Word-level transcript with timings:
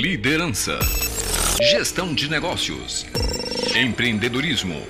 Liderança. 0.00 0.76
Gestão 1.70 2.12
de 2.12 2.28
negócios. 2.28 3.06
Empreendedorismo. 3.76 4.84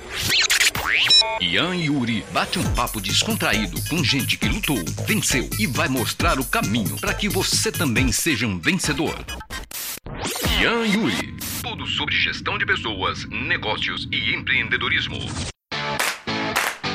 Ian 1.43 1.77
e 1.77 1.85
Yuri 1.85 2.25
bate 2.33 2.59
um 2.59 2.75
papo 2.75 3.03
descontraído 3.03 3.79
com 3.91 4.03
gente 4.03 4.39
que 4.39 4.49
lutou, 4.49 4.83
venceu 5.07 5.49
e 5.59 5.67
vai 5.67 5.89
mostrar 5.89 6.41
o 6.41 6.45
caminho 6.45 6.97
para 6.97 7.13
que 7.13 7.29
você 7.29 7.71
também 7.71 8.11
seja 8.11 8.47
um 8.47 8.59
vencedor. 8.59 9.15
Ian 10.59 10.87
e 10.87 10.95
Yuri. 10.95 11.37
Tudo 11.63 11.87
sobre 11.87 12.15
gestão 12.15 12.57
de 12.57 12.65
pessoas, 12.65 13.27
negócios 13.27 14.09
e 14.11 14.35
empreendedorismo. 14.35 15.19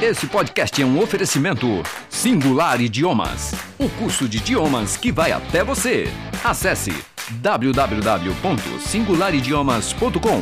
Esse 0.01 0.27
podcast 0.27 0.81
é 0.81 0.85
um 0.85 1.03
oferecimento 1.03 1.67
Singular 2.09 2.79
Idiomas, 2.79 3.51
o 3.77 3.89
curso 3.99 4.29
de 4.29 4.37
idiomas 4.37 4.95
que 4.95 5.11
vai 5.11 5.33
até 5.33 5.61
você. 5.61 6.05
Acesse 6.41 6.91
www.singularidiomas.com. 7.41 10.41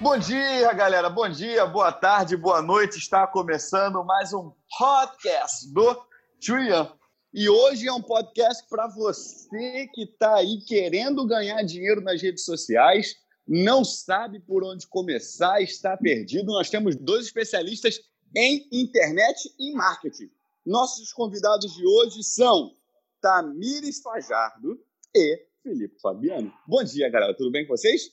Bom 0.00 0.16
dia, 0.16 0.72
galera. 0.72 1.10
Bom 1.10 1.28
dia, 1.28 1.66
boa 1.66 1.92
tarde, 1.92 2.34
boa 2.34 2.62
noite. 2.62 2.96
Está 2.96 3.26
começando 3.26 4.02
mais 4.02 4.32
um 4.32 4.50
podcast 4.78 5.70
do 5.70 6.02
Trian. 6.40 6.90
E 7.34 7.46
hoje 7.46 7.88
é 7.88 7.92
um 7.92 8.00
podcast 8.00 8.66
para 8.70 8.88
você 8.88 9.86
que 9.92 10.04
está 10.04 10.36
aí 10.36 10.60
querendo 10.66 11.26
ganhar 11.26 11.62
dinheiro 11.62 12.00
nas 12.00 12.22
redes 12.22 12.46
sociais 12.46 13.25
não 13.46 13.84
sabe 13.84 14.40
por 14.40 14.64
onde 14.64 14.86
começar, 14.86 15.62
está 15.62 15.96
perdido. 15.96 16.46
Nós 16.46 16.68
temos 16.68 16.96
dois 16.96 17.26
especialistas 17.26 18.00
em 18.34 18.66
internet 18.72 19.52
e 19.58 19.72
marketing. 19.72 20.30
Nossos 20.64 21.12
convidados 21.12 21.74
de 21.74 21.86
hoje 21.86 22.24
são 22.24 22.74
Tamires 23.20 24.00
Fajardo 24.00 24.82
e 25.14 25.46
Felipe 25.62 26.00
Fabiano. 26.00 26.52
Bom 26.66 26.82
dia, 26.82 27.08
galera. 27.08 27.36
Tudo 27.36 27.52
bem 27.52 27.64
com 27.66 27.76
vocês? 27.76 28.10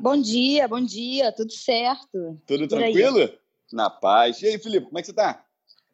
Bom 0.00 0.20
dia, 0.20 0.66
bom 0.66 0.80
dia. 0.80 1.30
Tudo 1.30 1.52
certo. 1.52 2.40
Tudo 2.46 2.66
tranquilo? 2.66 3.32
Na 3.72 3.88
paz. 3.88 4.42
E 4.42 4.46
aí, 4.46 4.58
Felipe, 4.58 4.86
como 4.86 4.98
é 4.98 5.02
que 5.02 5.06
você 5.06 5.12
está? 5.12 5.46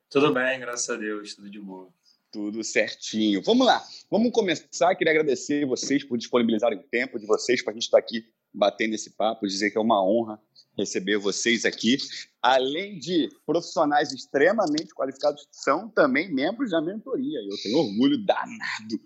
Tudo 0.08 0.32
bem, 0.32 0.58
graças 0.60 0.88
a 0.88 0.96
Deus. 0.96 1.34
Tudo 1.34 1.50
de 1.50 1.60
boa. 1.60 1.88
Tudo 2.32 2.64
certinho. 2.64 3.42
Vamos 3.42 3.66
lá. 3.66 3.84
Vamos 4.10 4.32
começar. 4.32 4.94
Queria 4.94 5.12
agradecer 5.12 5.66
vocês 5.66 6.04
por 6.04 6.16
disponibilizarem 6.16 6.78
o 6.78 6.82
tempo 6.82 7.18
de 7.18 7.26
vocês 7.26 7.62
para 7.62 7.72
a 7.72 7.74
gente 7.74 7.84
estar 7.84 7.98
aqui 7.98 8.24
batendo 8.56 8.94
esse 8.94 9.10
papo, 9.10 9.46
dizer 9.46 9.70
que 9.70 9.78
é 9.78 9.80
uma 9.80 10.02
honra 10.02 10.40
receber 10.76 11.18
vocês 11.18 11.64
aqui. 11.64 11.96
Além 12.42 12.98
de 12.98 13.28
profissionais 13.44 14.12
extremamente 14.12 14.94
qualificados, 14.94 15.46
são 15.50 15.88
também 15.88 16.32
membros 16.32 16.70
da 16.70 16.80
mentoria. 16.80 17.38
Eu 17.40 17.56
tenho 17.62 17.78
orgulho 17.78 18.24
danado 18.24 19.00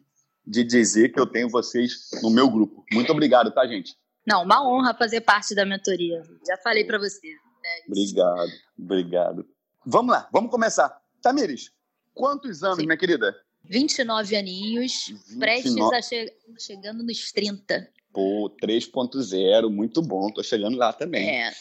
de 0.47 0.65
dizer 0.65 1.13
que 1.13 1.21
eu 1.21 1.27
tenho 1.27 1.49
vocês 1.49 2.11
no 2.23 2.31
meu 2.31 2.51
grupo. 2.51 2.85
Muito 2.93 3.13
obrigado, 3.13 3.53
tá, 3.53 3.67
gente? 3.67 3.97
Não, 4.27 4.45
uma 4.45 4.67
honra 4.67 4.95
fazer 4.95 5.21
parte 5.23 5.55
da 5.55 5.65
mentoria. 5.65 6.23
Já 6.47 6.57
falei 6.59 6.85
para 6.85 6.99
você. 6.99 7.29
É 7.65 7.87
obrigado, 7.87 8.51
obrigado. 8.79 9.49
Vamos 9.85 10.13
lá, 10.13 10.29
vamos 10.33 10.51
começar. 10.51 11.01
Tamires, 11.23 11.71
quantos 12.15 12.63
anos, 12.63 12.79
Sim. 12.79 12.87
minha 12.87 12.97
querida? 12.97 13.35
29 13.65 14.37
aninhos, 14.37 15.07
29... 15.09 15.39
prestes 15.39 15.93
a 15.93 16.03
che... 16.03 16.35
chegando 16.59 17.03
nos 17.03 17.31
30. 17.33 17.89
Pô, 18.13 18.51
3.0, 18.63 19.71
muito 19.71 20.03
bom. 20.03 20.31
Tô 20.31 20.43
chegando 20.43 20.77
lá 20.77 20.93
também. 20.93 21.29
É. 21.29 21.53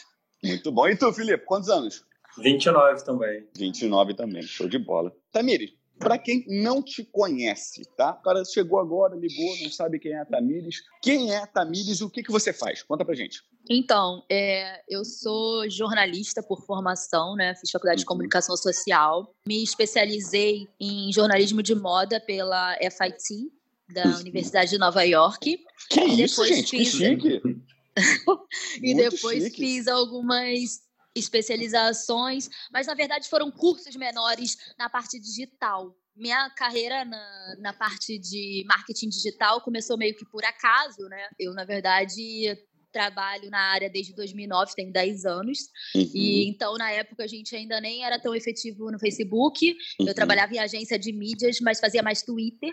Muito 0.42 0.72
bom. 0.72 0.88
E 0.88 0.96
tu, 0.96 1.12
Felipe, 1.12 1.44
quantos 1.44 1.68
anos? 1.68 2.04
29 2.38 3.04
também. 3.04 3.46
29 3.56 4.14
também, 4.14 4.42
show 4.42 4.68
de 4.68 4.78
bola. 4.78 5.12
Tamires, 5.32 5.72
para 5.98 6.16
quem 6.16 6.44
não 6.48 6.82
te 6.82 7.04
conhece, 7.04 7.82
tá? 7.96 8.12
O 8.12 8.22
cara 8.22 8.42
chegou 8.44 8.80
agora, 8.80 9.14
ligou, 9.14 9.54
não 9.62 9.70
sabe 9.70 9.98
quem 9.98 10.12
é 10.12 10.20
a 10.20 10.24
Tamires. 10.24 10.76
Quem 11.02 11.30
é 11.30 11.36
a 11.36 11.46
Tamires 11.46 12.00
e 12.00 12.04
o 12.04 12.10
que, 12.10 12.22
que 12.22 12.32
você 12.32 12.52
faz? 12.52 12.82
Conta 12.82 13.04
pra 13.04 13.14
gente. 13.14 13.42
Então, 13.68 14.24
é, 14.30 14.80
eu 14.88 15.04
sou 15.04 15.68
jornalista 15.68 16.42
por 16.42 16.64
formação, 16.64 17.34
né? 17.36 17.54
Fiz 17.54 17.70
faculdade 17.70 17.98
uhum. 17.98 18.04
de 18.04 18.06
comunicação 18.06 18.56
social. 18.56 19.34
Me 19.46 19.62
especializei 19.62 20.66
em 20.80 21.12
jornalismo 21.12 21.62
de 21.62 21.74
moda 21.74 22.18
pela 22.18 22.76
FIT, 22.76 23.52
da 23.92 24.18
Universidade 24.18 24.70
de 24.70 24.78
Nova 24.78 25.02
York. 25.02 25.58
Que 25.88 26.00
e 26.00 26.22
isso, 26.22 26.44
gente? 26.46 26.70
Fiz... 26.70 26.92
Que 26.92 26.98
chique! 26.98 27.40
e 28.82 28.94
Muito 28.94 29.10
depois 29.10 29.44
chique. 29.44 29.56
fiz 29.56 29.88
algumas 29.88 30.80
especializações, 31.14 32.48
mas 32.72 32.86
na 32.86 32.94
verdade 32.94 33.28
foram 33.28 33.50
cursos 33.50 33.94
menores 33.96 34.56
na 34.78 34.88
parte 34.88 35.18
digital. 35.18 35.94
Minha 36.16 36.50
carreira 36.50 37.04
na, 37.04 37.56
na 37.58 37.72
parte 37.72 38.18
de 38.18 38.64
marketing 38.66 39.08
digital 39.08 39.60
começou 39.60 39.96
meio 39.96 40.14
que 40.14 40.24
por 40.26 40.44
acaso, 40.44 41.02
né? 41.08 41.28
Eu, 41.38 41.54
na 41.54 41.64
verdade, 41.64 42.56
trabalho 42.92 43.48
na 43.50 43.60
área 43.72 43.88
desde 43.88 44.14
2009, 44.14 44.74
tem 44.74 44.92
10 44.92 45.24
anos. 45.24 45.58
Uhum. 45.94 46.10
E 46.14 46.48
então, 46.48 46.74
na 46.76 46.90
época, 46.90 47.24
a 47.24 47.26
gente 47.26 47.54
ainda 47.56 47.80
nem 47.80 48.04
era 48.04 48.18
tão 48.18 48.34
efetivo 48.34 48.90
no 48.90 48.98
Facebook. 48.98 49.74
Uhum. 49.98 50.08
Eu 50.08 50.14
trabalhava 50.14 50.52
em 50.54 50.58
agência 50.58 50.98
de 50.98 51.12
mídias, 51.12 51.58
mas 51.60 51.80
fazia 51.80 52.02
mais 52.02 52.22
Twitter 52.22 52.72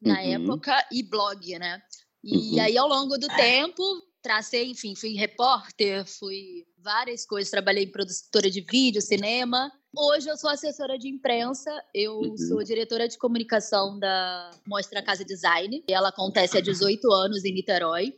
na 0.00 0.14
uhum. 0.14 0.44
época 0.44 0.88
e 0.92 1.02
blog, 1.02 1.58
né? 1.58 1.80
E 2.22 2.54
uhum. 2.54 2.60
aí, 2.60 2.76
ao 2.76 2.88
longo 2.88 3.16
do 3.16 3.28
tempo, 3.28 3.82
tracei, 4.22 4.70
enfim, 4.70 4.94
fui 4.94 5.14
repórter, 5.14 6.04
fui 6.06 6.66
várias 6.78 7.24
coisas, 7.24 7.50
trabalhei 7.50 7.84
em 7.84 7.90
produtora 7.90 8.50
de 8.50 8.60
vídeo, 8.60 9.00
cinema. 9.00 9.72
Hoje 9.96 10.28
eu 10.28 10.36
sou 10.36 10.50
assessora 10.50 10.98
de 10.98 11.08
imprensa, 11.08 11.70
eu 11.94 12.18
uhum. 12.18 12.36
sou 12.36 12.62
diretora 12.62 13.08
de 13.08 13.18
comunicação 13.18 13.98
da 13.98 14.50
Mostra 14.66 15.02
Casa 15.02 15.24
Design. 15.24 15.82
Ela 15.88 16.08
acontece 16.08 16.58
há 16.58 16.60
18 16.60 17.10
anos 17.12 17.44
em 17.44 17.52
Niterói. 17.52 18.12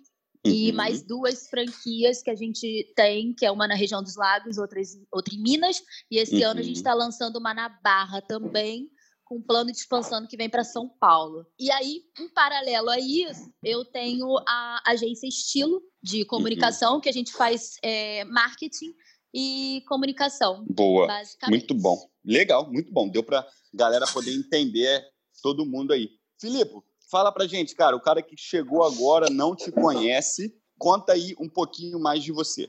Uhum. 0.44 0.52
E 0.52 0.72
mais 0.72 1.02
duas 1.02 1.48
franquias 1.48 2.22
que 2.22 2.30
a 2.30 2.34
gente 2.34 2.90
tem, 2.96 3.34
que 3.34 3.44
é 3.44 3.50
uma 3.50 3.68
na 3.68 3.74
região 3.74 4.02
dos 4.02 4.16
lagos, 4.16 4.56
outra, 4.56 4.80
outra 5.12 5.34
em 5.34 5.42
Minas. 5.42 5.82
E 6.10 6.18
esse 6.18 6.42
ano 6.42 6.60
a 6.60 6.62
gente 6.62 6.76
está 6.76 6.92
uhum. 6.92 6.98
lançando 6.98 7.36
uma 7.36 7.52
na 7.52 7.68
Barra 7.68 8.22
também, 8.22 8.88
com 9.30 9.36
um 9.36 9.42
plano 9.42 9.70
de 9.70 9.78
expansão 9.78 10.26
que 10.26 10.36
vem 10.36 10.50
para 10.50 10.64
São 10.64 10.88
Paulo. 10.88 11.46
E 11.56 11.70
aí, 11.70 12.02
em 12.18 12.28
paralelo 12.30 12.90
a 12.90 12.98
isso, 12.98 13.48
eu 13.62 13.84
tenho 13.84 14.26
a 14.40 14.82
agência 14.84 15.28
Estilo 15.28 15.80
de 16.02 16.24
comunicação, 16.24 16.94
uhum. 16.94 17.00
que 17.00 17.08
a 17.08 17.12
gente 17.12 17.32
faz 17.32 17.76
é, 17.80 18.24
marketing 18.24 18.92
e 19.32 19.84
comunicação. 19.86 20.66
Boa, 20.68 21.06
muito 21.48 21.74
bom. 21.74 21.96
Legal, 22.24 22.68
muito 22.72 22.92
bom. 22.92 23.08
Deu 23.08 23.22
para 23.22 23.46
galera 23.72 24.04
poder 24.08 24.34
entender 24.34 25.00
todo 25.40 25.64
mundo 25.64 25.92
aí. 25.92 26.08
Filipe, 26.40 26.74
fala 27.08 27.30
pra 27.30 27.46
gente, 27.46 27.76
cara, 27.76 27.94
o 27.94 28.02
cara 28.02 28.20
que 28.20 28.34
chegou 28.36 28.82
agora 28.82 29.30
não 29.30 29.54
te 29.54 29.70
conhece, 29.70 30.52
conta 30.76 31.12
aí 31.12 31.36
um 31.38 31.48
pouquinho 31.48 32.00
mais 32.00 32.24
de 32.24 32.32
você. 32.32 32.68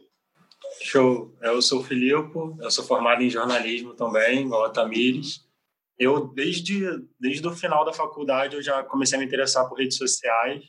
Show. 0.80 1.36
Eu 1.42 1.60
sou 1.60 1.80
o 1.80 1.84
Filipe, 1.84 2.38
eu 2.60 2.70
sou 2.70 2.84
formado 2.84 3.24
em 3.24 3.32
jornalismo 3.32 3.96
também, 3.96 4.42
igual 4.42 4.66
a 4.66 4.70
Tamires 4.70 5.50
eu 6.02 6.28
desde 6.34 6.84
desde 7.20 7.48
o 7.48 7.56
final 7.56 7.86
da 7.86 7.94
faculdade 7.94 8.56
eu 8.56 8.62
já 8.62 8.84
comecei 8.84 9.16
a 9.16 9.20
me 9.20 9.28
interessar 9.28 9.70
por 9.70 9.78
redes 9.78 9.98
sociais. 9.98 10.66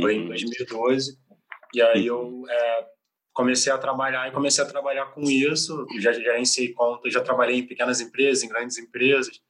Foi 0.00 0.14
em 0.14 0.26
2012 0.28 1.10
uhum. 1.10 1.36
e 1.74 1.82
aí 1.82 2.06
eu 2.06 2.44
é, 2.48 2.86
comecei 3.32 3.72
a 3.72 3.78
trabalhar 3.78 4.28
e 4.28 4.32
comecei 4.32 4.62
a 4.62 4.66
trabalhar 4.66 5.06
com 5.06 5.22
isso. 5.22 5.84
Já 5.98 6.12
gerenciei 6.12 6.72
contas 6.72 7.12
já 7.12 7.20
trabalhei 7.20 7.58
em 7.58 7.66
pequenas 7.66 8.00
empresas 8.00 8.44
em 8.44 8.48
grandes 8.48 8.78
empresas. 8.78 9.40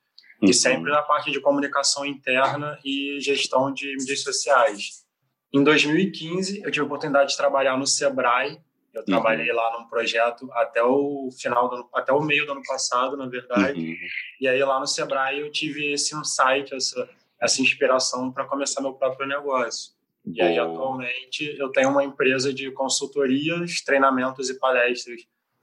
E 0.41 0.47
uhum. 0.47 0.53
sempre 0.55 0.91
na 0.91 1.03
parte 1.03 1.31
de 1.31 1.41
comunicação 1.41 2.07
interna 2.07 2.79
e 2.83 3.19
gestão 3.21 3.73
de 3.73 3.95
mídias 3.97 4.23
sociais. 4.23 5.05
Em 5.53 5.63
2015 5.63 6.63
eu 6.63 6.71
tive 6.71 6.81
a 6.81 6.87
oportunidade 6.87 7.33
de 7.33 7.37
trabalhar 7.37 7.77
no 7.77 7.87
Sebrae 7.87 8.59
eu 8.97 9.01
uhum. 9.01 9.07
trabalhei 9.07 9.53
lá 9.53 9.79
num 9.79 9.89
projeto 9.89 10.51
até 10.53 10.83
o 10.83 11.29
final 11.39 11.69
do 11.69 11.89
até 11.95 12.13
o 12.13 12.21
meio 12.21 12.47
do 12.47 12.53
ano 12.53 12.63
passado, 12.67 13.17
na 13.17 13.27
verdade. 13.27 13.79
Uhum. 13.79 13.97
E 14.41 14.49
aí 14.49 14.59
lá 14.63 14.81
no 14.81 14.87
Sebrae 14.87 15.41
eu 15.41 15.51
tive 15.51 15.93
esse 15.93 16.15
insight, 16.17 16.75
essa 16.75 17.09
essa 17.41 17.61
inspiração 17.61 18.33
para 18.33 18.47
começar 18.47 18.81
meu 18.81 18.95
próprio 18.95 19.27
negócio. 19.27 19.95
E 20.25 20.41
aí 20.41 20.59
atualmente 20.59 21.55
eu 21.59 21.71
tenho 21.71 21.91
uma 21.91 22.03
empresa 22.03 22.53
de 22.53 22.71
consultorias, 22.73 23.81
treinamentos 23.83 24.49
e 24.51 24.59
palestras 24.59 25.21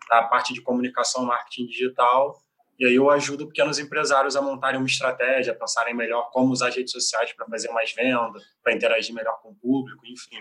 na 0.09 0.24
parte 0.24 0.53
de 0.53 0.62
comunicação, 0.62 1.25
marketing 1.25 1.65
digital. 1.65 2.39
E 2.79 2.86
aí 2.86 2.95
eu 2.95 3.09
ajudo 3.09 3.47
pequenos 3.47 3.79
empresários 3.79 4.36
a 4.36 4.41
montarem 4.41 4.79
uma 4.79 4.86
estratégia, 4.86 5.53
a 5.53 5.56
pensarem 5.56 5.94
melhor 5.94 6.29
como 6.31 6.51
usar 6.51 6.69
as 6.69 6.75
redes 6.75 6.91
sociais 6.91 7.33
para 7.33 7.45
fazer 7.45 7.69
mais 7.71 7.91
venda, 7.94 8.39
para 8.63 8.74
interagir 8.74 9.13
melhor 9.13 9.39
com 9.41 9.50
o 9.50 9.56
público, 9.56 10.06
enfim. 10.06 10.39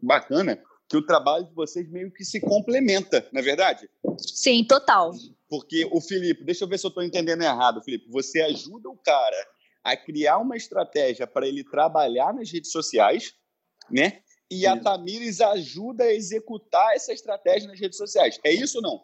Bacana 0.00 0.60
que 0.92 0.96
o 0.98 1.06
trabalho 1.06 1.46
de 1.46 1.54
vocês 1.54 1.88
meio 1.88 2.12
que 2.12 2.22
se 2.22 2.38
complementa, 2.38 3.26
não 3.32 3.40
é 3.40 3.42
verdade? 3.42 3.88
Sim, 4.18 4.62
total. 4.62 5.12
Porque 5.48 5.88
o 5.90 6.02
Felipe, 6.02 6.44
deixa 6.44 6.64
eu 6.64 6.68
ver 6.68 6.78
se 6.78 6.84
eu 6.84 6.88
estou 6.88 7.02
entendendo 7.02 7.40
errado, 7.40 7.82
Felipe, 7.82 8.10
você 8.10 8.42
ajuda 8.42 8.90
o 8.90 8.96
cara 8.98 9.48
a 9.82 9.96
criar 9.96 10.36
uma 10.36 10.54
estratégia 10.54 11.26
para 11.26 11.48
ele 11.48 11.64
trabalhar 11.64 12.34
nas 12.34 12.52
redes 12.52 12.70
sociais, 12.70 13.32
né? 13.90 14.20
E 14.50 14.66
a 14.66 14.78
Tamires 14.78 15.40
ajuda 15.40 16.04
a 16.04 16.12
executar 16.12 16.94
essa 16.94 17.10
estratégia 17.10 17.70
nas 17.70 17.80
redes 17.80 17.96
sociais. 17.96 18.38
É 18.44 18.52
isso 18.52 18.76
ou 18.76 18.82
não? 18.82 19.00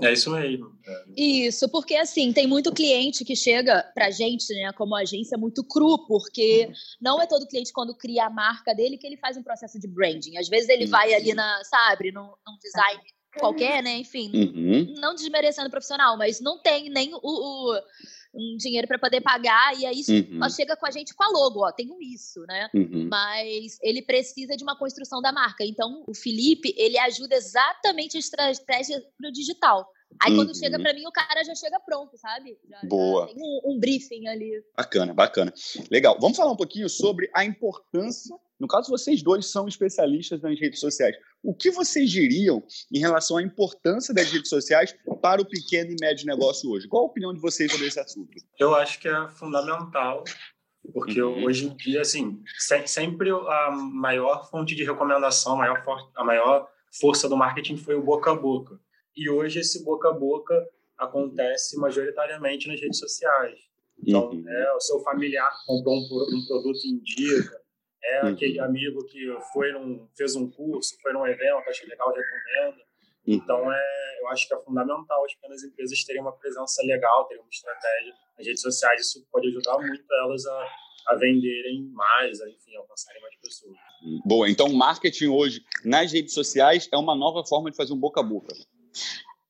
É 0.00 0.12
isso 0.12 0.30
mesmo. 0.30 0.72
Isso, 1.16 1.68
porque 1.68 1.94
assim, 1.94 2.32
tem 2.32 2.46
muito 2.46 2.72
cliente 2.72 3.24
que 3.24 3.36
chega 3.36 3.82
pra 3.94 4.10
gente, 4.10 4.52
né, 4.54 4.72
como 4.72 4.96
agência, 4.96 5.36
muito 5.36 5.62
cru, 5.62 6.06
porque 6.06 6.70
não 7.00 7.20
é 7.20 7.26
todo 7.26 7.46
cliente, 7.46 7.72
quando 7.72 7.94
cria 7.94 8.26
a 8.26 8.30
marca 8.30 8.74
dele, 8.74 8.96
que 8.96 9.06
ele 9.06 9.16
faz 9.18 9.36
um 9.36 9.42
processo 9.42 9.78
de 9.78 9.86
branding. 9.86 10.38
Às 10.38 10.48
vezes 10.48 10.68
ele 10.68 10.86
vai 10.86 11.12
ali 11.12 11.34
na, 11.34 11.62
sabe, 11.64 12.10
num, 12.10 12.22
num 12.46 12.56
design 12.60 13.02
qualquer, 13.38 13.82
né, 13.82 13.96
enfim, 13.96 14.30
uhum. 14.34 14.94
não 14.98 15.14
desmerecendo 15.14 15.68
o 15.68 15.70
profissional, 15.70 16.18
mas 16.18 16.40
não 16.40 16.60
tem 16.60 16.90
nem 16.90 17.14
o, 17.14 17.20
o 17.22 17.80
um 18.34 18.56
dinheiro 18.56 18.88
para 18.88 18.98
poder 18.98 19.20
pagar, 19.20 19.78
e 19.78 19.84
aí 19.84 20.02
uhum. 20.08 20.48
chega 20.50 20.76
com 20.76 20.86
a 20.86 20.90
gente 20.90 21.14
com 21.14 21.22
a 21.22 21.28
logo, 21.28 21.66
ó, 21.66 21.70
tenho 21.70 22.00
isso, 22.00 22.40
né? 22.48 22.68
Uhum. 22.74 23.08
Mas 23.10 23.78
ele 23.82 24.02
precisa 24.02 24.56
de 24.56 24.62
uma 24.62 24.76
construção 24.78 25.20
da 25.20 25.32
marca. 25.32 25.64
Então, 25.64 26.02
o 26.06 26.14
Felipe, 26.14 26.74
ele 26.76 26.98
ajuda 26.98 27.34
exatamente 27.34 28.16
a 28.16 28.20
estratégia 28.20 29.02
pro 29.16 29.30
digital. 29.30 29.86
Aí 30.20 30.34
quando 30.34 30.56
chega 30.56 30.76
uhum. 30.76 30.82
para 30.82 30.94
mim, 30.94 31.06
o 31.06 31.12
cara 31.12 31.44
já 31.44 31.54
chega 31.54 31.78
pronto, 31.80 32.16
sabe? 32.16 32.58
Já, 32.68 32.80
Boa. 32.84 33.26
Já 33.26 33.34
tem 33.34 33.42
um, 33.42 33.72
um, 33.72 33.78
briefing 33.78 34.26
ali. 34.26 34.62
Bacana, 34.76 35.14
bacana. 35.14 35.52
Legal. 35.90 36.18
Vamos 36.20 36.36
falar 36.36 36.52
um 36.52 36.56
pouquinho 36.56 36.88
sobre 36.88 37.30
a 37.34 37.44
importância. 37.44 38.36
No 38.58 38.68
caso, 38.68 38.90
vocês 38.90 39.22
dois 39.22 39.50
são 39.50 39.66
especialistas 39.66 40.40
nas 40.40 40.58
redes 40.58 40.78
sociais. 40.78 41.16
O 41.42 41.52
que 41.54 41.70
vocês 41.70 42.08
diriam 42.10 42.62
em 42.92 43.00
relação 43.00 43.36
à 43.36 43.42
importância 43.42 44.14
das 44.14 44.30
redes 44.30 44.48
sociais 44.48 44.94
para 45.20 45.42
o 45.42 45.44
pequeno 45.44 45.90
e 45.90 45.96
médio 46.00 46.26
negócio 46.26 46.70
hoje? 46.70 46.86
Qual 46.86 47.02
a 47.02 47.06
opinião 47.06 47.34
de 47.34 47.40
vocês 47.40 47.70
sobre 47.70 47.88
esse 47.88 47.98
assunto? 47.98 48.30
Eu 48.58 48.74
acho 48.76 49.00
que 49.00 49.08
é 49.08 49.28
fundamental, 49.28 50.22
porque 50.92 51.20
uhum. 51.20 51.44
hoje 51.44 51.66
em 51.66 51.76
dia, 51.76 52.02
assim, 52.02 52.40
sempre 52.86 53.30
a 53.30 53.70
maior 53.72 54.48
fonte 54.48 54.76
de 54.76 54.84
recomendação, 54.84 55.54
a 55.54 55.56
maior, 55.56 55.82
a 56.14 56.24
maior 56.24 56.68
força 57.00 57.28
do 57.28 57.36
marketing 57.36 57.76
foi 57.76 57.96
o 57.96 58.02
boca 58.02 58.30
a 58.30 58.34
boca. 58.34 58.78
E 59.16 59.28
hoje 59.28 59.60
esse 59.60 59.84
boca 59.84 60.08
a 60.08 60.12
boca 60.12 60.54
acontece 60.98 61.78
majoritariamente 61.78 62.68
nas 62.68 62.80
redes 62.80 62.98
sociais. 62.98 63.58
Então, 63.98 64.30
uhum. 64.30 64.48
é 64.48 64.74
o 64.74 64.80
seu 64.80 65.00
familiar 65.00 65.50
comprou 65.66 65.96
um, 65.96 66.36
um 66.36 66.46
produto 66.46 66.84
em 66.84 66.98
dia, 66.98 67.38
é 68.04 68.24
uhum. 68.24 68.30
aquele 68.30 68.58
amigo 68.58 69.04
que 69.06 69.20
foi 69.52 69.72
num, 69.72 70.08
fez 70.16 70.34
um 70.34 70.50
curso, 70.50 70.96
foi 71.00 71.12
num 71.12 71.26
evento, 71.26 71.68
achei 71.68 71.88
legal, 71.88 72.08
recomenda. 72.08 72.82
Uhum. 73.26 73.34
Então, 73.34 73.72
é, 73.72 74.20
eu 74.20 74.28
acho 74.28 74.48
que 74.48 74.54
é 74.54 74.58
fundamental 74.58 75.24
as 75.24 75.34
pequenas 75.34 75.62
empresas 75.62 76.02
terem 76.04 76.20
uma 76.20 76.32
presença 76.32 76.82
legal, 76.84 77.26
terem 77.26 77.42
uma 77.42 77.50
estratégia 77.50 78.12
nas 78.36 78.46
redes 78.46 78.62
sociais. 78.62 79.00
Isso 79.02 79.24
pode 79.30 79.48
ajudar 79.48 79.78
muito 79.78 80.04
elas 80.24 80.44
a, 80.46 80.68
a 81.08 81.14
venderem 81.14 81.88
mais, 81.92 82.40
a, 82.40 82.48
enfim, 82.48 82.74
alcançarem 82.76 83.22
mais 83.22 83.36
pessoas. 83.36 83.76
Boa, 84.24 84.50
então 84.50 84.72
marketing 84.72 85.28
hoje 85.28 85.64
nas 85.84 86.12
redes 86.12 86.34
sociais 86.34 86.88
é 86.92 86.96
uma 86.96 87.14
nova 87.14 87.44
forma 87.46 87.70
de 87.70 87.76
fazer 87.76 87.92
um 87.92 87.98
boca 87.98 88.20
a 88.20 88.24
boca. 88.24 88.52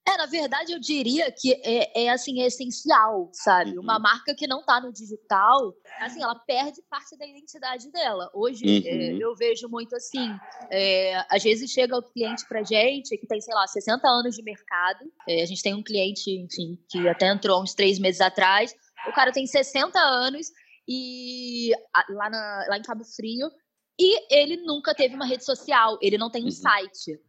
É, 0.05 0.17
na 0.17 0.27
verdade, 0.27 0.73
eu 0.73 0.81
diria 0.81 1.31
que 1.31 1.53
é, 1.65 2.05
é 2.05 2.11
assim, 2.11 2.43
é 2.43 2.47
essencial, 2.47 3.31
sabe? 3.33 3.77
Uhum. 3.77 3.83
Uma 3.83 4.01
marca 4.01 4.35
que 4.35 4.49
não 4.49 4.59
está 4.59 4.81
no 4.81 4.93
digital, 4.93 5.73
assim, 6.01 6.21
ela 6.21 6.35
perde 6.35 6.83
parte 6.91 7.17
da 7.17 7.25
identidade 7.25 7.91
dela. 7.93 8.29
Hoje, 8.35 8.65
é, 8.65 8.93
uhum. 8.93 9.01
é, 9.01 9.25
eu 9.25 9.35
vejo 9.37 9.69
muito 9.69 9.95
assim, 9.95 10.29
é, 10.71 11.25
às 11.31 11.43
vezes 11.45 11.71
chega 11.71 11.97
o 11.97 12.03
cliente 12.03 12.45
pra 12.49 12.65
gente 12.65 13.17
que 13.17 13.27
tem, 13.29 13.41
sei 13.41 13.55
lá, 13.55 13.65
60 13.65 14.09
anos 14.09 14.35
de 14.35 14.43
mercado. 14.43 15.05
É, 15.29 15.41
a 15.41 15.47
gente 15.47 15.63
tem 15.63 15.73
um 15.73 15.83
cliente, 15.85 16.31
enfim, 16.33 16.77
que 16.91 17.09
até 17.09 17.29
entrou 17.29 17.63
uns 17.63 17.73
três 17.73 18.01
meses 18.01 18.21
atrás. 18.21 18.75
O 19.09 19.13
cara 19.13 19.31
tem 19.31 19.47
60 19.47 19.97
anos 20.01 20.49
e 20.89 21.71
lá, 22.11 22.29
na, 22.29 22.67
lá 22.71 22.77
em 22.77 22.83
Cabo 22.83 23.05
Frio 23.05 23.49
e 23.99 24.35
ele 24.35 24.57
nunca 24.57 24.95
teve 24.95 25.15
uma 25.15 25.27
rede 25.27 25.45
social, 25.45 25.97
ele 26.03 26.19
não 26.19 26.29
tem 26.31 26.43
um 26.43 26.47
uhum. 26.47 26.51
site. 26.51 27.21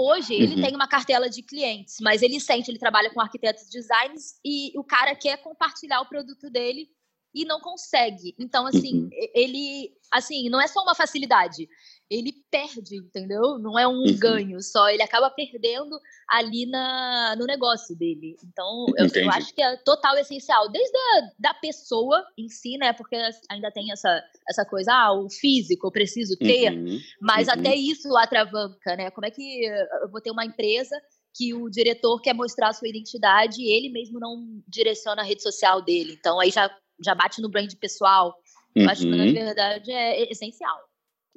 Hoje 0.00 0.32
ele 0.32 0.54
uhum. 0.54 0.62
tem 0.62 0.74
uma 0.74 0.88
cartela 0.88 1.28
de 1.28 1.42
clientes, 1.42 1.96
mas 2.00 2.22
ele 2.22 2.40
sente, 2.40 2.70
ele 2.70 2.78
trabalha 2.78 3.10
com 3.10 3.20
arquitetos 3.20 3.64
de 3.64 3.78
designs 3.78 4.40
e 4.42 4.72
o 4.78 4.82
cara 4.82 5.14
quer 5.14 5.36
compartilhar 5.42 6.00
o 6.00 6.08
produto 6.08 6.48
dele 6.48 6.88
e 7.34 7.44
não 7.44 7.60
consegue. 7.60 8.34
Então, 8.38 8.66
assim, 8.66 9.02
uhum. 9.02 9.10
ele, 9.34 9.92
assim, 10.10 10.48
não 10.48 10.58
é 10.58 10.66
só 10.66 10.80
uma 10.82 10.94
facilidade 10.94 11.68
ele 12.10 12.32
perde, 12.50 12.96
entendeu? 12.96 13.56
Não 13.60 13.78
é 13.78 13.86
um 13.86 14.02
uhum. 14.02 14.18
ganho 14.18 14.60
só, 14.60 14.88
ele 14.90 15.02
acaba 15.02 15.30
perdendo 15.30 15.96
ali 16.28 16.66
na, 16.66 17.36
no 17.38 17.46
negócio 17.46 17.96
dele. 17.96 18.36
Então, 18.44 18.86
eu, 18.98 19.06
eu, 19.14 19.30
acho 19.30 19.54
que 19.54 19.62
é 19.62 19.76
total 19.76 20.16
essencial, 20.18 20.68
desde 20.68 20.96
a 20.96 21.30
da 21.38 21.54
pessoa 21.54 22.24
em 22.36 22.48
si, 22.48 22.76
né? 22.78 22.92
Porque 22.92 23.16
ainda 23.48 23.70
tem 23.70 23.92
essa, 23.92 24.24
essa 24.48 24.64
coisa, 24.64 24.92
ah, 24.92 25.12
o 25.12 25.30
físico, 25.30 25.86
eu 25.86 25.92
preciso 25.92 26.36
ter, 26.36 26.72
uhum. 26.72 26.98
mas 27.20 27.46
uhum. 27.46 27.54
até 27.54 27.76
isso 27.76 28.16
atravanca, 28.16 28.96
né? 28.96 29.10
Como 29.12 29.26
é 29.26 29.30
que 29.30 29.64
eu 30.02 30.10
vou 30.10 30.20
ter 30.20 30.32
uma 30.32 30.44
empresa 30.44 30.96
que 31.32 31.54
o 31.54 31.70
diretor 31.70 32.20
quer 32.20 32.34
mostrar 32.34 32.70
a 32.70 32.72
sua 32.72 32.88
identidade 32.88 33.62
e 33.62 33.70
ele 33.70 33.88
mesmo 33.88 34.18
não 34.18 34.60
direciona 34.66 35.22
a 35.22 35.24
rede 35.24 35.44
social 35.44 35.80
dele. 35.80 36.16
Então, 36.18 36.40
aí 36.40 36.50
já, 36.50 36.68
já 37.00 37.14
bate 37.14 37.40
no 37.40 37.48
brand 37.48 37.72
pessoal. 37.80 38.34
Eu 38.74 38.88
acho 38.90 39.02
que, 39.02 39.08
na 39.08 39.24
uhum. 39.24 39.32
verdade, 39.32 39.92
é 39.92 40.30
essencial. 40.30 40.89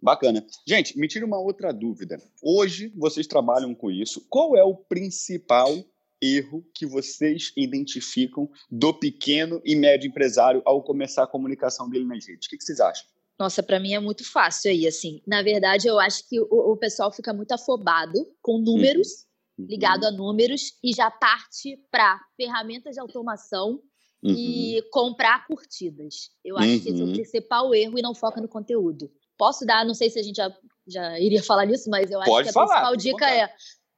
Bacana. 0.04 0.46
Gente, 0.68 1.00
me 1.00 1.08
tira 1.08 1.26
uma 1.26 1.40
outra 1.40 1.72
dúvida. 1.74 2.22
Hoje 2.42 2.92
vocês 2.94 3.26
trabalham 3.26 3.74
com 3.74 3.90
isso. 3.90 4.26
Qual 4.30 4.54
é 4.58 4.62
o 4.62 4.76
principal 4.76 5.74
erro 6.22 6.62
que 6.76 6.86
vocês 6.86 7.54
identificam 7.56 8.50
do 8.70 8.94
pequeno 8.94 9.62
e 9.64 9.78
médio 9.78 10.10
empresário 10.10 10.62
ao 10.66 10.84
começar 10.84 11.24
a 11.24 11.28
comunicação 11.28 11.90
dele 11.90 12.04
nas 12.04 12.28
redes? 12.28 12.48
O 12.48 12.50
que, 12.50 12.62
vocês 12.62 12.82
acham? 12.82 13.06
Nossa, 13.40 13.64
para 13.64 13.80
mim 13.80 13.94
é 13.94 14.00
muito 14.00 14.30
fácil 14.30 14.72
aí, 14.72 14.86
assim. 14.86 15.22
Na 15.26 15.42
verdade, 15.42 15.88
eu 15.88 15.98
acho 15.98 16.28
que 16.28 16.38
o, 16.38 16.74
o 16.74 16.76
pessoal 16.76 17.10
fica 17.10 17.34
muito 17.34 17.54
afobado 17.54 18.28
com 18.42 18.58
números, 18.60 19.26
uhum. 19.58 19.68
ligado 19.68 20.04
a 20.04 20.12
números, 20.12 20.74
e 20.84 20.92
já 20.92 21.10
parte 21.10 21.80
para 21.90 22.20
ferramentas 22.36 22.96
de 22.96 23.00
automação 23.00 23.82
uhum. 24.22 24.36
e 24.36 24.82
comprar 24.92 25.48
curtidas. 25.48 26.32
Eu 26.44 26.58
acho 26.58 26.74
uhum. 26.74 26.80
que 26.82 26.90
esse 26.90 27.00
é 27.00 27.04
o 27.04 27.08
uhum. 27.08 27.14
principal 27.14 27.74
erro 27.74 27.98
e 27.98 28.02
não 28.02 28.14
foca 28.14 28.42
no 28.42 28.50
conteúdo. 28.50 29.10
Posso 29.38 29.66
dar, 29.66 29.86
não 29.86 29.94
sei 29.94 30.10
se 30.10 30.20
a 30.20 30.24
gente 30.24 30.36
já, 30.36 30.52
já 30.88 31.20
iria 31.20 31.42
falar 31.44 31.66
nisso, 31.66 31.90
mas 31.90 32.12
eu 32.12 32.20
acho 32.20 32.30
Pode 32.30 32.46
que 32.46 32.50
a 32.50 32.54
falar, 32.54 32.92
principal 32.92 32.96
dica 32.98 33.30
é 33.30 33.50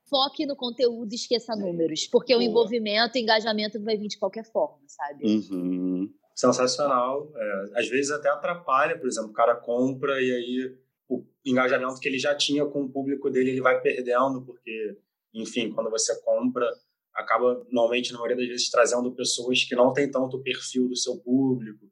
foque 0.10 0.46
no 0.46 0.56
conteúdo 0.56 1.12
e 1.12 1.16
esqueça 1.16 1.56
números, 1.56 2.08
porque 2.08 2.34
Boa. 2.34 2.46
o 2.46 2.48
envolvimento, 2.48 3.18
o 3.18 3.22
engajamento 3.22 3.82
vai 3.82 3.98
vir 3.98 4.08
de 4.08 4.18
qualquer 4.18 4.46
forma, 4.46 4.80
sabe? 4.88 5.26
Uhum. 5.26 6.14
Sensacional. 6.36 7.32
É, 7.36 7.80
às 7.80 7.88
vezes 7.90 8.12
até 8.12 8.30
atrapalha, 8.30 8.98
por 8.98 9.08
exemplo, 9.08 9.30
o 9.30 9.34
cara 9.34 9.56
compra 9.56 10.22
e 10.22 10.32
aí 10.32 10.78
o 11.08 11.24
engajamento 11.46 12.00
que 12.00 12.08
ele 12.08 12.20
já 12.20 12.36
tinha 12.36 12.66
com 12.66 12.84
o 12.84 12.90
público 12.90 13.30
dele 13.30 13.52
ele 13.52 13.62
vai 13.62 13.80
perdendo, 13.82 14.44
porque, 14.44 14.98
enfim, 15.34 15.72
quando 15.72 15.90
você 15.90 16.20
compra, 16.22 16.70
acaba 17.14 17.66
normalmente, 17.72 18.12
na 18.12 18.20
maioria 18.20 18.38
das 18.38 18.48
vezes, 18.48 18.70
trazendo 18.70 19.14
pessoas 19.14 19.64
que 19.64 19.76
não 19.76 19.94
têm 19.94 20.12
tanto 20.12 20.38
o 20.38 20.44
perfil 20.44 20.88
do 20.90 20.98
seu 20.98 21.18
público. 21.18 21.86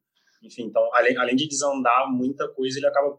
Enfim, 0.44 0.64
então, 0.64 0.90
além, 0.94 1.16
além 1.18 1.36
de 1.36 1.48
desandar 1.48 2.12
muita 2.12 2.48
coisa, 2.50 2.78
ele 2.78 2.88
acaba 2.88 3.18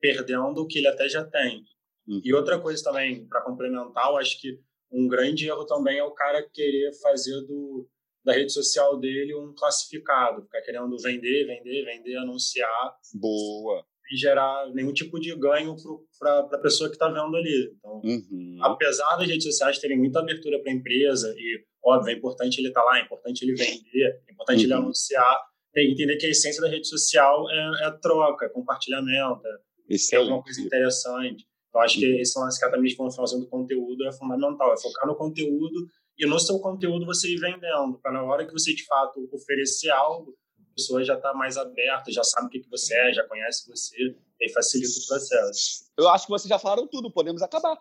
perdendo 0.00 0.58
o 0.58 0.66
que 0.66 0.78
ele 0.78 0.88
até 0.88 1.08
já 1.08 1.24
tem. 1.24 1.64
Uhum. 2.06 2.20
E 2.24 2.34
outra 2.34 2.60
coisa 2.60 2.82
também, 2.82 3.26
para 3.26 3.42
complementar, 3.42 4.10
eu 4.10 4.16
acho 4.16 4.40
que 4.40 4.58
um 4.92 5.08
grande 5.08 5.46
erro 5.46 5.66
também 5.66 5.98
é 5.98 6.04
o 6.04 6.12
cara 6.12 6.46
querer 6.52 6.92
fazer 7.02 7.40
do, 7.42 7.88
da 8.24 8.32
rede 8.32 8.52
social 8.52 8.98
dele 8.98 9.34
um 9.34 9.54
classificado, 9.54 10.42
ficar 10.42 10.62
querendo 10.62 10.96
vender, 10.98 11.46
vender, 11.46 11.84
vender, 11.84 12.16
anunciar. 12.16 12.94
Boa. 13.14 13.84
E 14.10 14.16
gerar 14.16 14.72
nenhum 14.72 14.92
tipo 14.92 15.18
de 15.18 15.34
ganho 15.36 15.74
para 16.18 16.38
a 16.38 16.58
pessoa 16.58 16.88
que 16.88 16.94
está 16.94 17.08
vendo 17.08 17.36
ali. 17.36 17.74
Então, 17.76 18.00
uhum. 18.04 18.58
apesar 18.62 19.16
das 19.16 19.26
redes 19.26 19.44
sociais 19.44 19.78
terem 19.78 19.98
muita 19.98 20.20
abertura 20.20 20.60
para 20.60 20.70
a 20.70 20.74
empresa, 20.74 21.34
e, 21.36 21.64
óbvio, 21.84 22.12
é 22.12 22.16
importante 22.16 22.58
ele 22.58 22.68
estar 22.68 22.82
tá 22.82 22.86
lá, 22.86 22.98
é 22.98 23.02
importante 23.02 23.42
ele 23.42 23.54
vender, 23.56 24.22
é 24.28 24.32
importante 24.32 24.58
uhum. 24.58 24.64
ele 24.64 24.74
anunciar, 24.74 25.40
tem 25.72 25.88
que 25.88 25.92
entender 25.92 26.16
que 26.16 26.26
a 26.26 26.30
essência 26.30 26.62
da 26.62 26.68
rede 26.68 26.86
social 26.86 27.50
é, 27.50 27.86
é 27.86 27.90
troca, 28.00 28.46
é 28.46 28.48
compartilhamento, 28.48 29.40
é 29.44 29.56
é 29.88 30.16
alguma 30.16 30.42
coisa 30.42 30.60
interessante. 30.60 31.46
Eu 31.74 31.80
acho 31.80 31.98
que 31.98 32.06
esse 32.20 32.38
lance 32.38 32.58
que 32.58 32.64
a 32.64 32.70
Tamiris 32.70 32.96
falou 32.96 33.40
do 33.40 33.48
conteúdo 33.48 34.06
é 34.06 34.12
fundamental, 34.12 34.72
é 34.72 34.80
focar 34.80 35.06
no 35.06 35.14
conteúdo 35.14 35.88
e 36.18 36.26
no 36.26 36.38
seu 36.40 36.58
conteúdo 36.58 37.04
você 37.04 37.28
ir 37.28 37.38
vendendo, 37.38 37.98
para 38.02 38.12
na 38.12 38.22
hora 38.22 38.46
que 38.46 38.52
você 38.52 38.74
de 38.74 38.84
fato 38.86 39.28
oferecer 39.30 39.90
algo, 39.90 40.34
a 40.58 40.74
pessoa 40.74 41.04
já 41.04 41.14
está 41.14 41.34
mais 41.34 41.58
aberta, 41.58 42.10
já 42.10 42.24
sabe 42.24 42.46
o 42.46 42.50
que, 42.50 42.60
que 42.60 42.70
você 42.70 42.94
é, 42.94 43.12
já 43.12 43.24
conhece 43.24 43.68
você, 43.68 44.16
e 44.40 44.52
facilita 44.52 44.98
o 44.98 45.06
processo. 45.06 45.84
Eu 45.98 46.08
acho 46.08 46.26
que 46.26 46.30
vocês 46.30 46.48
já 46.48 46.58
falaram 46.58 46.86
tudo, 46.86 47.10
podemos 47.10 47.42
acabar. 47.42 47.76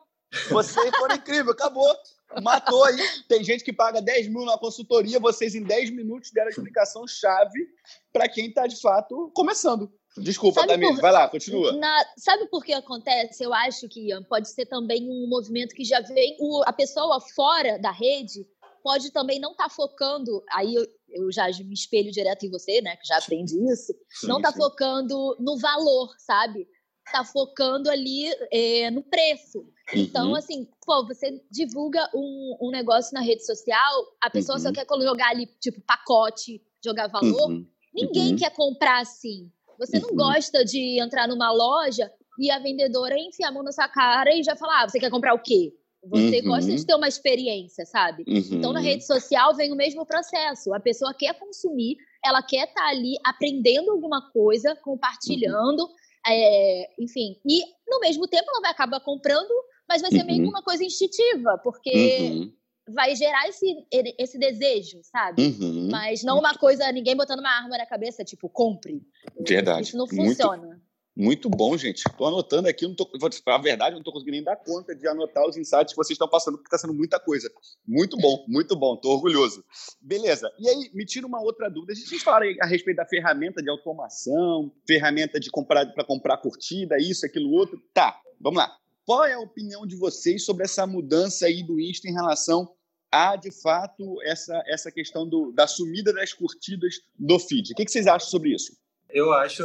Vocês 0.50 0.96
foram 0.98 1.16
incrível, 1.16 1.52
acabou. 1.52 1.96
Matou 2.42 2.84
aí. 2.84 2.98
Tem 3.30 3.44
gente 3.44 3.64
que 3.64 3.72
paga 3.72 4.02
10 4.02 4.28
mil 4.28 4.44
na 4.44 4.58
consultoria, 4.58 5.20
vocês 5.20 5.56
em 5.56 5.64
10 5.64 5.92
minutos 5.92 6.32
deram 6.32 6.48
a 6.48 6.52
explicação 6.52 7.08
chave 7.08 7.68
para 8.12 8.28
quem 8.28 8.48
está 8.48 8.68
de 8.68 8.80
fato 8.80 9.32
começando. 9.34 9.92
Desculpa, 10.18 10.66
Tamir, 10.66 10.96
vai 10.98 11.12
lá, 11.12 11.28
continua. 11.28 11.74
Na, 11.74 12.06
sabe 12.18 12.48
por 12.48 12.64
que 12.64 12.74
acontece? 12.74 13.44
Eu 13.44 13.54
acho 13.54 13.88
que 13.90 14.10
pode 14.30 14.50
ser 14.50 14.66
também 14.66 15.10
um 15.10 15.28
movimento 15.28 15.76
que 15.76 15.84
já 15.84 16.00
vem. 16.02 16.38
O, 16.40 16.64
a 16.66 16.72
pessoa 16.72 17.20
fora 17.20 17.78
da 17.78 17.92
rede 17.92 18.48
pode 18.82 19.12
também 19.12 19.40
não 19.40 19.52
estar 19.52 19.66
tá 19.66 19.70
focando. 19.70 20.44
Aí 20.54 20.74
eu, 20.74 20.86
eu, 21.10 21.32
já 21.32 21.48
me 21.48 21.74
espelho 21.74 22.12
direto 22.12 22.46
em 22.46 22.52
você, 22.52 22.82
né? 22.82 22.96
Que 22.96 23.08
já 23.08 23.18
aprendi 23.18 23.58
isso. 23.72 23.94
Sim, 24.10 24.28
não 24.28 24.38
está 24.38 24.54
focando 24.54 25.36
no 25.40 25.58
valor, 25.58 26.14
sabe? 26.18 26.68
tá 27.12 27.24
focando 27.24 27.90
ali 27.90 28.26
é, 28.52 28.90
no 28.90 29.04
preço. 29.04 29.66
Então, 29.94 30.30
uhum. 30.30 30.36
assim, 30.36 30.68
pô, 30.86 31.06
você 31.06 31.40
divulga 31.52 32.10
um, 32.14 32.58
um 32.62 32.72
negócio 32.72 33.14
na 33.14 33.22
rede 33.22 33.46
social, 33.46 33.94
a 34.22 34.30
pessoa 34.30 34.58
uhum. 34.58 34.64
só 34.64 34.72
quer 34.72 34.86
jogar 35.02 35.30
ali, 35.30 35.46
tipo, 35.60 35.80
pacote, 35.82 36.62
jogar 36.84 37.08
valor. 37.08 37.50
Uhum. 37.50 37.68
Ninguém 37.94 38.32
uhum. 38.32 38.38
quer 38.38 38.50
comprar 38.52 39.02
assim. 39.02 39.52
Você 39.78 40.00
não 40.00 40.10
uhum. 40.10 40.16
gosta 40.16 40.64
de 40.64 41.02
entrar 41.02 41.28
numa 41.28 41.52
loja 41.52 42.12
e 42.40 42.52
a 42.52 42.60
vendedora 42.60 43.18
enfiar 43.18 43.50
a 43.50 43.52
mão 43.52 43.64
na 43.64 43.72
sua 43.72 43.88
cara 43.88 44.36
e 44.36 44.44
já 44.44 44.56
falar: 44.56 44.84
ah, 44.84 44.90
você 44.90 45.00
quer 45.00 45.10
comprar 45.10 45.34
o 45.34 45.42
quê? 45.42 45.74
Você 46.08 46.40
uhum. 46.40 46.46
gosta 46.46 46.76
de 46.76 46.86
ter 46.86 46.96
uma 46.96 47.08
experiência, 47.08 47.86
sabe? 47.86 48.24
Uhum. 48.28 48.58
Então, 48.58 48.72
na 48.72 48.80
rede 48.80 49.06
social 49.06 49.56
vem 49.56 49.72
o 49.72 49.76
mesmo 49.76 50.06
processo. 50.06 50.74
A 50.74 50.80
pessoa 50.80 51.14
quer 51.14 51.34
consumir, 51.34 51.98
ela 52.24 52.44
quer 52.44 52.68
estar 52.68 52.82
tá 52.82 52.90
ali 52.90 53.16
aprendendo 53.24 53.92
alguma 53.92 54.32
coisa, 54.32 54.76
compartilhando, 54.84 55.82
uhum. 55.82 55.94
é, 56.28 56.88
enfim. 57.00 57.36
E, 57.48 57.64
no 57.88 58.00
mesmo 58.00 58.28
tempo, 58.28 58.46
ela 58.50 58.62
vai 58.62 58.72
acabar 58.72 59.00
comprando, 59.00 59.52
mas 59.90 60.02
vai 60.02 60.12
ser 60.12 60.24
meio 60.24 60.40
que 60.40 60.46
uhum. 60.46 60.52
uma 60.52 60.64
coisa 60.64 60.84
instintiva, 60.84 61.60
porque 61.64 62.20
uhum. 62.22 62.54
Vai 62.88 63.16
gerar 63.16 63.48
esse, 63.48 63.66
esse 63.92 64.38
desejo, 64.38 65.00
sabe? 65.04 65.42
Uhum. 65.42 65.90
Mas 65.92 66.24
não 66.24 66.40
uma 66.40 66.56
coisa, 66.56 66.92
ninguém 66.92 67.16
botando 67.16 67.40
uma 67.40 67.50
arma 67.50 67.78
na 67.78 67.86
cabeça, 67.86 68.24
tipo, 68.24 68.50
compre. 68.50 69.02
Verdade. 69.40 69.88
Isso 69.88 69.98
não 69.98 70.08
funciona. 70.08 70.68
Muito 70.68 70.86
muito 71.16 71.50
bom, 71.50 71.78
gente. 71.78 72.00
Estou 72.06 72.28
anotando 72.28 72.68
aqui, 72.68 72.86
não 72.86 72.94
tô, 72.94 73.10
vou 73.18 73.30
te 73.30 73.42
falar 73.42 73.58
a 73.58 73.62
verdade, 73.62 73.92
não 73.92 74.00
estou 74.00 74.12
conseguindo 74.12 74.36
nem 74.36 74.44
dar 74.44 74.58
conta 74.58 74.94
de 74.94 75.08
anotar 75.08 75.48
os 75.48 75.56
insights 75.56 75.94
que 75.94 75.96
vocês 75.96 76.16
estão 76.16 76.28
passando, 76.28 76.58
porque 76.58 76.68
está 76.68 76.78
sendo 76.78 76.94
muita 76.94 77.18
coisa. 77.18 77.50
Muito 77.88 78.18
bom, 78.18 78.44
muito 78.50 78.76
bom, 78.76 78.96
estou 78.96 79.14
orgulhoso. 79.14 79.64
Beleza. 80.02 80.52
E 80.60 80.68
aí, 80.68 80.92
me 80.94 81.06
tira 81.06 81.26
uma 81.26 81.42
outra 81.42 81.70
dúvida. 81.70 81.94
A 81.94 81.96
gente 81.96 82.20
fala 82.20 82.44
a 82.62 82.66
respeito 82.68 82.98
da 82.98 83.06
ferramenta 83.06 83.64
de 83.64 83.70
automação, 83.70 84.74
ferramenta 84.86 85.40
de 85.40 85.50
comprar 85.50 85.86
para 85.94 86.04
comprar 86.04 86.36
curtida, 86.38 86.98
isso, 87.00 87.26
aquilo, 87.26 87.50
outro. 87.52 87.82
Tá, 87.94 88.20
vamos 88.42 88.58
lá. 88.58 88.76
Qual 89.06 89.24
é 89.24 89.34
a 89.34 89.40
opinião 89.40 89.88
de 89.88 89.96
vocês 89.96 90.44
sobre 90.44 90.66
essa 90.66 90.86
mudança 90.86 91.46
aí 91.46 91.64
do 91.64 91.80
Insta 91.80 92.10
em 92.10 92.14
relação 92.14 92.75
a, 93.16 93.36
de 93.36 93.52
fato, 93.62 94.22
essa, 94.24 94.62
essa 94.68 94.92
questão 94.92 95.28
do, 95.28 95.52
da 95.52 95.68
sumida 95.68 96.14
das 96.14 96.34
curtidas 96.34 96.96
do 97.18 97.40
feed? 97.40 97.72
O 97.72 97.76
que, 97.76 97.86
que 97.86 97.92
vocês 97.92 98.08
acham 98.08 98.28
sobre 98.28 98.54
isso? 98.54 98.76
Eu 99.10 99.32
acho 99.32 99.64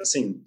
assim, 0.00 0.42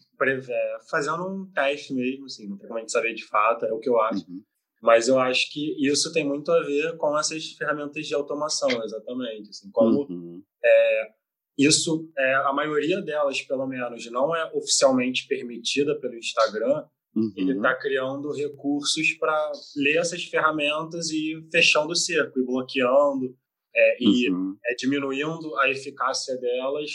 fazendo 0.89 1.27
um 1.27 1.45
teste 1.51 1.93
mesmo, 1.93 2.25
assim, 2.25 2.47
não 2.47 2.57
tem 2.57 2.67
como 2.67 2.77
a 2.77 2.81
gente 2.81 2.91
saber 2.91 3.13
de 3.13 3.25
fato, 3.25 3.65
é 3.65 3.71
o 3.71 3.79
que 3.79 3.89
eu 3.89 3.99
acho. 4.01 4.29
Uhum. 4.29 4.43
Mas 4.81 5.07
eu 5.07 5.17
acho 5.17 5.49
que 5.51 5.75
isso 5.87 6.11
tem 6.11 6.27
muito 6.27 6.51
a 6.51 6.61
ver 6.61 6.97
com 6.97 7.17
essas 7.17 7.51
ferramentas 7.53 8.05
de 8.05 8.13
automação, 8.13 8.69
exatamente. 8.83 9.49
Assim, 9.49 9.71
como 9.71 10.01
uhum. 10.09 10.43
é, 10.63 11.11
isso, 11.57 12.11
é, 12.17 12.35
a 12.35 12.51
maioria 12.51 13.01
delas, 13.01 13.41
pelo 13.41 13.65
menos, 13.65 14.05
não 14.11 14.35
é 14.35 14.51
oficialmente 14.53 15.25
permitida 15.27 15.97
pelo 15.99 16.15
Instagram. 16.15 16.85
Uhum. 17.15 17.31
Ele 17.35 17.53
está 17.53 17.75
criando 17.75 18.31
recursos 18.31 19.13
para 19.19 19.51
ler 19.75 19.97
essas 19.97 20.23
ferramentas 20.23 21.09
e 21.11 21.35
fechando 21.51 21.91
o 21.91 21.95
cerco, 21.95 22.39
e 22.39 22.45
bloqueando, 22.45 23.35
é, 23.75 23.97
e 24.03 24.29
uhum. 24.29 24.55
é, 24.65 24.75
diminuindo 24.75 25.55
a 25.59 25.69
eficácia 25.69 26.35
delas 26.37 26.91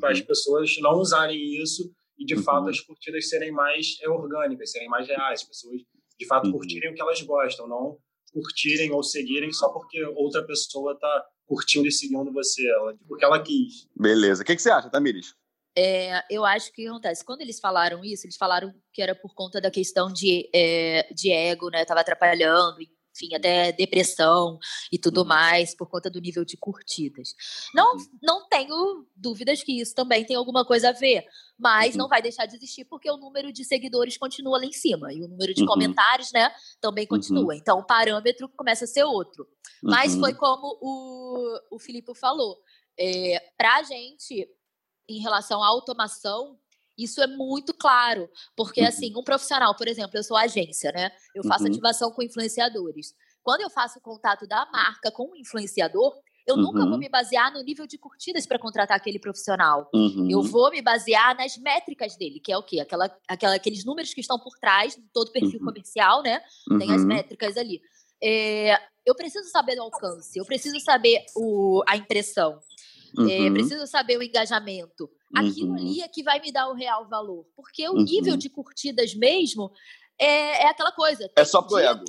para 0.00 0.10
as 0.10 0.20
uhum. 0.20 0.26
pessoas 0.26 0.76
não 0.80 0.98
usarem 0.98 1.60
isso 1.60 1.92
e 2.18 2.24
de 2.24 2.34
uhum. 2.34 2.42
fato 2.42 2.68
as 2.68 2.80
curtidas 2.80 3.28
serem 3.28 3.50
mais 3.50 3.96
é, 4.02 4.08
orgânicas, 4.08 4.70
serem 4.70 4.88
mais 4.88 5.06
reais, 5.06 5.40
as 5.40 5.46
pessoas 5.46 5.80
de 6.18 6.26
fato 6.26 6.46
uhum. 6.46 6.52
curtirem 6.52 6.90
o 6.90 6.94
que 6.94 7.00
elas 7.00 7.20
gostam, 7.22 7.66
não 7.68 7.98
curtirem 8.32 8.92
ou 8.92 9.02
seguirem 9.02 9.52
só 9.52 9.68
porque 9.70 10.02
outra 10.04 10.44
pessoa 10.44 10.92
está 10.92 11.26
curtindo 11.46 11.88
e 11.88 11.92
seguindo 11.92 12.32
você, 12.32 12.64
ela, 12.68 12.96
porque 13.08 13.24
ela 13.24 13.42
quis. 13.42 13.88
Beleza. 13.96 14.42
O 14.42 14.46
que, 14.46 14.54
que 14.54 14.62
você 14.62 14.70
acha, 14.70 14.88
Tamires? 14.88 15.34
É, 15.76 16.22
eu 16.28 16.44
acho 16.44 16.72
que 16.72 16.86
acontece. 16.86 17.24
Quando 17.24 17.40
eles 17.42 17.60
falaram 17.60 18.04
isso, 18.04 18.26
eles 18.26 18.36
falaram 18.36 18.74
que 18.92 19.00
era 19.00 19.14
por 19.14 19.34
conta 19.34 19.60
da 19.60 19.70
questão 19.70 20.12
de, 20.12 20.48
é, 20.54 21.12
de 21.12 21.30
ego, 21.30 21.70
né? 21.70 21.84
Tava 21.84 22.00
atrapalhando, 22.00 22.76
enfim, 23.20 23.34
até 23.34 23.72
depressão 23.72 24.58
e 24.90 24.98
tudo 24.98 25.22
uhum. 25.22 25.28
mais, 25.28 25.74
por 25.74 25.88
conta 25.88 26.08
do 26.08 26.20
nível 26.20 26.44
de 26.44 26.56
curtidas. 26.56 27.34
Não, 27.74 27.94
uhum. 27.94 28.06
não 28.22 28.48
tenho 28.48 29.06
dúvidas 29.14 29.62
que 29.62 29.80
isso 29.80 29.94
também 29.94 30.24
tem 30.24 30.36
alguma 30.36 30.64
coisa 30.64 30.90
a 30.90 30.92
ver, 30.92 31.24
mas 31.58 31.94
uhum. 31.94 32.02
não 32.02 32.08
vai 32.08 32.22
deixar 32.22 32.46
de 32.46 32.56
existir 32.56 32.84
porque 32.84 33.10
o 33.10 33.16
número 33.16 33.52
de 33.52 33.64
seguidores 33.64 34.16
continua 34.16 34.58
lá 34.58 34.64
em 34.64 34.72
cima 34.72 35.12
e 35.12 35.22
o 35.22 35.28
número 35.28 35.52
de 35.52 35.62
uhum. 35.62 35.68
comentários, 35.68 36.32
né, 36.32 36.50
também 36.80 37.04
uhum. 37.04 37.08
continua. 37.08 37.56
Então 37.56 37.78
o 37.78 37.86
parâmetro 37.86 38.48
começa 38.50 38.84
a 38.84 38.88
ser 38.88 39.04
outro. 39.04 39.46
Mas 39.82 40.14
foi 40.14 40.32
uhum. 40.32 40.38
como 40.38 40.78
o, 40.80 41.76
o 41.76 41.78
Filipe 41.78 42.14
falou. 42.14 42.58
É, 42.98 43.52
Para 43.56 43.76
a 43.76 43.82
gente, 43.82 44.46
em 45.10 45.20
relação 45.20 45.62
à 45.62 45.66
automação, 45.66 46.58
isso 46.96 47.22
é 47.22 47.26
muito 47.26 47.72
claro, 47.74 48.28
porque 48.56 48.82
uhum. 48.82 48.88
assim, 48.88 49.12
um 49.16 49.24
profissional, 49.24 49.74
por 49.74 49.88
exemplo, 49.88 50.16
eu 50.16 50.22
sou 50.22 50.36
agência, 50.36 50.92
né? 50.92 51.10
Eu 51.34 51.42
faço 51.44 51.64
uhum. 51.64 51.70
ativação 51.70 52.10
com 52.12 52.22
influenciadores. 52.22 53.14
Quando 53.42 53.62
eu 53.62 53.70
faço 53.70 53.98
o 53.98 54.02
contato 54.02 54.46
da 54.46 54.66
marca 54.70 55.10
com 55.10 55.30
o 55.32 55.36
influenciador, 55.36 56.14
eu 56.46 56.56
uhum. 56.56 56.62
nunca 56.62 56.80
vou 56.80 56.92
uhum. 56.92 56.98
me 56.98 57.08
basear 57.08 57.52
no 57.52 57.62
nível 57.62 57.86
de 57.86 57.96
curtidas 57.96 58.46
para 58.46 58.58
contratar 58.58 58.96
aquele 58.96 59.18
profissional. 59.18 59.88
Uhum. 59.94 60.28
Eu 60.30 60.42
vou 60.42 60.70
me 60.70 60.82
basear 60.82 61.36
nas 61.36 61.56
métricas 61.56 62.16
dele, 62.16 62.40
que 62.40 62.52
é 62.52 62.58
o 62.58 62.62
quê? 62.62 62.80
Aquela, 62.80 63.10
aquela, 63.28 63.54
aqueles 63.54 63.84
números 63.84 64.12
que 64.12 64.20
estão 64.20 64.38
por 64.38 64.58
trás 64.58 64.94
de 64.94 65.02
todo 65.12 65.32
perfil 65.32 65.58
uhum. 65.60 65.66
comercial, 65.66 66.22
né? 66.22 66.42
Tem 66.78 66.92
as 66.92 67.02
uhum. 67.02 67.08
métricas 67.08 67.56
ali. 67.56 67.80
É, 68.22 68.78
eu 69.06 69.14
preciso 69.14 69.48
saber 69.48 69.76
do 69.76 69.82
alcance, 69.82 70.38
eu 70.38 70.44
preciso 70.44 70.78
saber 70.80 71.24
o, 71.34 71.82
a 71.88 71.96
impressão, 71.96 72.60
é, 73.18 73.50
preciso 73.50 73.86
saber 73.86 74.18
o 74.18 74.22
engajamento 74.22 75.10
aquilo 75.34 75.70
uhum. 75.70 75.76
ali 75.76 76.02
é 76.02 76.08
que 76.08 76.22
vai 76.22 76.40
me 76.40 76.52
dar 76.52 76.68
o 76.68 76.74
real 76.74 77.08
valor. 77.08 77.46
Porque 77.54 77.88
o 77.88 77.92
uhum. 77.92 78.02
nível 78.02 78.36
de 78.36 78.48
curtidas 78.48 79.14
mesmo 79.14 79.70
é, 80.18 80.64
é 80.64 80.68
aquela 80.68 80.92
coisa. 80.92 81.30
É 81.36 81.44
só 81.44 81.62
pro 81.62 81.76
dia... 81.76 81.90
ego. 81.90 82.04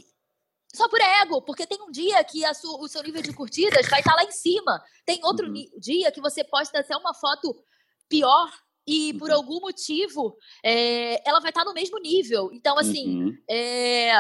Só 0.73 0.87
por 0.87 1.01
ego, 1.01 1.41
porque 1.41 1.67
tem 1.67 1.81
um 1.81 1.91
dia 1.91 2.23
que 2.23 2.43
o 2.63 2.87
seu 2.87 3.03
nível 3.03 3.21
de 3.21 3.33
curtidas 3.33 3.87
vai 3.89 3.99
estar 3.99 4.11
tá 4.11 4.15
lá 4.15 4.23
em 4.23 4.31
cima. 4.31 4.81
Tem 5.05 5.19
outro 5.23 5.47
uhum. 5.47 5.65
dia 5.77 6.11
que 6.11 6.21
você 6.21 6.43
posta 6.43 6.79
até 6.79 6.95
uma 6.95 7.13
foto 7.13 7.61
pior 8.07 8.49
e 8.87 9.13
por 9.15 9.29
uhum. 9.29 9.35
algum 9.35 9.59
motivo 9.59 10.37
é, 10.63 11.27
ela 11.27 11.41
vai 11.41 11.51
estar 11.51 11.63
tá 11.63 11.69
no 11.69 11.73
mesmo 11.73 11.99
nível. 11.99 12.49
Então, 12.53 12.77
assim, 12.77 13.23
uhum. 13.23 13.37
é, 13.49 14.13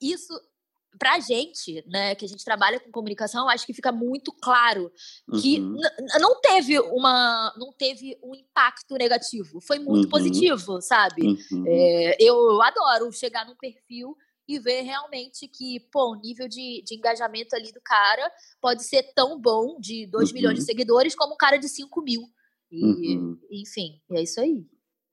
isso 0.00 0.34
para 0.98 1.14
a 1.14 1.20
gente, 1.20 1.84
né, 1.86 2.14
que 2.14 2.24
a 2.24 2.28
gente 2.28 2.44
trabalha 2.44 2.80
com 2.80 2.90
comunicação, 2.90 3.48
acho 3.48 3.66
que 3.66 3.74
fica 3.74 3.92
muito 3.92 4.32
claro 4.32 4.90
que 5.40 5.60
uhum. 5.60 5.76
não 6.20 6.40
teve 6.40 6.78
uma, 6.78 7.54
não 7.56 7.72
teve 7.72 8.18
um 8.22 8.34
impacto 8.34 8.94
negativo, 8.94 9.60
foi 9.60 9.78
muito 9.78 10.04
uhum. 10.04 10.10
positivo, 10.10 10.80
sabe? 10.80 11.36
Uhum. 11.52 11.64
É, 11.66 12.16
eu, 12.20 12.60
adoro 12.62 13.12
chegar 13.12 13.46
num 13.46 13.56
perfil 13.56 14.16
e 14.48 14.58
ver 14.58 14.80
realmente 14.82 15.46
que, 15.46 15.80
pô, 15.92 16.12
o 16.12 16.20
nível 16.20 16.48
de, 16.48 16.82
de 16.84 16.96
engajamento 16.96 17.54
ali 17.54 17.70
do 17.70 17.80
cara 17.84 18.30
pode 18.60 18.82
ser 18.82 19.02
tão 19.14 19.38
bom 19.38 19.78
de 19.78 20.06
2 20.06 20.32
milhões 20.32 20.54
de 20.54 20.60
uhum. 20.60 20.66
seguidores 20.66 21.14
como 21.14 21.34
um 21.34 21.36
cara 21.36 21.58
de 21.58 21.68
5 21.68 22.02
mil. 22.02 22.22
E, 22.70 22.84
uhum. 22.84 23.38
enfim, 23.50 24.00
é 24.12 24.22
isso 24.22 24.40
aí. 24.40 24.66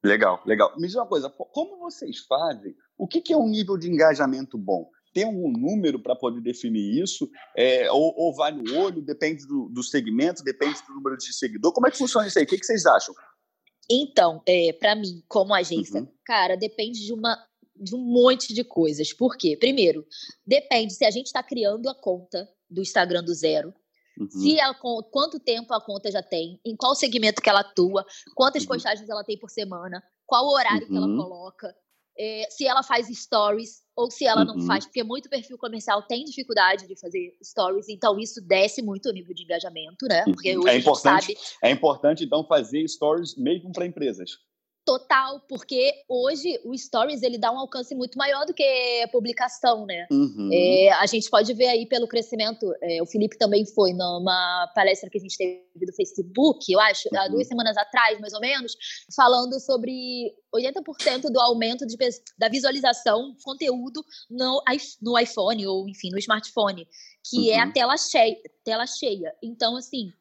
Legal, 0.04 0.42
legal. 0.46 0.74
Me 0.78 0.88
diz 0.88 0.96
uma 0.96 1.08
coisa, 1.08 1.30
como 1.30 1.80
vocês 1.80 2.20
fazem? 2.20 2.76
O 2.98 3.08
que, 3.08 3.20
que 3.20 3.34
é 3.34 3.38
um 3.38 3.50
nível 3.50 3.78
de 3.78 3.90
engajamento 3.90 4.58
bom? 4.58 4.90
Tem 5.16 5.24
algum 5.24 5.50
número 5.50 5.98
para 5.98 6.14
poder 6.14 6.42
definir 6.42 7.02
isso? 7.02 7.30
É, 7.56 7.90
ou, 7.90 8.14
ou, 8.18 8.36
vai 8.36 8.52
no 8.52 8.78
olho, 8.78 9.02
depende 9.02 9.48
do, 9.48 9.70
do, 9.70 9.82
segmento, 9.82 10.44
depende 10.44 10.78
do 10.86 10.94
número 10.94 11.16
de 11.16 11.34
seguidor? 11.34 11.72
Como 11.72 11.88
é 11.88 11.92
que 11.92 11.98
funciona 11.98 12.28
isso 12.28 12.38
aí? 12.38 12.44
O 12.44 12.48
que, 12.48 12.58
que 12.58 12.66
vocês 12.66 12.86
acham? 12.86 13.16
Então, 13.90 14.44
é, 14.46 14.74
para 14.74 14.94
mim, 14.94 15.24
como 15.30 15.54
agência, 15.54 16.02
uhum. 16.02 16.08
cara, 16.26 16.58
depende 16.58 17.06
de 17.06 17.14
uma 17.14 17.38
de 17.78 17.96
um 17.96 18.00
monte 18.00 18.54
de 18.54 18.64
coisas. 18.64 19.14
Por 19.14 19.38
quê? 19.38 19.58
Primeiro, 19.58 20.06
depende 20.46 20.94
se 20.94 21.06
a 21.06 21.12
gente 21.12 21.28
está 21.28 21.44
criando 21.44 21.90
a 21.90 21.96
conta 21.96 22.48
do 22.70 22.82
Instagram 22.82 23.24
do 23.24 23.34
zero, 23.34 23.74
Uhum. 24.18 24.30
Se 24.30 24.58
ela, 24.58 24.74
quanto 25.12 25.40
tempo 25.42 25.74
a 25.74 25.82
conta 25.82 26.10
já 26.10 26.24
tem, 26.24 26.58
em 26.66 26.74
qual 26.74 26.96
segmento 26.96 27.42
que 27.42 27.50
ela 27.50 27.60
atua, 27.60 28.06
quantas 28.34 28.64
uhum. 28.64 28.70
postagens 28.70 29.10
ela 29.10 29.26
tem 29.26 29.38
por 29.38 29.50
semana, 29.50 30.02
qual 30.26 30.48
horário 30.48 30.84
uhum. 30.84 30.88
que 30.88 30.96
ela 30.96 31.08
uhum. 31.08 31.18
coloca, 31.18 31.76
é, 32.18 32.48
se 32.50 32.66
ela 32.66 32.82
faz 32.84 33.08
stories 33.08 33.84
ou 33.96 34.12
se 34.12 34.26
ela 34.26 34.42
uhum. 34.42 34.58
não 34.58 34.66
faz, 34.66 34.86
porque 34.86 35.04
muito 35.04 35.30
perfil 35.30 35.58
comercial 35.58 36.02
tem 36.04 36.24
dificuldade 36.26 36.88
de 36.88 37.00
fazer 37.00 37.34
stories, 37.44 37.88
então 37.90 38.20
isso 38.20 38.42
desce 38.42 38.82
muito 38.82 39.10
o 39.10 39.12
nível 39.12 39.34
de 39.34 39.44
engajamento, 39.44 40.06
né? 40.08 40.24
Porque 40.26 40.56
uhum. 40.56 40.64
hoje 40.64 40.70
é 40.70 40.78
importante, 40.78 41.34
sabe... 41.34 41.38
é 41.64 41.72
importante 41.72 42.24
então 42.24 42.46
fazer 42.46 42.88
stories 42.88 43.36
mesmo 43.38 43.72
para 43.72 43.86
empresas. 43.86 44.32
Total, 44.86 45.40
porque 45.50 45.92
hoje 46.08 46.60
o 46.64 46.78
Stories 46.78 47.24
ele 47.24 47.40
dá 47.40 47.52
um 47.52 47.58
alcance 47.58 47.96
muito 47.96 48.20
maior 48.20 48.46
do 48.46 48.54
que 48.54 49.02
a 49.04 49.08
publicação, 49.08 49.84
né? 49.84 50.06
Uhum. 50.12 50.50
É, 50.54 50.92
a 50.92 51.08
gente 51.08 51.28
pode 51.28 51.52
ver 51.56 51.66
aí 51.66 51.88
pelo 51.88 52.08
crescimento. 52.08 52.72
É, 52.84 53.02
o 53.02 53.06
Felipe 53.08 53.36
também 53.36 53.66
foi 53.66 53.94
numa 53.94 54.72
palestra 54.76 55.10
que 55.10 55.18
a 55.18 55.22
gente 55.22 55.36
teve 55.36 55.86
do 55.88 55.94
Facebook, 55.94 56.72
eu 56.72 56.80
acho, 56.80 57.10
uhum. 57.12 57.20
há 57.20 57.28
duas 57.28 57.48
semanas 57.48 57.76
atrás, 57.76 58.20
mais 58.20 58.34
ou 58.34 58.40
menos, 58.40 58.74
falando 59.16 59.60
sobre 59.60 60.32
80% 60.56 61.32
do 61.32 61.40
aumento 61.40 61.84
de, 61.88 61.98
da 62.38 62.48
visualização 62.48 63.36
conteúdo 63.44 64.06
no, 64.30 64.62
no 65.02 65.20
iPhone 65.20 65.66
ou, 65.66 65.90
enfim, 65.90 66.12
no 66.12 66.20
smartphone, 66.20 66.88
que 67.28 67.38
uhum. 67.38 67.56
é 67.56 67.60
a 67.60 67.66
uhum. 67.66 67.74
tela 67.74 67.96
cheia, 67.98 68.36
tela 68.64 68.86
cheia. 68.86 69.34
Então, 69.44 69.76
assim, 69.76 70.12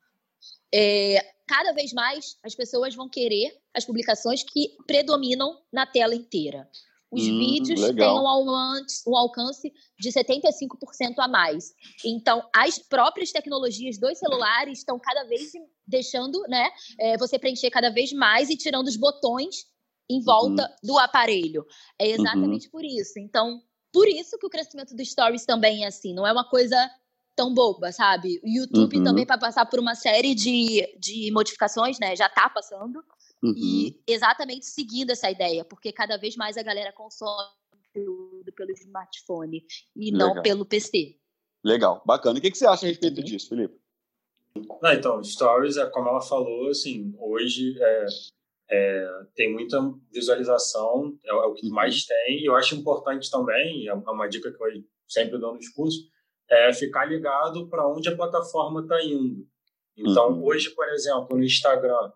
é, 0.75 1.25
cada 1.47 1.73
vez 1.73 1.93
mais 1.93 2.37
as 2.43 2.55
pessoas 2.55 2.97
vão 2.97 3.09
querer 3.09 3.57
as 3.73 3.85
publicações 3.85 4.43
que 4.43 4.77
predominam 4.87 5.57
na 5.73 5.87
tela 5.87 6.15
inteira. 6.15 6.69
Os 7.13 7.23
hum, 7.23 7.39
vídeos 7.39 7.81
legal. 7.81 8.17
têm 8.17 8.19
um, 8.19 9.13
um 9.13 9.17
alcance 9.17 9.73
de 10.01 10.11
75% 10.11 11.15
a 11.19 11.29
mais. 11.29 11.73
Então, 12.05 12.43
as 12.53 12.77
próprias 12.77 13.31
tecnologias 13.31 13.99
dos 13.99 14.19
celulares 14.19 14.79
estão 14.79 14.99
cada 14.99 15.23
vez 15.23 15.53
deixando 15.87 16.43
né, 16.49 16.69
é, 16.99 17.17
você 17.17 17.39
preencher 17.39 17.71
cada 17.71 17.91
vez 17.91 18.13
mais 18.13 18.51
e 18.51 18.57
tirando 18.57 18.89
os 18.89 18.97
botões 18.97 19.67
em 20.11 20.21
volta 20.23 20.63
uhum. 20.63 20.89
do 20.89 20.99
aparelho. 20.99 21.65
É 22.01 22.09
exatamente 22.09 22.67
uhum. 22.67 22.73
por 22.73 22.85
isso. 22.85 23.19
Então, 23.21 23.63
por 23.93 24.09
isso 24.09 24.37
que 24.37 24.47
o 24.47 24.51
crescimento 24.51 24.97
do 24.97 25.05
Stories 25.05 25.47
também 25.47 25.85
é 25.85 25.87
assim. 25.87 26.13
Não 26.13 26.27
é 26.27 26.33
uma 26.33 26.49
coisa 26.49 26.77
tão 27.35 27.53
boba, 27.53 27.93
sabe? 27.93 28.41
O 28.43 28.49
YouTube 28.49 28.99
uhum. 28.99 29.05
também 29.05 29.25
vai 29.25 29.39
passar 29.39 29.67
por 29.67 29.79
uma 29.79 29.95
série 29.95 30.35
de, 30.35 30.87
de 30.99 31.31
modificações, 31.33 31.99
né? 31.99 32.15
Já 32.17 32.27
está 32.27 32.49
passando. 32.49 33.03
Uhum. 33.43 33.55
E 33.57 34.03
exatamente 34.07 34.67
seguindo 34.67 35.11
essa 35.11 35.31
ideia, 35.31 35.65
porque 35.65 35.93
cada 35.93 36.17
vez 36.17 36.37
mais 36.37 36.57
a 36.57 36.63
galera 36.63 36.93
consome 36.93 37.51
conteúdo 37.95 38.53
pelo 38.53 38.71
smartphone 38.73 39.63
e 39.95 40.11
Legal. 40.11 40.35
não 40.35 40.43
pelo 40.43 40.65
PC. 40.65 41.17
Legal, 41.63 42.03
bacana. 42.05 42.39
O 42.39 42.43
que, 42.43 42.51
que 42.51 42.59
você 42.59 42.67
acha 42.67 42.87
a 42.87 42.89
respeito 42.89 43.19
uhum. 43.19 43.25
disso, 43.25 43.49
Felipe? 43.49 43.79
Não, 44.83 44.93
então, 44.93 45.23
Stories, 45.23 45.77
é 45.77 45.87
como 45.87 46.09
ela 46.09 46.21
falou, 46.21 46.69
assim, 46.69 47.15
hoje 47.19 47.77
é, 47.81 48.07
é, 48.71 49.09
tem 49.35 49.53
muita 49.53 49.79
visualização, 50.13 51.19
é, 51.25 51.31
é, 51.31 51.35
o 51.35 51.55
que 51.55 51.69
mais 51.71 51.95
uhum. 51.95 52.07
tem. 52.09 52.41
E 52.41 52.45
eu 52.47 52.55
acho 52.55 52.75
importante 52.75 53.31
também, 53.31 53.89
é 53.89 53.95
uma 53.95 54.29
dica 54.29 54.53
que 54.53 54.63
eu 54.63 54.85
sempre 55.09 55.39
dou 55.39 55.55
nos 55.55 55.69
cursos, 55.71 56.09
é 56.51 56.73
ficar 56.73 57.05
ligado 57.07 57.69
para 57.69 57.87
onde 57.89 58.09
a 58.09 58.17
plataforma 58.17 58.83
está 58.83 59.03
indo. 59.03 59.47
Então, 59.97 60.33
uhum. 60.33 60.45
hoje, 60.45 60.71
por 60.71 60.89
exemplo, 60.89 61.37
no 61.37 61.45
Instagram, 61.45 62.11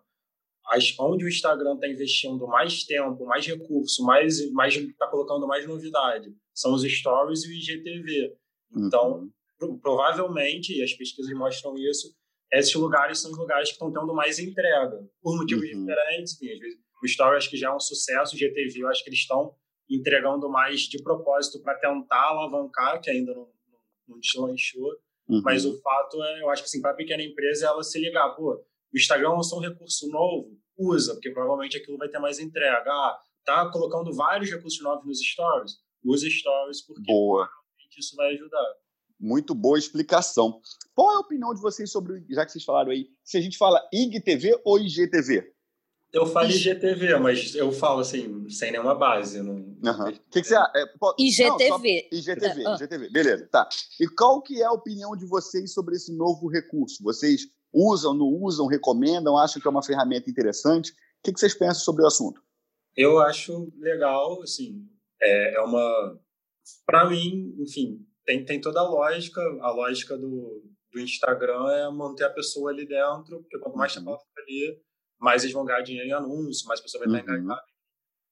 as, 0.67 0.93
onde 0.99 1.25
o 1.25 1.29
Instagram 1.29 1.75
está 1.75 1.87
investindo 1.87 2.47
mais 2.47 2.83
tempo, 2.83 3.25
mais 3.25 3.45
recurso, 3.45 4.03
mais 4.03 4.51
mais 4.51 4.75
está 4.75 5.07
colocando 5.07 5.47
mais 5.47 5.65
novidade, 5.67 6.33
são 6.53 6.73
os 6.73 6.83
stories 6.83 7.43
e 7.43 7.49
o 7.49 7.53
IGTV. 7.53 8.35
Então, 8.75 9.29
uhum. 9.61 9.79
provavelmente, 9.79 10.77
e 10.77 10.83
as 10.83 10.93
pesquisas 10.93 11.31
mostram 11.33 11.75
isso, 11.77 12.13
esses 12.51 12.73
lugares 12.75 13.19
são 13.19 13.31
os 13.31 13.37
lugares 13.37 13.69
que 13.69 13.73
estão 13.73 13.91
tendo 13.91 14.13
mais 14.13 14.39
entrega, 14.39 14.99
por 15.21 15.37
motivos 15.37 15.63
uhum. 15.63 15.85
diferentes. 15.85 16.33
Enfim, 16.35 16.53
às 16.53 16.59
vezes, 16.59 16.79
o 17.01 17.05
story 17.05 17.37
acho 17.37 17.49
que 17.49 17.57
já 17.57 17.69
é 17.69 17.75
um 17.75 17.79
sucesso, 17.79 18.35
o 18.35 18.37
IGTV 18.37 18.81
eu 18.81 18.89
acho 18.89 19.03
que 19.03 19.09
eles 19.09 19.19
estão 19.19 19.55
entregando 19.89 20.49
mais 20.49 20.81
de 20.81 21.01
propósito 21.01 21.61
para 21.61 21.75
tentar 21.79 22.29
alavancar, 22.29 23.01
que 23.01 23.09
ainda 23.09 23.33
não, 23.33 23.47
não, 24.09 24.19
deslanchou. 24.19 24.91
Uhum. 25.27 25.41
Mas 25.43 25.63
o 25.65 25.79
fato 25.81 26.21
é, 26.23 26.41
eu 26.41 26.49
acho 26.49 26.63
que 26.63 26.67
assim, 26.67 26.81
para 26.81 26.91
a 26.91 26.95
pequena 26.95 27.23
empresa, 27.23 27.67
ela 27.67 27.83
se 27.83 27.99
ligar, 27.99 28.29
pô, 28.29 28.55
o 28.91 28.97
Instagram 28.97 29.33
lançou 29.33 29.59
um 29.59 29.61
recurso 29.61 30.09
novo, 30.09 30.57
usa, 30.77 31.13
porque 31.13 31.29
provavelmente 31.29 31.77
aquilo 31.77 31.97
vai 31.97 32.09
ter 32.09 32.19
mais 32.19 32.39
entrega. 32.39 32.89
Ah, 32.89 33.21
tá 33.45 33.69
colocando 33.71 34.13
vários 34.13 34.49
recursos 34.49 34.81
novos 34.81 35.05
nos 35.05 35.19
stories? 35.19 35.73
Usa 36.03 36.29
stories, 36.29 36.81
porque 36.85 37.03
boa. 37.05 37.47
isso 37.97 38.15
vai 38.15 38.33
ajudar. 38.33 38.65
Muito 39.19 39.53
boa 39.53 39.77
explicação. 39.77 40.61
Qual 40.95 41.11
é 41.11 41.15
a 41.15 41.19
opinião 41.19 41.53
de 41.53 41.61
vocês 41.61 41.91
sobre, 41.91 42.25
já 42.29 42.45
que 42.45 42.51
vocês 42.51 42.63
falaram 42.63 42.91
aí, 42.91 43.09
se 43.23 43.37
a 43.37 43.41
gente 43.41 43.57
fala 43.57 43.81
IGTV 43.93 44.61
ou 44.63 44.79
IGTV? 44.79 45.53
Eu 46.11 46.25
falo 46.25 46.49
IGTV, 46.49 47.17
mas 47.19 47.53
eu 47.53 47.71
falo 47.71 47.99
assim, 47.99 48.49
sem 48.49 48.71
nenhuma 48.71 48.95
base. 48.95 49.41
Não... 49.43 49.53
Uhum. 49.53 50.09
O 50.09 50.29
que, 50.31 50.41
que 50.41 50.47
você 50.47 50.55
acha? 50.55 50.71
É, 50.75 50.83
IGTV. 51.19 52.07
Não, 52.11 52.17
IGTV, 52.19 52.67
uh. 52.67 52.75
IGTV, 52.75 53.09
beleza, 53.09 53.47
tá. 53.51 53.69
E 53.99 54.07
qual 54.07 54.41
que 54.41 54.59
é 54.59 54.65
a 54.65 54.71
opinião 54.71 55.15
de 55.15 55.27
vocês 55.27 55.71
sobre 55.71 55.95
esse 55.95 56.15
novo 56.15 56.47
recurso? 56.47 57.03
Vocês 57.03 57.41
usam, 57.71 58.13
não 58.13 58.25
usam, 58.25 58.65
recomendam, 58.65 59.37
acham 59.37 59.61
que 59.61 59.67
é 59.67 59.71
uma 59.71 59.83
ferramenta 59.83 60.29
interessante? 60.29 60.91
O 60.91 60.95
que, 61.23 61.33
que 61.33 61.39
vocês 61.39 61.53
pensam 61.53 61.83
sobre 61.83 62.03
o 62.03 62.07
assunto? 62.07 62.41
Eu 62.95 63.19
acho 63.19 63.71
legal, 63.77 64.41
assim, 64.41 64.81
é, 65.21 65.55
é 65.55 65.61
uma... 65.61 66.19
Para 66.85 67.07
mim, 67.07 67.55
enfim, 67.59 67.99
tem, 68.25 68.43
tem 68.43 68.59
toda 68.59 68.79
a 68.79 68.87
lógica, 68.87 69.41
a 69.61 69.71
lógica 69.71 70.17
do, 70.17 70.63
do 70.91 70.99
Instagram 70.99 71.69
é 71.71 71.89
manter 71.91 72.25
a 72.25 72.29
pessoa 72.29 72.71
ali 72.71 72.87
dentro, 72.87 73.41
porque 73.41 73.59
quanto 73.59 73.77
mais 73.77 73.93
tempo 73.93 74.09
ela 74.09 74.19
fica 74.19 74.41
ali, 74.41 74.81
mais 75.19 75.43
eles 75.43 75.53
vão 75.53 75.65
ganhar 75.65 75.81
dinheiro 75.81 76.07
em 76.07 76.13
anúncio, 76.13 76.67
mais 76.67 76.79
a 76.79 76.83
pessoa 76.83 77.05
vai 77.05 77.19
estar 77.19 77.31
uhum. 77.31 77.39
engajada. 77.39 77.61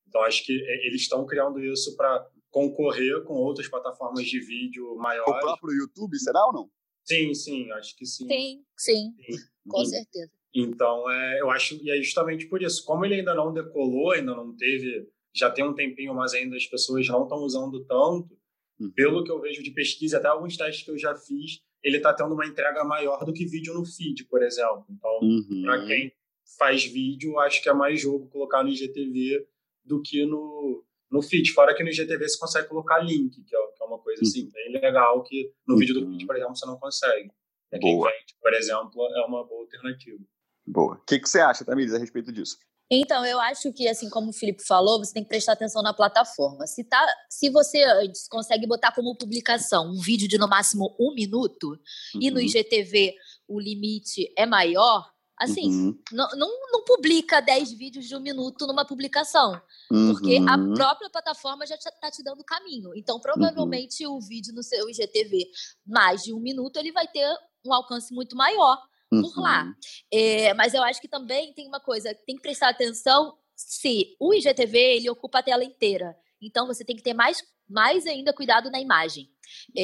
Então, 0.07 0.21
acho 0.23 0.45
que 0.45 0.53
é, 0.53 0.87
eles 0.87 1.01
estão 1.01 1.25
criando 1.25 1.63
isso 1.63 1.95
para 1.95 2.25
concorrer 2.49 3.23
com 3.23 3.33
outras 3.33 3.67
plataformas 3.67 4.25
de 4.25 4.39
vídeo 4.39 4.95
maiores. 4.95 5.35
O 5.35 5.39
próprio 5.39 5.73
YouTube, 5.73 6.17
será 6.17 6.45
ou 6.47 6.53
não? 6.53 6.69
Sim, 7.03 7.33
sim, 7.33 7.71
acho 7.73 7.95
que 7.95 8.05
sim. 8.05 8.27
Sim, 8.27 8.63
sim, 8.77 9.15
sim. 9.29 9.37
com 9.67 9.85
certeza. 9.85 10.31
Então, 10.53 11.09
é, 11.11 11.41
eu 11.41 11.51
acho, 11.51 11.75
e 11.83 11.91
é 11.91 12.01
justamente 12.01 12.47
por 12.47 12.61
isso, 12.61 12.83
como 12.83 13.05
ele 13.05 13.15
ainda 13.15 13.35
não 13.35 13.53
decolou, 13.53 14.11
ainda 14.11 14.33
não 14.33 14.55
teve, 14.55 15.07
já 15.35 15.51
tem 15.51 15.63
um 15.63 15.73
tempinho, 15.73 16.13
mas 16.15 16.33
ainda 16.33 16.55
as 16.55 16.65
pessoas 16.65 17.07
não 17.07 17.23
estão 17.23 17.37
usando 17.39 17.85
tanto, 17.85 18.37
uhum. 18.79 18.91
pelo 18.91 19.23
que 19.23 19.31
eu 19.31 19.39
vejo 19.39 19.61
de 19.61 19.71
pesquisa, 19.71 20.17
até 20.17 20.27
alguns 20.27 20.57
testes 20.57 20.83
que 20.83 20.91
eu 20.91 20.97
já 20.97 21.15
fiz, 21.15 21.61
ele 21.83 21.97
está 21.97 22.13
tendo 22.13 22.33
uma 22.33 22.45
entrega 22.45 22.83
maior 22.83 23.23
do 23.23 23.33
que 23.33 23.45
vídeo 23.45 23.73
no 23.73 23.85
feed, 23.85 24.25
por 24.25 24.41
exemplo. 24.41 24.85
Então, 24.89 25.19
uhum. 25.21 25.61
para 25.63 25.85
quem 25.85 26.11
faz 26.57 26.83
vídeo, 26.85 27.39
acho 27.39 27.61
que 27.61 27.69
é 27.69 27.73
mais 27.73 27.99
jogo 27.99 28.29
colocar 28.29 28.63
no 28.63 28.69
IGTV 28.69 29.45
do 29.83 30.01
que 30.01 30.25
no, 30.25 30.83
no 31.11 31.21
feed. 31.21 31.51
Fora 31.51 31.75
que 31.75 31.83
no 31.83 31.89
IGTV 31.89 32.27
você 32.27 32.37
consegue 32.37 32.67
colocar 32.67 32.99
link, 32.99 33.43
que 33.43 33.55
é, 33.55 33.59
que 33.75 33.83
é 33.83 33.85
uma 33.85 33.99
coisa 33.99 34.21
assim, 34.21 34.43
uhum. 34.43 34.51
bem 34.51 34.71
legal, 34.81 35.23
que 35.23 35.51
no 35.67 35.73
uhum. 35.73 35.79
vídeo 35.79 35.95
do 35.95 36.07
feed, 36.07 36.25
por 36.25 36.35
exemplo, 36.35 36.55
você 36.55 36.65
não 36.65 36.77
consegue. 36.77 37.31
É 37.71 37.79
quem 37.79 37.95
vende, 37.95 38.35
por 38.41 38.53
exemplo, 38.53 39.01
é 39.15 39.25
uma 39.25 39.45
boa 39.45 39.61
alternativa. 39.61 40.23
Boa. 40.65 40.95
O 40.95 41.05
que, 41.05 41.19
que 41.19 41.27
você 41.27 41.39
acha, 41.39 41.65
Tamires, 41.65 41.93
a 41.93 41.97
respeito 41.97 42.31
disso? 42.31 42.57
Então, 42.89 43.25
eu 43.25 43.39
acho 43.39 43.73
que, 43.73 43.87
assim 43.87 44.09
como 44.09 44.29
o 44.29 44.33
Felipe 44.33 44.63
falou, 44.65 44.99
você 44.99 45.13
tem 45.13 45.23
que 45.23 45.27
prestar 45.27 45.53
atenção 45.53 45.81
na 45.81 45.93
plataforma. 45.93 46.65
Se, 46.65 46.85
tá, 46.85 47.05
se 47.29 47.49
você 47.49 47.83
antes 47.83 48.27
consegue 48.29 48.65
botar 48.65 48.93
como 48.93 49.17
publicação 49.17 49.91
um 49.91 50.01
vídeo 50.01 50.27
de 50.27 50.37
no 50.37 50.47
máximo 50.47 50.95
um 50.97 51.13
minuto, 51.13 51.67
uhum. 51.67 52.21
e 52.21 52.31
no 52.31 52.37
uhum. 52.37 52.45
IGTV 52.45 53.13
o 53.47 53.59
limite 53.59 54.31
é 54.37 54.45
maior, 54.45 55.11
Assim, 55.39 55.69
uhum. 55.69 55.99
não, 56.11 56.27
não, 56.31 56.71
não, 56.71 56.83
publica 56.83 57.39
10 57.39 57.71
vídeos 57.73 58.07
de 58.07 58.15
um 58.15 58.19
minuto 58.19 58.65
numa 58.65 58.83
publicação. 58.83 59.61
Uhum. 59.91 60.11
Porque 60.11 60.37
a 60.37 60.57
uhum. 60.57 60.73
própria 60.73 61.09
plataforma 61.11 61.65
já 61.67 61.75
está 61.75 62.09
te 62.09 62.23
dando 62.23 62.43
caminho. 62.43 62.89
Então, 62.95 63.19
provavelmente, 63.19 64.05
uhum. 64.07 64.15
o 64.15 64.21
vídeo 64.21 64.51
no 64.55 64.63
seu 64.63 64.89
IGTV, 64.89 65.47
mais 65.85 66.23
de 66.23 66.33
um 66.33 66.39
minuto, 66.39 66.77
ele 66.77 66.91
vai 66.91 67.07
ter 67.07 67.27
um 67.63 67.71
alcance 67.71 68.11
muito 68.11 68.35
maior 68.35 68.81
por 69.11 69.39
lá. 69.39 69.63
Uhum. 69.63 69.73
É, 70.11 70.53
mas 70.55 70.73
eu 70.73 70.81
acho 70.83 70.99
que 70.99 71.07
também 71.07 71.53
tem 71.53 71.67
uma 71.67 71.79
coisa, 71.79 72.15
tem 72.25 72.35
que 72.35 72.41
prestar 72.41 72.69
atenção 72.69 73.37
se 73.55 74.15
o 74.19 74.33
IGTV 74.33 74.77
ele 74.77 75.09
ocupa 75.09 75.39
a 75.39 75.43
tela 75.43 75.63
inteira. 75.63 76.17
Então, 76.41 76.65
você 76.65 76.83
tem 76.83 76.95
que 76.95 77.03
ter 77.03 77.13
mais, 77.13 77.43
mais 77.69 78.07
ainda 78.07 78.33
cuidado 78.33 78.71
na 78.71 78.79
imagem. 78.79 79.29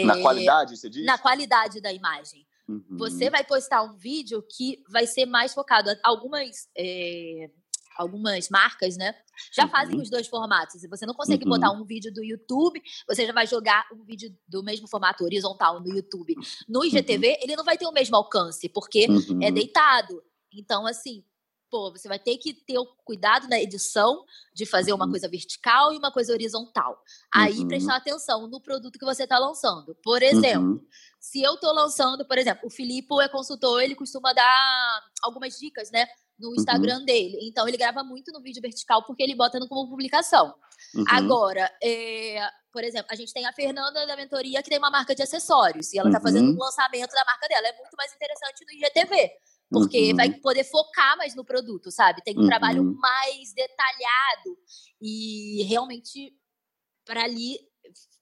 Na 0.03 0.17
é, 0.17 0.21
qualidade, 0.21 0.77
você 0.77 0.89
diz? 0.89 1.05
Na 1.05 1.17
qualidade 1.17 1.79
da 1.79 1.93
imagem. 1.93 2.43
Uhum. 2.73 2.97
Você 2.97 3.29
vai 3.29 3.43
postar 3.43 3.83
um 3.83 3.95
vídeo 3.97 4.43
que 4.49 4.83
vai 4.89 5.05
ser 5.05 5.25
mais 5.25 5.53
focado. 5.53 5.89
Algumas, 6.03 6.67
é, 6.77 7.49
algumas 7.97 8.49
marcas, 8.49 8.97
né? 8.97 9.15
Já 9.51 9.63
uhum. 9.63 9.69
fazem 9.69 10.01
os 10.01 10.09
dois 10.09 10.27
formatos. 10.27 10.81
Se 10.81 10.87
você 10.87 11.05
não 11.05 11.13
consegue 11.13 11.43
uhum. 11.43 11.49
botar 11.49 11.71
um 11.71 11.83
vídeo 11.83 12.13
do 12.13 12.23
YouTube, 12.23 12.81
você 13.07 13.25
já 13.25 13.33
vai 13.33 13.47
jogar 13.47 13.85
um 13.93 14.03
vídeo 14.03 14.35
do 14.47 14.63
mesmo 14.63 14.87
formato 14.87 15.23
horizontal 15.23 15.79
no 15.79 15.89
YouTube. 15.89 16.35
No 16.67 16.83
IGTV, 16.83 17.27
uhum. 17.27 17.37
ele 17.41 17.55
não 17.55 17.63
vai 17.63 17.77
ter 17.77 17.87
o 17.87 17.91
mesmo 17.91 18.15
alcance, 18.15 18.69
porque 18.69 19.05
é 19.05 19.09
uhum. 19.09 19.53
deitado. 19.53 20.23
Então, 20.53 20.85
assim, 20.85 21.23
pô, 21.73 21.91
você 21.91 22.07
vai 22.07 22.19
ter 22.19 22.37
que 22.37 22.53
ter 22.53 22.77
o 22.77 22.85
cuidado 23.03 23.47
na 23.47 23.59
edição 23.59 24.23
de 24.53 24.63
fazer 24.63 24.93
uma 24.93 25.05
uhum. 25.05 25.11
coisa 25.11 25.27
vertical 25.27 25.91
e 25.91 25.97
uma 25.97 26.11
coisa 26.11 26.31
horizontal. 26.31 27.01
Aí 27.33 27.65
prestar 27.67 27.95
atenção 27.95 28.47
no 28.47 28.61
produto 28.61 28.99
que 28.99 29.05
você 29.05 29.23
está 29.23 29.39
lançando. 29.39 29.95
Por 30.03 30.21
exemplo. 30.21 30.85
Se 31.23 31.41
eu 31.41 31.53
estou 31.53 31.73
lançando, 31.73 32.27
por 32.27 32.37
exemplo, 32.37 32.67
o 32.67 32.69
Filipe 32.69 33.07
é 33.21 33.29
consultor, 33.29 33.81
ele 33.81 33.95
costuma 33.95 34.33
dar 34.33 35.01
algumas 35.21 35.57
dicas, 35.57 35.89
né? 35.89 36.05
No 36.37 36.49
uhum. 36.49 36.55
Instagram 36.55 37.05
dele. 37.05 37.37
Então, 37.43 37.65
ele 37.65 37.77
grava 37.77 38.03
muito 38.03 38.29
no 38.33 38.41
vídeo 38.41 38.61
vertical 38.61 39.05
porque 39.05 39.23
ele 39.23 39.33
bota 39.33 39.57
no 39.57 39.69
como 39.69 39.89
publicação. 39.89 40.53
Uhum. 40.93 41.05
Agora, 41.07 41.71
é, 41.81 42.45
por 42.73 42.83
exemplo, 42.83 43.07
a 43.09 43.15
gente 43.15 43.31
tem 43.31 43.45
a 43.45 43.53
Fernanda 43.53 44.05
da 44.05 44.17
mentoria 44.17 44.61
que 44.61 44.69
tem 44.69 44.77
uma 44.77 44.91
marca 44.91 45.15
de 45.15 45.23
acessórios 45.23 45.93
e 45.93 45.97
ela 45.97 46.09
está 46.09 46.19
fazendo 46.19 46.51
um 46.51 46.57
lançamento 46.57 47.11
da 47.11 47.23
marca 47.23 47.47
dela. 47.47 47.69
É 47.69 47.77
muito 47.77 47.95
mais 47.95 48.13
interessante 48.13 48.65
no 48.65 48.73
IGTV 48.73 49.31
porque 49.69 50.11
uhum. 50.11 50.17
vai 50.17 50.29
poder 50.33 50.65
focar 50.65 51.17
mais 51.17 51.35
no 51.35 51.45
produto, 51.45 51.89
sabe? 51.89 52.21
Tem 52.21 52.37
um 52.37 52.41
uhum. 52.41 52.47
trabalho 52.47 52.83
mais 52.83 53.53
detalhado 53.53 54.57
e 55.01 55.63
realmente 55.63 56.33
para 57.05 57.23
ali 57.23 57.57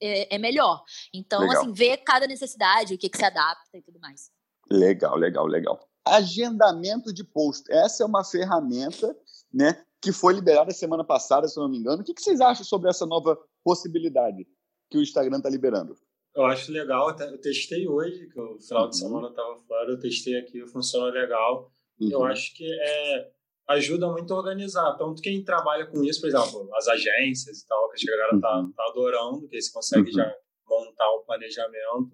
é, 0.02 0.36
é, 0.36 0.38
melhor. 0.38 0.84
Então, 1.14 1.42
legal. 1.42 1.62
assim, 1.62 1.74
ver 1.74 1.98
cada 1.98 2.28
necessidade, 2.28 2.96
o 2.96 2.98
que, 2.98 3.10
que 3.10 3.18
se 3.18 3.26
adapta 3.26 3.78
e 3.78 3.82
tudo 3.82 4.00
mais. 4.00 4.32
Legal, 4.70 5.16
legal, 5.16 5.46
legal. 5.46 5.80
Agendamento 6.06 7.14
de 7.14 7.24
post. 7.24 7.72
Essa 7.72 8.04
é 8.04 8.06
uma 8.06 8.24
ferramenta, 8.24 9.16
né, 9.54 9.84
que 10.02 10.12
foi 10.12 10.34
liberada 10.34 10.72
semana 10.72 11.04
passada, 11.04 11.48
se 11.48 11.60
eu 11.60 11.64
não 11.64 11.70
me 11.70 11.78
engano. 11.78 12.02
O 12.02 12.06
que, 12.06 12.14
que 12.14 12.22
vocês 12.22 12.42
acham 12.42 12.66
sobre 12.66 12.90
essa 12.90 13.06
nova 13.06 13.38
possibilidade 13.64 14.48
que 14.90 14.98
o 14.98 15.02
Instagram 15.02 15.38
está 15.38 15.50
liberando? 15.50 15.96
Eu 16.34 16.46
acho 16.46 16.72
legal, 16.72 17.10
eu 17.20 17.42
testei 17.42 17.88
hoje, 17.88 18.28
que 18.28 18.40
o 18.40 18.60
final 18.60 18.90
de 18.90 18.96
uhum. 18.96 19.08
semana 19.08 19.28
eu 19.28 19.32
estava 19.32 19.60
fora, 19.68 19.92
eu 19.92 20.00
testei 20.00 20.38
aqui, 20.38 20.66
funcionou 20.68 21.10
legal. 21.10 21.72
uhum. 22.00 22.10
eu 22.10 22.24
acho 22.24 22.56
que 22.56 22.66
é, 22.66 23.32
ajuda 23.72 24.08
muito 24.12 24.34
a 24.34 24.38
organizar. 24.38 24.96
Tanto 24.98 25.22
quem 25.22 25.44
trabalha 25.44 25.86
com 25.86 26.04
isso, 26.04 26.22
por 26.22 26.28
exemplo, 26.28 26.70
as 26.76 26.88
agências 26.88 27.62
e 27.62 27.68
tal, 27.68 27.90
que 27.92 28.10
a 28.10 28.18
galera 28.18 28.40
tá, 28.40 28.60
uhum. 28.60 28.72
tá 28.72 28.84
adorando, 28.90 29.48
que 29.48 29.56
aí 29.56 29.62
você 29.62 29.72
consegue 29.72 30.10
uhum. 30.10 30.16
já 30.18 30.36
montar 30.68 31.10
o 31.12 31.24
planejamento. 31.26 32.12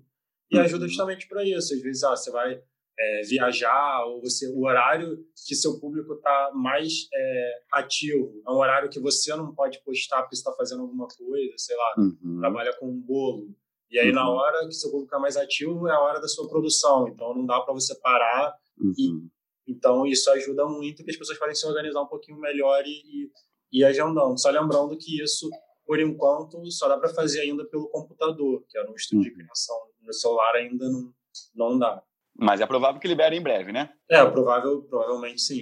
E 0.50 0.58
ajuda 0.58 0.84
uhum. 0.84 0.90
justamente 0.90 1.28
para 1.28 1.44
isso. 1.44 1.74
Às 1.74 1.82
vezes, 1.82 2.04
ah, 2.04 2.16
você 2.16 2.32
vai 2.32 2.62
é, 3.00 3.22
viajar, 3.24 4.06
ou 4.06 4.22
você, 4.22 4.48
o 4.50 4.66
horário 4.66 5.18
que 5.46 5.56
seu 5.56 5.80
público 5.80 6.14
está 6.14 6.52
mais 6.54 7.08
é, 7.14 7.54
ativo. 7.74 8.42
É 8.46 8.52
um 8.52 8.56
horário 8.56 8.90
que 8.90 9.00
você 9.00 9.36
não 9.36 9.54
pode 9.54 9.82
postar 9.84 10.22
porque 10.22 10.36
está 10.36 10.52
fazendo 10.54 10.82
alguma 10.82 11.08
coisa, 11.08 11.54
sei 11.58 11.76
lá, 11.76 11.96
uhum. 11.98 12.40
trabalha 12.40 12.74
com 12.80 12.90
um 12.90 13.00
bolo. 13.00 13.50
E 13.90 14.00
aí, 14.00 14.10
uhum. 14.10 14.16
na 14.16 14.30
hora 14.30 14.66
que 14.66 14.74
seu 14.74 14.90
público 14.90 15.08
está 15.08 15.20
mais 15.20 15.38
ativo, 15.38 15.88
é 15.88 15.92
a 15.92 16.00
hora 16.00 16.20
da 16.20 16.28
sua 16.28 16.48
produção. 16.48 17.08
Então, 17.08 17.34
não 17.36 17.46
dá 17.46 17.62
para 17.62 17.74
você 17.74 17.96
parar. 18.00 18.54
Uhum. 18.80 18.94
E, 18.98 19.37
então, 19.68 20.06
isso 20.06 20.32
ajuda 20.32 20.66
muito 20.66 21.04
que 21.04 21.12
as 21.12 21.18
pessoas 21.18 21.38
podem 21.38 21.54
se 21.54 21.68
organizar 21.68 22.02
um 22.02 22.08
pouquinho 22.08 22.40
melhor 22.40 22.84
e, 22.86 22.90
e, 22.90 23.32
e 23.80 23.84
agendando. 23.84 24.40
Só 24.40 24.50
lembrando 24.50 24.98
que 24.98 25.22
isso, 25.22 25.50
por 25.86 26.00
enquanto, 26.00 26.64
só 26.72 26.88
dá 26.88 26.98
para 26.98 27.10
fazer 27.10 27.42
ainda 27.42 27.66
pelo 27.66 27.90
computador, 27.90 28.64
que 28.70 28.78
é 28.78 28.84
no 28.84 28.96
estúdio 28.96 29.24
de 29.24 29.30
uhum. 29.32 29.36
criação. 29.36 29.76
No 30.02 30.14
celular 30.14 30.56
ainda 30.56 30.90
não, 30.90 31.14
não 31.54 31.78
dá. 31.78 32.02
Mas 32.34 32.62
é 32.62 32.66
provável 32.66 33.02
que 33.02 33.08
libere 33.08 33.36
em 33.36 33.42
breve, 33.42 33.72
né? 33.72 33.90
É, 34.10 34.24
provável, 34.26 34.84
provavelmente 34.84 35.42
sim. 35.42 35.62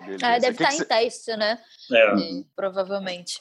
É, 0.00 0.40
deve 0.40 0.50
estar 0.50 0.68
tá 0.68 0.74
em 0.74 0.84
teste, 0.84 1.36
né? 1.36 1.62
É. 1.92 1.98
é. 1.98 2.44
Provavelmente. 2.56 3.40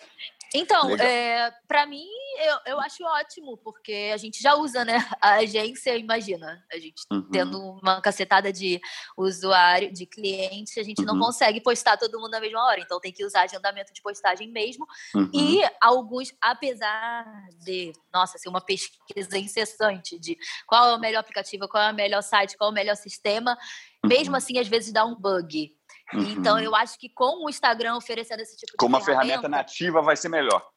Então, 0.54 0.95
é, 0.97 1.52
para 1.67 1.88
mim, 1.88 2.06
eu, 2.39 2.57
eu 2.67 2.79
acho 2.79 3.03
ótimo, 3.03 3.57
porque 3.57 4.11
a 4.13 4.17
gente 4.17 4.41
já 4.41 4.55
usa, 4.55 4.83
né? 4.83 4.97
A 5.21 5.35
agência, 5.35 5.95
imagina, 5.97 6.63
a 6.71 6.77
gente 6.77 7.03
uhum. 7.11 7.29
tendo 7.31 7.59
uma 7.59 8.01
cacetada 8.01 8.51
de 8.51 8.79
usuário, 9.17 9.91
de 9.91 10.05
cliente, 10.05 10.79
a 10.79 10.83
gente 10.83 10.99
uhum. 10.99 11.05
não 11.05 11.19
consegue 11.19 11.61
postar 11.61 11.97
todo 11.97 12.19
mundo 12.19 12.31
na 12.31 12.39
mesma 12.39 12.63
hora. 12.65 12.79
Então, 12.81 12.99
tem 12.99 13.11
que 13.11 13.25
usar 13.25 13.41
agendamento 13.41 13.93
de 13.93 14.01
postagem 14.01 14.51
mesmo. 14.51 14.85
Uhum. 15.15 15.29
E 15.33 15.61
alguns, 15.81 16.33
apesar 16.41 17.25
de, 17.63 17.93
nossa, 18.13 18.37
ser 18.37 18.49
uma 18.49 18.61
pesquisa 18.61 19.37
incessante 19.37 20.19
de 20.19 20.37
qual 20.67 20.89
é 20.89 20.95
o 20.95 20.99
melhor 20.99 21.19
aplicativo, 21.19 21.67
qual 21.67 21.83
é 21.83 21.91
o 21.91 21.95
melhor 21.95 22.21
site, 22.21 22.57
qual 22.57 22.69
é 22.69 22.71
o 22.71 22.75
melhor 22.75 22.95
sistema, 22.95 23.57
mesmo 24.05 24.31
uhum. 24.31 24.37
assim, 24.37 24.59
às 24.59 24.67
vezes 24.67 24.91
dá 24.91 25.05
um 25.05 25.15
bug. 25.15 25.71
Então, 26.11 26.19
uhum. 26.19 26.29
Então, 26.31 26.59
eu 26.59 26.75
acho 26.75 26.99
que 26.99 27.09
com 27.09 27.45
o 27.45 27.49
Instagram 27.49 27.95
oferecendo 27.95 28.41
esse 28.41 28.55
tipo 28.57 28.71
de 28.71 28.77
Com 28.77 28.87
uma 28.87 28.99
ferramenta, 28.99 29.41
ferramenta 29.41 29.49
nativa 29.49 30.01
vai 30.01 30.15
ser 30.15 30.29
melhor. 30.29 30.72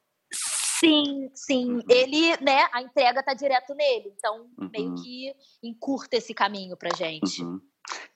Sim, 0.78 1.30
sim. 1.34 1.74
Uhum. 1.74 1.82
Ele, 1.88 2.36
né, 2.42 2.66
a 2.72 2.82
entrega 2.82 3.22
tá 3.22 3.34
direto 3.34 3.74
nele. 3.74 4.12
Então, 4.16 4.46
uhum. 4.58 4.70
meio 4.70 4.94
que 4.96 5.34
encurta 5.62 6.16
esse 6.16 6.34
caminho 6.34 6.76
pra 6.76 6.94
gente. 6.94 7.42
Uhum. 7.42 7.60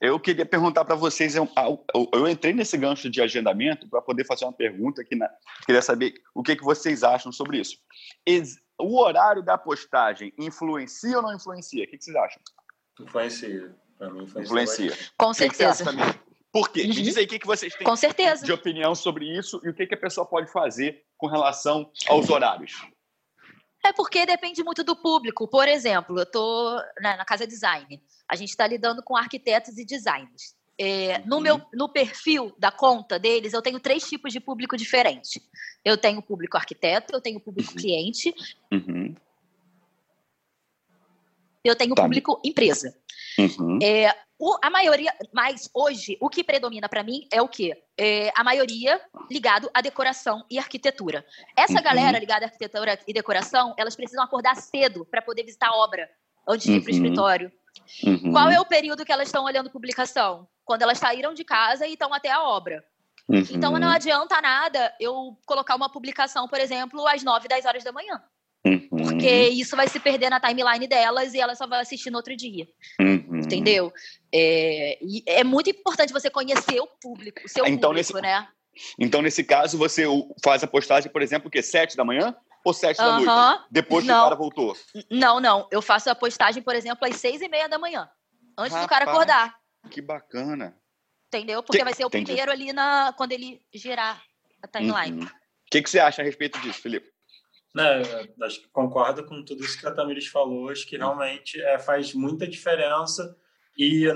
Eu 0.00 0.18
queria 0.18 0.44
perguntar 0.44 0.84
para 0.84 0.96
vocês, 0.96 1.36
eu, 1.36 1.48
eu, 1.94 2.08
eu, 2.12 2.28
entrei 2.28 2.52
nesse 2.52 2.76
gancho 2.76 3.08
de 3.08 3.22
agendamento 3.22 3.88
para 3.88 4.02
poder 4.02 4.24
fazer 4.24 4.44
uma 4.44 4.52
pergunta 4.52 5.00
aqui, 5.00 5.14
na, 5.14 5.30
queria 5.64 5.80
saber 5.80 6.14
o 6.34 6.42
que, 6.42 6.56
que 6.56 6.64
vocês 6.64 7.04
acham 7.04 7.30
sobre 7.30 7.60
isso. 7.60 7.76
O 8.80 8.98
horário 8.98 9.42
da 9.42 9.56
postagem 9.56 10.32
influencia 10.38 11.16
ou 11.18 11.22
não 11.22 11.34
influencia? 11.34 11.84
O 11.84 11.86
que, 11.86 11.98
que 11.98 12.04
vocês 12.04 12.16
acham? 12.16 12.42
Influencia. 12.98 13.76
Para 13.96 14.10
mim 14.10 14.24
influencia. 14.24 14.42
influencia. 14.42 14.98
Com 15.16 15.34
certeza. 15.34 15.84
Por 16.52 16.68
quê? 16.70 16.82
Uhum. 16.82 16.88
Me 16.88 17.02
diz 17.02 17.16
aí 17.16 17.24
o 17.24 17.28
que, 17.28 17.46
vocês 17.46 17.74
têm 17.74 17.86
de 18.42 18.52
opinião 18.52 18.94
sobre 18.94 19.24
isso 19.26 19.60
e 19.64 19.68
o 19.68 19.74
que, 19.74 19.86
que 19.86 19.94
a 19.94 20.00
pessoa 20.00 20.26
pode 20.26 20.50
fazer 20.50 21.04
com 21.16 21.26
relação 21.26 21.90
aos 22.08 22.28
horários. 22.28 22.72
É 23.84 23.92
porque 23.92 24.26
depende 24.26 24.62
muito 24.62 24.84
do 24.84 24.96
público. 24.96 25.48
Por 25.48 25.66
exemplo, 25.68 26.18
eu 26.18 26.24
estou 26.24 26.76
na, 27.00 27.16
na, 27.18 27.24
Casa 27.24 27.46
Design. 27.46 28.02
A 28.28 28.36
gente 28.36 28.50
está 28.50 28.66
lidando 28.66 29.02
com 29.02 29.16
arquitetos 29.16 29.78
e 29.78 29.84
designers. 29.84 30.54
É, 30.78 31.18
no 31.26 31.36
uhum. 31.36 31.42
meu 31.42 31.62
no 31.74 31.88
perfil 31.88 32.54
da 32.58 32.70
conta 32.70 33.18
deles, 33.18 33.52
eu 33.52 33.62
tenho 33.62 33.78
três 33.78 34.02
tipos 34.08 34.32
de 34.32 34.40
público 34.40 34.76
diferentes. 34.76 35.40
Eu 35.84 35.96
tenho 35.96 36.20
público 36.20 36.56
arquiteto, 36.56 37.14
eu 37.14 37.20
tenho 37.20 37.38
público 37.38 37.70
uhum. 37.70 37.76
cliente, 37.76 38.34
uhum. 38.72 39.14
eu 41.62 41.76
tenho 41.76 41.94
tá. 41.94 42.02
público 42.02 42.40
empresa. 42.44 42.94
Uhum. 43.58 43.78
É, 43.82 44.14
o, 44.38 44.56
a 44.62 44.70
maioria, 44.70 45.12
mas 45.32 45.68
hoje, 45.74 46.16
o 46.20 46.30
que 46.30 46.42
predomina 46.42 46.88
para 46.88 47.02
mim 47.02 47.28
é 47.30 47.42
o 47.42 47.48
quê? 47.48 47.76
É 47.98 48.32
a 48.34 48.42
maioria 48.42 49.00
ligado 49.30 49.70
à 49.74 49.82
decoração 49.82 50.44
e 50.50 50.58
arquitetura. 50.58 51.24
Essa 51.56 51.74
uhum. 51.74 51.82
galera 51.82 52.18
ligada 52.18 52.46
à 52.46 52.48
arquitetura 52.48 52.98
e 53.06 53.12
decoração, 53.12 53.74
elas 53.76 53.94
precisam 53.94 54.24
acordar 54.24 54.56
cedo 54.56 55.04
para 55.04 55.20
poder 55.20 55.44
visitar 55.44 55.68
a 55.68 55.76
obra 55.76 56.08
antes 56.48 56.66
de 56.66 56.72
ir 56.72 56.80
para 56.80 56.90
o 56.90 56.94
uhum. 56.94 57.02
escritório. 57.02 57.52
Uhum. 58.02 58.32
Qual 58.32 58.48
é 58.48 58.58
o 58.58 58.64
período 58.64 59.04
que 59.04 59.12
elas 59.12 59.28
estão 59.28 59.44
olhando 59.44 59.70
publicação? 59.70 60.48
Quando 60.64 60.82
elas 60.82 60.98
saíram 60.98 61.34
de 61.34 61.44
casa 61.44 61.86
e 61.86 61.92
estão 61.92 62.12
até 62.14 62.30
a 62.30 62.42
obra. 62.42 62.82
Uhum. 63.28 63.44
Então 63.50 63.78
não 63.78 63.90
adianta 63.90 64.40
nada 64.40 64.92
eu 64.98 65.38
colocar 65.46 65.76
uma 65.76 65.90
publicação, 65.90 66.48
por 66.48 66.58
exemplo, 66.58 67.06
às 67.06 67.22
9, 67.22 67.46
10 67.46 67.66
horas 67.66 67.84
da 67.84 67.92
manhã. 67.92 68.22
Uhum. 68.64 68.88
Porque 68.90 69.48
isso 69.48 69.74
vai 69.74 69.88
se 69.88 69.98
perder 69.98 70.28
na 70.28 70.38
timeline 70.38 70.86
delas 70.86 71.32
e 71.32 71.40
elas 71.40 71.56
só 71.56 71.66
vão 71.66 71.78
assistir 71.78 72.10
no 72.10 72.18
outro 72.18 72.36
dia. 72.36 72.68
Uhum. 73.00 73.40
Entendeu? 73.42 73.92
É, 74.32 74.98
é 75.26 75.44
muito 75.44 75.70
importante 75.70 76.12
você 76.12 76.28
conhecer 76.28 76.78
o 76.80 76.86
público, 76.86 77.40
o 77.44 77.48
seu 77.48 77.64
então, 77.66 77.90
público, 77.90 78.14
nesse, 78.14 78.20
né? 78.20 78.48
Então, 78.98 79.22
nesse 79.22 79.42
caso, 79.42 79.78
você 79.78 80.04
faz 80.42 80.62
a 80.62 80.66
postagem, 80.66 81.10
por 81.10 81.22
exemplo, 81.22 81.50
que 81.50 81.62
sete 81.62 81.96
da 81.96 82.04
manhã 82.04 82.34
ou 82.64 82.74
sete 82.74 82.98
da 82.98 83.18
noite? 83.18 83.64
Depois 83.70 84.04
que 84.04 84.10
o 84.10 84.14
cara 84.14 84.36
voltou? 84.36 84.76
Não, 85.10 85.40
não. 85.40 85.66
Eu 85.70 85.80
faço 85.80 86.10
a 86.10 86.14
postagem, 86.14 86.62
por 86.62 86.74
exemplo, 86.74 87.06
às 87.08 87.16
seis 87.16 87.40
e 87.40 87.48
meia 87.48 87.68
da 87.68 87.78
manhã. 87.78 88.08
Antes 88.56 88.72
Rapaz, 88.72 88.86
do 88.86 88.88
cara 88.88 89.10
acordar. 89.10 89.54
Que 89.90 90.02
bacana. 90.02 90.76
Entendeu? 91.28 91.62
Porque 91.62 91.78
que, 91.78 91.84
vai 91.84 91.94
ser 91.94 92.04
o 92.04 92.08
entendi. 92.08 92.26
primeiro 92.26 92.52
ali 92.52 92.72
na, 92.72 93.14
quando 93.16 93.32
ele 93.32 93.62
girar 93.72 94.22
a 94.62 94.68
timeline. 94.68 95.20
Uhum. 95.20 95.26
O 95.26 95.70
que, 95.70 95.80
que 95.80 95.88
você 95.88 95.98
acha 95.98 96.20
a 96.20 96.24
respeito 96.24 96.58
disso, 96.60 96.80
Felipe? 96.80 97.09
Né, 97.74 98.02
acho 98.42 98.62
que 98.62 98.68
concordo 98.68 99.24
com 99.24 99.44
tudo 99.44 99.64
isso 99.64 99.78
que 99.78 99.86
a 99.86 99.92
Tamiris 99.92 100.26
falou. 100.26 100.70
Acho 100.70 100.86
que 100.86 100.96
realmente 100.96 101.60
é, 101.62 101.78
faz 101.78 102.12
muita 102.12 102.46
diferença 102.46 103.36
e 103.78 104.08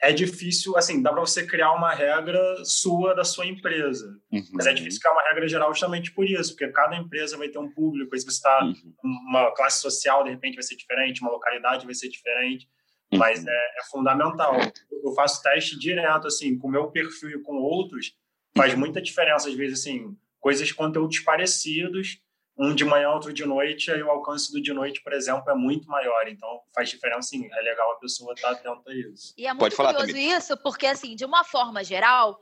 é 0.00 0.12
difícil, 0.12 0.76
assim, 0.76 1.02
dá 1.02 1.12
para 1.12 1.20
você 1.20 1.44
criar 1.44 1.72
uma 1.72 1.92
regra 1.92 2.40
sua 2.64 3.14
da 3.14 3.24
sua 3.24 3.46
empresa. 3.46 4.06
Uhum. 4.32 4.42
Mas 4.52 4.66
é 4.66 4.72
difícil 4.72 5.00
criar 5.00 5.12
uma 5.12 5.28
regra 5.28 5.48
geral 5.48 5.72
justamente 5.72 6.12
por 6.12 6.24
isso, 6.24 6.52
porque 6.52 6.72
cada 6.72 6.96
empresa 6.96 7.36
vai 7.36 7.48
ter 7.48 7.58
um 7.58 7.70
público, 7.70 8.14
aí 8.14 8.20
se 8.20 8.24
você 8.24 8.36
está 8.36 8.64
uhum. 8.64 8.94
uma 9.28 9.52
classe 9.54 9.80
social, 9.80 10.22
de 10.22 10.30
repente 10.30 10.54
vai 10.54 10.62
ser 10.62 10.76
diferente, 10.76 11.20
uma 11.20 11.32
localidade 11.32 11.84
vai 11.84 11.94
ser 11.94 12.08
diferente, 12.08 12.68
uhum. 13.12 13.18
mas 13.18 13.44
é, 13.44 13.50
é, 13.50 13.84
fundamental. 13.90 14.54
Eu 15.02 15.12
faço 15.14 15.42
teste 15.42 15.76
direto, 15.78 16.28
assim, 16.28 16.56
com 16.56 16.68
o 16.68 16.70
meu 16.70 16.90
perfil 16.90 17.30
e 17.30 17.42
com 17.42 17.56
outros, 17.56 18.14
faz 18.56 18.74
uhum. 18.74 18.78
muita 18.78 19.02
diferença, 19.02 19.48
às 19.48 19.54
vezes, 19.54 19.80
assim, 19.80 20.16
coisas, 20.38 20.70
conteúdos 20.70 21.18
parecidos, 21.18 22.20
um 22.58 22.74
de 22.74 22.84
manhã, 22.84 23.10
outro 23.10 23.32
de 23.32 23.46
noite, 23.46 23.90
aí 23.90 24.02
o 24.02 24.10
alcance 24.10 24.50
do 24.50 24.60
de 24.60 24.72
noite, 24.72 25.00
por 25.02 25.12
exemplo, 25.12 25.48
é 25.48 25.54
muito 25.54 25.88
maior. 25.88 26.26
Então, 26.26 26.60
faz 26.74 26.90
diferença, 26.90 27.28
sim. 27.28 27.48
É 27.52 27.62
legal 27.62 27.92
a 27.92 27.96
pessoa 27.96 28.32
estar 28.32 28.48
tá 28.48 28.54
atenta 28.54 28.90
a 28.90 28.94
isso. 28.94 29.32
E 29.38 29.46
é 29.46 29.52
muito 29.52 29.60
Pode 29.60 29.76
curioso 29.76 30.06
também. 30.06 30.32
isso, 30.32 30.56
porque, 30.56 30.86
assim, 30.86 31.14
de 31.14 31.24
uma 31.24 31.44
forma 31.44 31.84
geral, 31.84 32.36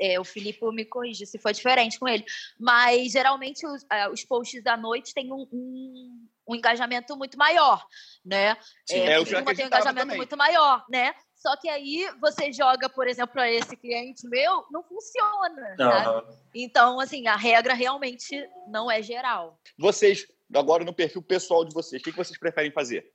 é, 0.00 0.18
o 0.18 0.24
Filipe 0.24 0.60
me 0.72 0.84
corrige 0.84 1.24
se 1.24 1.38
for 1.38 1.52
diferente 1.52 1.98
com 1.98 2.08
ele, 2.08 2.24
mas 2.58 3.12
geralmente 3.12 3.64
os, 3.66 3.84
é, 3.92 4.08
os 4.08 4.24
posts 4.24 4.62
da 4.62 4.76
noite 4.76 5.14
têm 5.14 5.32
um, 5.32 5.46
um, 5.52 6.26
um 6.48 6.54
engajamento 6.56 7.16
muito 7.16 7.38
maior, 7.38 7.86
né? 8.24 8.56
Sim, 8.88 8.96
é, 8.96 9.20
é, 9.20 9.24
tem 9.24 9.36
um 9.36 9.66
engajamento 9.66 10.00
também. 10.00 10.16
muito 10.16 10.36
maior, 10.36 10.84
né? 10.90 11.14
Só 11.40 11.56
que 11.56 11.70
aí 11.70 12.06
você 12.20 12.52
joga, 12.52 12.86
por 12.88 13.08
exemplo, 13.08 13.32
para 13.32 13.50
esse 13.50 13.74
cliente 13.74 14.28
meu, 14.28 14.66
não 14.70 14.82
funciona. 14.82 15.74
Uhum. 15.78 16.36
Então, 16.54 17.00
assim, 17.00 17.26
a 17.26 17.34
regra 17.34 17.72
realmente 17.72 18.46
não 18.68 18.90
é 18.90 19.02
geral. 19.02 19.58
Vocês, 19.78 20.26
agora 20.54 20.84
no 20.84 20.92
perfil 20.92 21.22
pessoal 21.22 21.64
de 21.64 21.72
vocês, 21.72 22.02
o 22.02 22.04
que 22.04 22.10
vocês 22.12 22.38
preferem 22.38 22.70
fazer? 22.70 23.10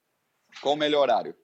Qual 0.60 0.74
o 0.74 0.78
melhor 0.78 1.02
horário? 1.02 1.36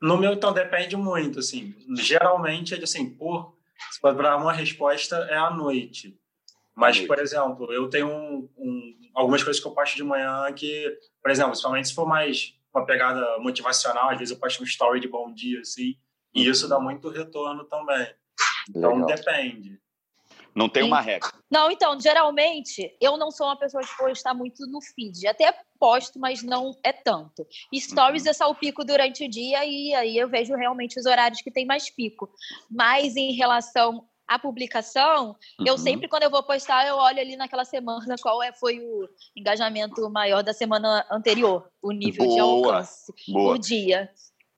No 0.00 0.16
meu, 0.16 0.34
então, 0.34 0.52
depende 0.52 0.96
muito, 0.96 1.40
assim. 1.40 1.74
Geralmente, 1.96 2.74
é 2.74 2.82
assim, 2.82 3.10
por... 3.10 3.52
Para 4.00 4.36
uma 4.36 4.52
resposta 4.52 5.16
é 5.28 5.36
à 5.36 5.50
noite. 5.50 6.16
Mas, 6.76 7.00
por 7.00 7.18
exemplo, 7.18 7.72
eu 7.72 7.90
tenho 7.90 8.08
um, 8.08 8.48
um, 8.56 9.00
algumas 9.14 9.42
coisas 9.42 9.60
que 9.60 9.66
eu 9.66 9.72
posto 9.72 9.96
de 9.96 10.04
manhã 10.04 10.52
que, 10.52 10.96
por 11.20 11.30
exemplo, 11.30 11.50
principalmente 11.50 11.88
se 11.88 11.94
for 11.94 12.06
mais 12.06 12.54
uma 12.72 12.86
pegada 12.86 13.38
motivacional, 13.38 14.10
às 14.10 14.18
vezes 14.18 14.32
eu 14.32 14.40
posto 14.40 14.62
um 14.62 14.66
story 14.66 15.00
de 15.00 15.08
bom 15.08 15.32
dia, 15.32 15.60
assim, 15.60 15.96
e 16.34 16.48
isso 16.48 16.68
dá 16.68 16.80
muito 16.80 17.08
retorno 17.08 17.64
também. 17.64 18.12
Então 18.68 18.92
Legal. 18.92 19.06
depende. 19.06 19.78
Não 20.54 20.68
tem 20.68 20.84
uma 20.84 21.00
regra. 21.00 21.30
Não, 21.50 21.68
então, 21.70 21.98
geralmente, 22.00 22.96
eu 23.00 23.16
não 23.16 23.30
sou 23.30 23.46
uma 23.46 23.56
pessoa 23.56 23.82
que 23.82 23.96
postar 23.96 24.34
muito 24.34 24.66
no 24.68 24.80
feed. 24.80 25.26
Até 25.26 25.52
posto, 25.80 26.18
mas 26.18 26.42
não 26.42 26.70
é 26.82 26.92
tanto. 26.92 27.44
Stories 27.74 28.22
uhum. 28.22 28.28
eu 28.28 28.34
salpico 28.34 28.84
durante 28.84 29.24
o 29.24 29.28
dia 29.28 29.64
e 29.64 29.92
aí 29.94 30.16
eu 30.16 30.28
vejo 30.28 30.54
realmente 30.54 30.98
os 30.98 31.06
horários 31.06 31.42
que 31.42 31.50
tem 31.50 31.66
mais 31.66 31.90
pico. 31.90 32.30
Mas 32.70 33.16
em 33.16 33.32
relação 33.32 34.06
à 34.28 34.38
publicação, 34.38 35.36
uhum. 35.58 35.66
eu 35.66 35.76
sempre, 35.76 36.08
quando 36.08 36.22
eu 36.22 36.30
vou 36.30 36.42
postar, 36.42 36.86
eu 36.86 36.96
olho 36.96 37.18
ali 37.18 37.36
naquela 37.36 37.64
semana 37.64 38.14
qual 38.22 38.40
é, 38.40 38.52
foi 38.52 38.78
o 38.78 39.08
engajamento 39.36 40.08
maior 40.08 40.42
da 40.42 40.52
semana 40.52 41.04
anterior, 41.10 41.68
o 41.82 41.90
nível 41.90 42.26
boa, 42.26 42.34
de 42.34 42.40
alcance, 42.40 43.12
boa. 43.28 43.54
o 43.54 43.58
dia. 43.58 44.08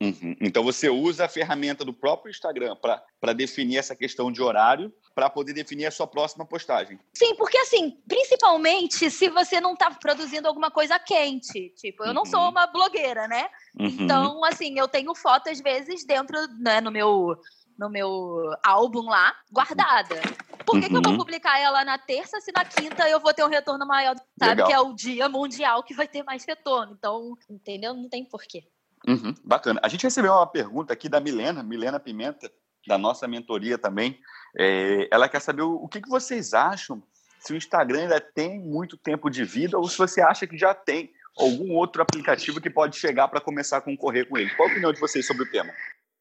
Uhum. 0.01 0.37
Então 0.41 0.63
você 0.63 0.91
usa 0.91 1.25
a 1.25 1.29
ferramenta 1.29 1.85
do 1.85 1.93
próprio 1.93 2.31
Instagram 2.31 2.77
para 2.77 3.33
definir 3.33 3.79
essa 3.79 3.97
questão 3.97 4.31
de 4.31 4.43
horário, 4.43 4.93
para 5.15 5.31
poder 5.31 5.55
definir 5.55 5.87
a 5.87 5.91
sua 5.91 6.07
próxima 6.07 6.45
postagem. 6.45 6.99
Sim, 7.15 7.35
porque 7.37 7.57
assim, 7.57 7.99
principalmente 8.07 9.11
se 9.11 9.29
você 9.31 9.61
não 9.61 9.73
está 9.73 9.91
produzindo 9.91 10.49
alguma 10.49 10.71
coisa 10.71 10.99
quente. 10.99 11.71
Tipo, 11.77 12.05
eu 12.05 12.09
uhum. 12.09 12.15
não 12.15 12.27
sou 12.27 12.41
uhum. 12.41 12.51
uma 12.51 12.67
blogueira, 12.67 13.27
né? 13.27 13.49
Uhum. 13.79 13.87
Então, 13.87 14.45
assim, 14.45 14.79
eu 14.79 14.87
tenho 14.87 15.15
foto 15.15 15.49
às 15.49 15.61
vezes 15.61 16.05
dentro, 16.05 16.37
né, 16.59 16.81
no 16.81 16.91
meu 16.91 17.37
no 17.79 17.91
meu 17.91 18.55
álbum 18.65 19.03
lá, 19.03 19.35
guardada. 19.53 20.21
Por 20.65 20.81
que, 20.81 20.89
que 20.89 20.97
eu 20.97 21.03
vou 21.03 21.13
uhum. 21.13 21.19
publicar 21.19 21.61
ela 21.61 21.85
na 21.85 21.99
terça 21.99 22.41
se 22.41 22.51
na 22.51 22.65
quinta 22.65 23.09
eu 23.09 23.21
vou 23.21 23.33
ter 23.35 23.45
um 23.45 23.49
retorno 23.49 23.87
maior? 23.87 24.17
Sabe 24.39 24.63
Legal. 24.63 24.67
que 24.67 24.73
é 24.73 24.81
o 24.81 24.95
dia 24.95 25.29
mundial 25.29 25.83
que 25.83 25.95
vai 25.95 26.09
ter 26.09 26.23
mais 26.23 26.45
retorno. 26.45 26.95
Então, 26.99 27.37
entendeu? 27.51 27.95
Não 27.95 28.09
tem 28.09 28.25
porquê. 28.25 28.65
Uhum, 29.07 29.35
bacana. 29.45 29.81
A 29.83 29.89
gente 29.89 30.05
recebeu 30.05 30.33
uma 30.33 30.47
pergunta 30.47 30.93
aqui 30.93 31.09
da 31.09 31.21
Milena, 31.21 31.63
Milena 31.63 32.01
Pimenta, 32.01 32.51
da 32.87 32.99
nossa 32.99 33.29
mentoria 33.29 33.79
também. 33.79 34.19
É, 34.57 35.09
ela 35.11 35.29
quer 35.29 35.41
saber 35.41 35.63
o, 35.63 35.75
o 35.75 35.89
que, 35.89 36.01
que 36.01 36.09
vocês 36.09 36.55
acham 36.55 37.03
se 37.39 37.53
o 37.53 37.57
Instagram 37.57 38.03
ainda 38.03 38.21
tem 38.21 38.59
muito 38.59 38.97
tempo 38.97 39.31
de 39.31 39.45
vida 39.45 39.79
ou 39.79 39.89
se 39.89 39.97
você 39.97 40.21
acha 40.21 40.47
que 40.47 40.59
já 40.59 40.75
tem 40.75 41.13
algum 41.39 41.75
outro 41.75 42.03
aplicativo 42.03 42.61
que 42.61 42.71
pode 42.71 42.97
chegar 42.97 43.29
para 43.29 43.41
começar 43.41 43.77
a 43.77 43.81
concorrer 43.81 44.29
com 44.29 44.39
ele. 44.39 44.51
Qual 44.57 44.69
a 44.69 44.73
opinião 44.73 44.93
de 44.93 44.99
vocês 44.99 45.27
sobre 45.27 45.45
o 45.45 45.51
tema? 45.51 45.73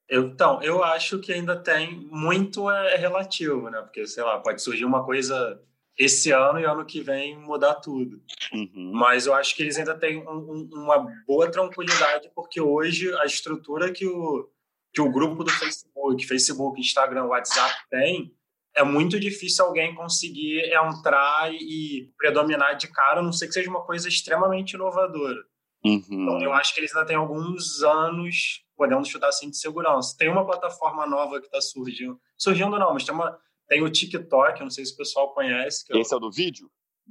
Eu, 0.07 0.27
então, 0.27 0.61
eu 0.61 0.83
acho 0.83 1.19
que 1.19 1.33
ainda 1.33 1.55
tem 1.55 2.07
muito 2.11 2.69
é, 2.69 2.93
é 2.93 2.97
relativo, 2.97 3.69
né? 3.69 3.81
Porque, 3.81 4.05
sei 4.05 4.23
lá, 4.23 4.39
pode 4.39 4.61
surgir 4.61 4.85
uma 4.85 5.03
coisa 5.03 5.59
esse 5.97 6.31
ano 6.31 6.59
e 6.59 6.65
ano 6.65 6.85
que 6.85 7.01
vem 7.01 7.37
mudar 7.37 7.75
tudo. 7.75 8.21
Uhum. 8.53 8.91
Mas 8.93 9.25
eu 9.25 9.33
acho 9.33 9.55
que 9.55 9.63
eles 9.63 9.77
ainda 9.77 9.97
têm 9.97 10.17
um, 10.17 10.29
um, 10.29 10.69
uma 10.73 11.07
boa 11.25 11.49
tranquilidade, 11.49 12.29
porque 12.35 12.59
hoje 12.59 13.13
a 13.19 13.25
estrutura 13.25 13.91
que 13.91 14.05
o, 14.05 14.49
que 14.93 15.01
o 15.01 15.11
grupo 15.11 15.43
do 15.43 15.51
Facebook, 15.51 16.25
Facebook, 16.25 16.79
Instagram, 16.79 17.25
WhatsApp 17.25 17.73
tem, 17.89 18.33
é 18.75 18.83
muito 18.83 19.17
difícil 19.19 19.65
alguém 19.65 19.95
conseguir 19.95 20.59
entrar 20.73 21.53
e 21.53 22.11
predominar 22.17 22.75
de 22.75 22.87
cara, 22.89 23.21
a 23.21 23.23
não 23.23 23.31
ser 23.31 23.47
que 23.47 23.53
seja 23.53 23.69
uma 23.69 23.85
coisa 23.85 24.09
extremamente 24.09 24.73
inovadora. 24.73 25.39
Uhum. 25.85 26.01
Então, 26.09 26.41
eu 26.41 26.51
acho 26.51 26.73
que 26.73 26.81
eles 26.81 26.93
ainda 26.93 27.07
têm 27.07 27.15
alguns 27.15 27.83
anos, 27.83 28.65
podemos 28.75 29.07
chutar 29.07 29.29
assim, 29.29 29.49
de 29.49 29.57
segurança. 29.57 30.15
Tem 30.17 30.29
uma 30.29 30.45
plataforma 30.45 31.05
nova 31.05 31.39
que 31.39 31.45
está 31.45 31.61
surgindo. 31.61 32.19
Surgindo 32.37 32.77
não, 32.77 32.93
mas 32.93 33.05
tem 33.05 33.13
uma 33.13 33.39
tem 33.67 33.83
o 33.83 33.89
TikTok, 33.89 34.61
não 34.61 34.69
sei 34.69 34.85
se 34.85 34.93
o 34.93 34.97
pessoal 34.97 35.33
conhece. 35.33 35.85
Esse 35.89 36.13
é, 36.13 36.17
o 36.17 36.19
do 36.19 36.31
vídeo? 36.31 36.69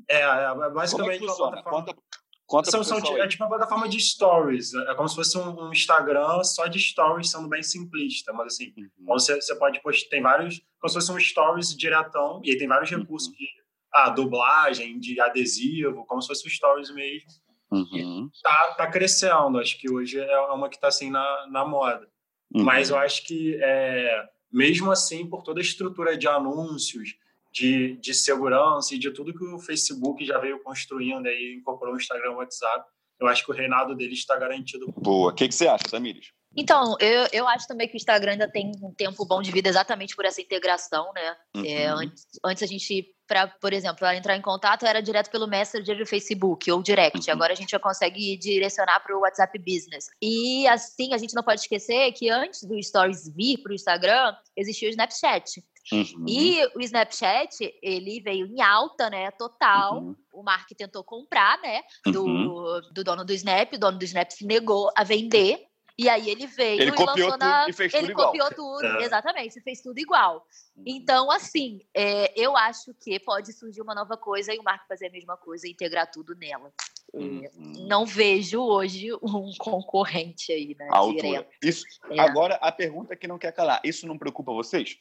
É, 0.08 0.20
é 0.20 0.70
basicamente 0.70 1.20
Como 1.20 1.30
é 1.30 1.34
uma 1.34 1.50
plataforma... 1.50 1.86
Conta, 1.86 2.02
conta 2.46 2.70
são, 2.70 2.84
são, 2.84 3.18
é 3.18 3.26
tipo 3.26 3.42
uma 3.42 3.48
plataforma 3.48 3.88
de 3.88 3.98
stories. 4.00 4.74
É 4.74 4.94
como 4.94 5.08
se 5.08 5.14
fosse 5.14 5.36
um, 5.38 5.66
um, 5.66 5.72
Instagram 5.72 6.42
só 6.44 6.66
de 6.66 6.78
stories, 6.78 7.30
sendo 7.30 7.48
bem 7.48 7.62
simplista. 7.62 8.32
Mas 8.32 8.54
assim, 8.54 8.72
uhum. 8.76 9.06
você, 9.06 9.34
você 9.36 9.54
pode 9.56 9.80
postar, 9.82 10.10
tem 10.10 10.22
vários, 10.22 10.60
como 10.78 10.88
se 10.88 10.94
fosse 10.94 11.12
um 11.12 11.18
stories 11.18 11.76
diretão, 11.76 12.40
e 12.44 12.50
aí 12.50 12.58
tem 12.58 12.68
vários 12.68 12.90
uhum. 12.90 13.00
recursos 13.00 13.32
de 13.32 13.46
ah, 13.92 14.10
dublagem, 14.10 14.98
de 14.98 15.20
adesivo, 15.20 16.04
como 16.06 16.20
se 16.20 16.28
fosse 16.28 16.46
um 16.46 16.50
stories 16.50 16.90
mesmo. 16.90 17.28
Uhum. 17.70 18.30
Tá, 18.42 18.74
tá 18.76 18.86
crescendo, 18.86 19.58
acho 19.58 19.78
que 19.78 19.90
hoje 19.90 20.20
é 20.20 20.40
uma 20.50 20.68
que 20.68 20.78
tá 20.78 20.88
assim 20.88 21.10
na, 21.10 21.46
na 21.50 21.64
moda. 21.64 22.08
Uhum. 22.54 22.62
Mas 22.62 22.90
eu 22.90 22.98
acho 22.98 23.26
que 23.26 23.58
é, 23.60 24.28
mesmo 24.54 24.92
assim, 24.92 25.26
por 25.26 25.42
toda 25.42 25.58
a 25.58 25.62
estrutura 25.62 26.16
de 26.16 26.28
anúncios, 26.28 27.16
de, 27.52 27.96
de 27.96 28.14
segurança 28.14 28.94
e 28.94 28.98
de 28.98 29.10
tudo 29.10 29.34
que 29.34 29.44
o 29.44 29.58
Facebook 29.58 30.24
já 30.24 30.38
veio 30.38 30.62
construindo 30.62 31.26
aí, 31.26 31.56
incorporou 31.58 31.94
o 31.94 31.96
Instagram 31.96 32.32
o 32.32 32.36
WhatsApp, 32.36 32.88
eu 33.20 33.26
acho 33.26 33.44
que 33.44 33.50
o 33.50 33.54
reinado 33.54 33.96
dele 33.96 34.14
está 34.14 34.36
garantido. 34.36 34.86
Boa. 34.96 35.32
O 35.32 35.34
que, 35.34 35.48
que 35.48 35.54
você 35.54 35.66
acha, 35.66 35.84
Tamires? 35.90 36.32
Então, 36.56 36.96
eu, 37.00 37.28
eu 37.32 37.48
acho 37.48 37.66
também 37.66 37.88
que 37.88 37.94
o 37.94 37.96
Instagram 37.96 38.32
ainda 38.32 38.50
tem 38.50 38.72
um 38.82 38.92
tempo 38.92 39.24
bom 39.24 39.42
de 39.42 39.50
vida 39.50 39.68
exatamente 39.68 40.14
por 40.14 40.24
essa 40.24 40.40
integração, 40.40 41.12
né? 41.14 41.36
Uhum. 41.56 41.64
É, 41.64 41.86
antes, 41.86 42.26
antes 42.44 42.62
a 42.62 42.66
gente, 42.66 43.14
pra, 43.26 43.46
por 43.46 43.72
exemplo, 43.72 43.98
para 43.98 44.16
entrar 44.16 44.36
em 44.36 44.42
contato 44.42 44.86
era 44.86 45.00
direto 45.00 45.30
pelo 45.30 45.46
Messenger 45.46 45.98
do 45.98 46.06
Facebook 46.06 46.70
ou 46.70 46.82
Direct. 46.82 47.28
Uhum. 47.28 47.34
Agora 47.34 47.52
a 47.52 47.56
gente 47.56 47.70
já 47.70 47.78
consegue 47.78 48.36
direcionar 48.36 49.00
para 49.00 49.16
o 49.16 49.20
WhatsApp 49.20 49.58
Business. 49.58 50.06
E 50.22 50.66
assim, 50.68 51.12
a 51.12 51.18
gente 51.18 51.34
não 51.34 51.42
pode 51.42 51.60
esquecer 51.60 52.12
que 52.12 52.30
antes 52.30 52.62
do 52.62 52.80
Stories 52.82 53.32
vir 53.34 53.58
para 53.58 53.72
o 53.72 53.74
Instagram, 53.74 54.34
existia 54.56 54.88
o 54.88 54.90
Snapchat. 54.90 55.62
Uhum. 55.92 56.24
E 56.26 56.64
o 56.74 56.80
Snapchat, 56.80 57.74
ele 57.82 58.20
veio 58.20 58.46
em 58.46 58.62
alta, 58.62 59.10
né, 59.10 59.30
total. 59.32 60.02
Uhum. 60.02 60.16
O 60.32 60.42
Mark 60.42 60.68
tentou 60.76 61.04
comprar, 61.04 61.60
né, 61.60 61.82
do, 62.06 62.24
uhum. 62.24 62.80
do 62.92 63.04
dono 63.04 63.24
do 63.24 63.32
Snap. 63.32 63.72
O 63.74 63.78
dono 63.78 63.98
do 63.98 64.04
Snap 64.04 64.30
se 64.30 64.46
negou 64.46 64.90
a 64.96 65.04
vender. 65.04 65.66
E 65.96 66.08
aí 66.08 66.28
ele 66.28 66.46
veio 66.46 66.82
ele 66.82 66.90
e 66.90 67.04
lançou 67.04 67.38
na. 67.38 67.68
E 67.68 67.72
fez 67.72 67.94
ele 67.94 68.08
tudo 68.08 68.16
copiou 68.16 68.48
igual. 68.48 68.80
tudo, 68.80 68.86
é. 69.00 69.04
exatamente, 69.04 69.60
fez 69.60 69.80
tudo 69.80 69.98
igual. 69.98 70.44
Uhum. 70.76 70.82
Então, 70.86 71.30
assim, 71.30 71.80
é, 71.94 72.32
eu 72.34 72.56
acho 72.56 72.92
que 72.94 73.18
pode 73.20 73.52
surgir 73.52 73.80
uma 73.80 73.94
nova 73.94 74.16
coisa 74.16 74.52
e 74.52 74.58
o 74.58 74.64
Marco 74.64 74.86
fazer 74.88 75.06
a 75.06 75.10
mesma 75.10 75.36
coisa 75.36 75.68
e 75.68 75.70
integrar 75.70 76.10
tudo 76.10 76.34
nela. 76.34 76.72
Uhum. 77.12 77.44
Não 77.86 78.04
vejo 78.04 78.60
hoje 78.60 79.12
um 79.22 79.52
concorrente 79.56 80.52
aí, 80.52 80.74
né? 80.76 80.88
Direto. 81.14 81.50
Isso, 81.62 81.84
é. 82.10 82.18
Agora, 82.20 82.56
a 82.56 82.72
pergunta 82.72 83.14
que 83.14 83.28
não 83.28 83.38
quer 83.38 83.52
calar: 83.52 83.80
isso 83.84 84.06
não 84.06 84.18
preocupa 84.18 84.52
vocês? 84.52 84.98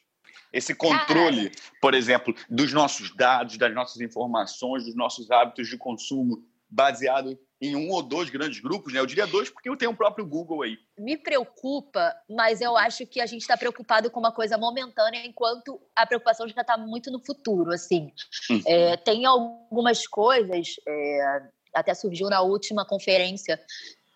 Esse 0.52 0.76
controle, 0.76 1.50
Cara. 1.50 1.72
por 1.82 1.94
exemplo, 1.96 2.36
dos 2.48 2.72
nossos 2.72 3.16
dados, 3.16 3.58
das 3.58 3.74
nossas 3.74 4.00
informações, 4.00 4.86
dos 4.86 4.96
nossos 4.96 5.32
hábitos 5.32 5.68
de 5.68 5.78
consumo, 5.78 6.46
baseado 6.74 7.38
em 7.62 7.76
um 7.76 7.90
ou 7.92 8.02
dois 8.02 8.30
grandes 8.30 8.60
grupos, 8.60 8.92
né? 8.92 9.00
Eu 9.00 9.06
diria 9.06 9.26
dois 9.26 9.50
porque 9.50 9.70
eu 9.70 9.78
tenho 9.78 9.92
o 9.92 9.96
próprio 9.96 10.26
Google 10.26 10.64
aí. 10.64 10.78
Me 10.98 11.16
preocupa, 11.16 12.14
mas 12.30 12.60
eu 12.60 12.76
acho 12.76 13.06
que 13.06 13.22
a 13.22 13.26
gente 13.26 13.42
está 13.42 13.56
preocupado 13.56 14.10
com 14.12 14.20
uma 14.20 14.32
coisa 14.32 14.58
momentânea, 14.58 15.26
enquanto 15.26 15.80
a 15.96 16.06
preocupação 16.06 16.48
já 16.48 16.62
está 16.62 16.78
muito 16.78 17.10
no 17.10 17.24
futuro, 17.24 17.72
assim. 17.72 18.12
Uhum. 18.50 18.62
É, 18.66 18.98
tem 18.98 19.26
algumas 19.26 20.06
coisas, 20.06 20.76
é, 20.86 21.42
até 21.74 21.94
surgiu 21.94 22.30
na 22.30 22.42
última 22.42 22.86
conferência 22.86 23.60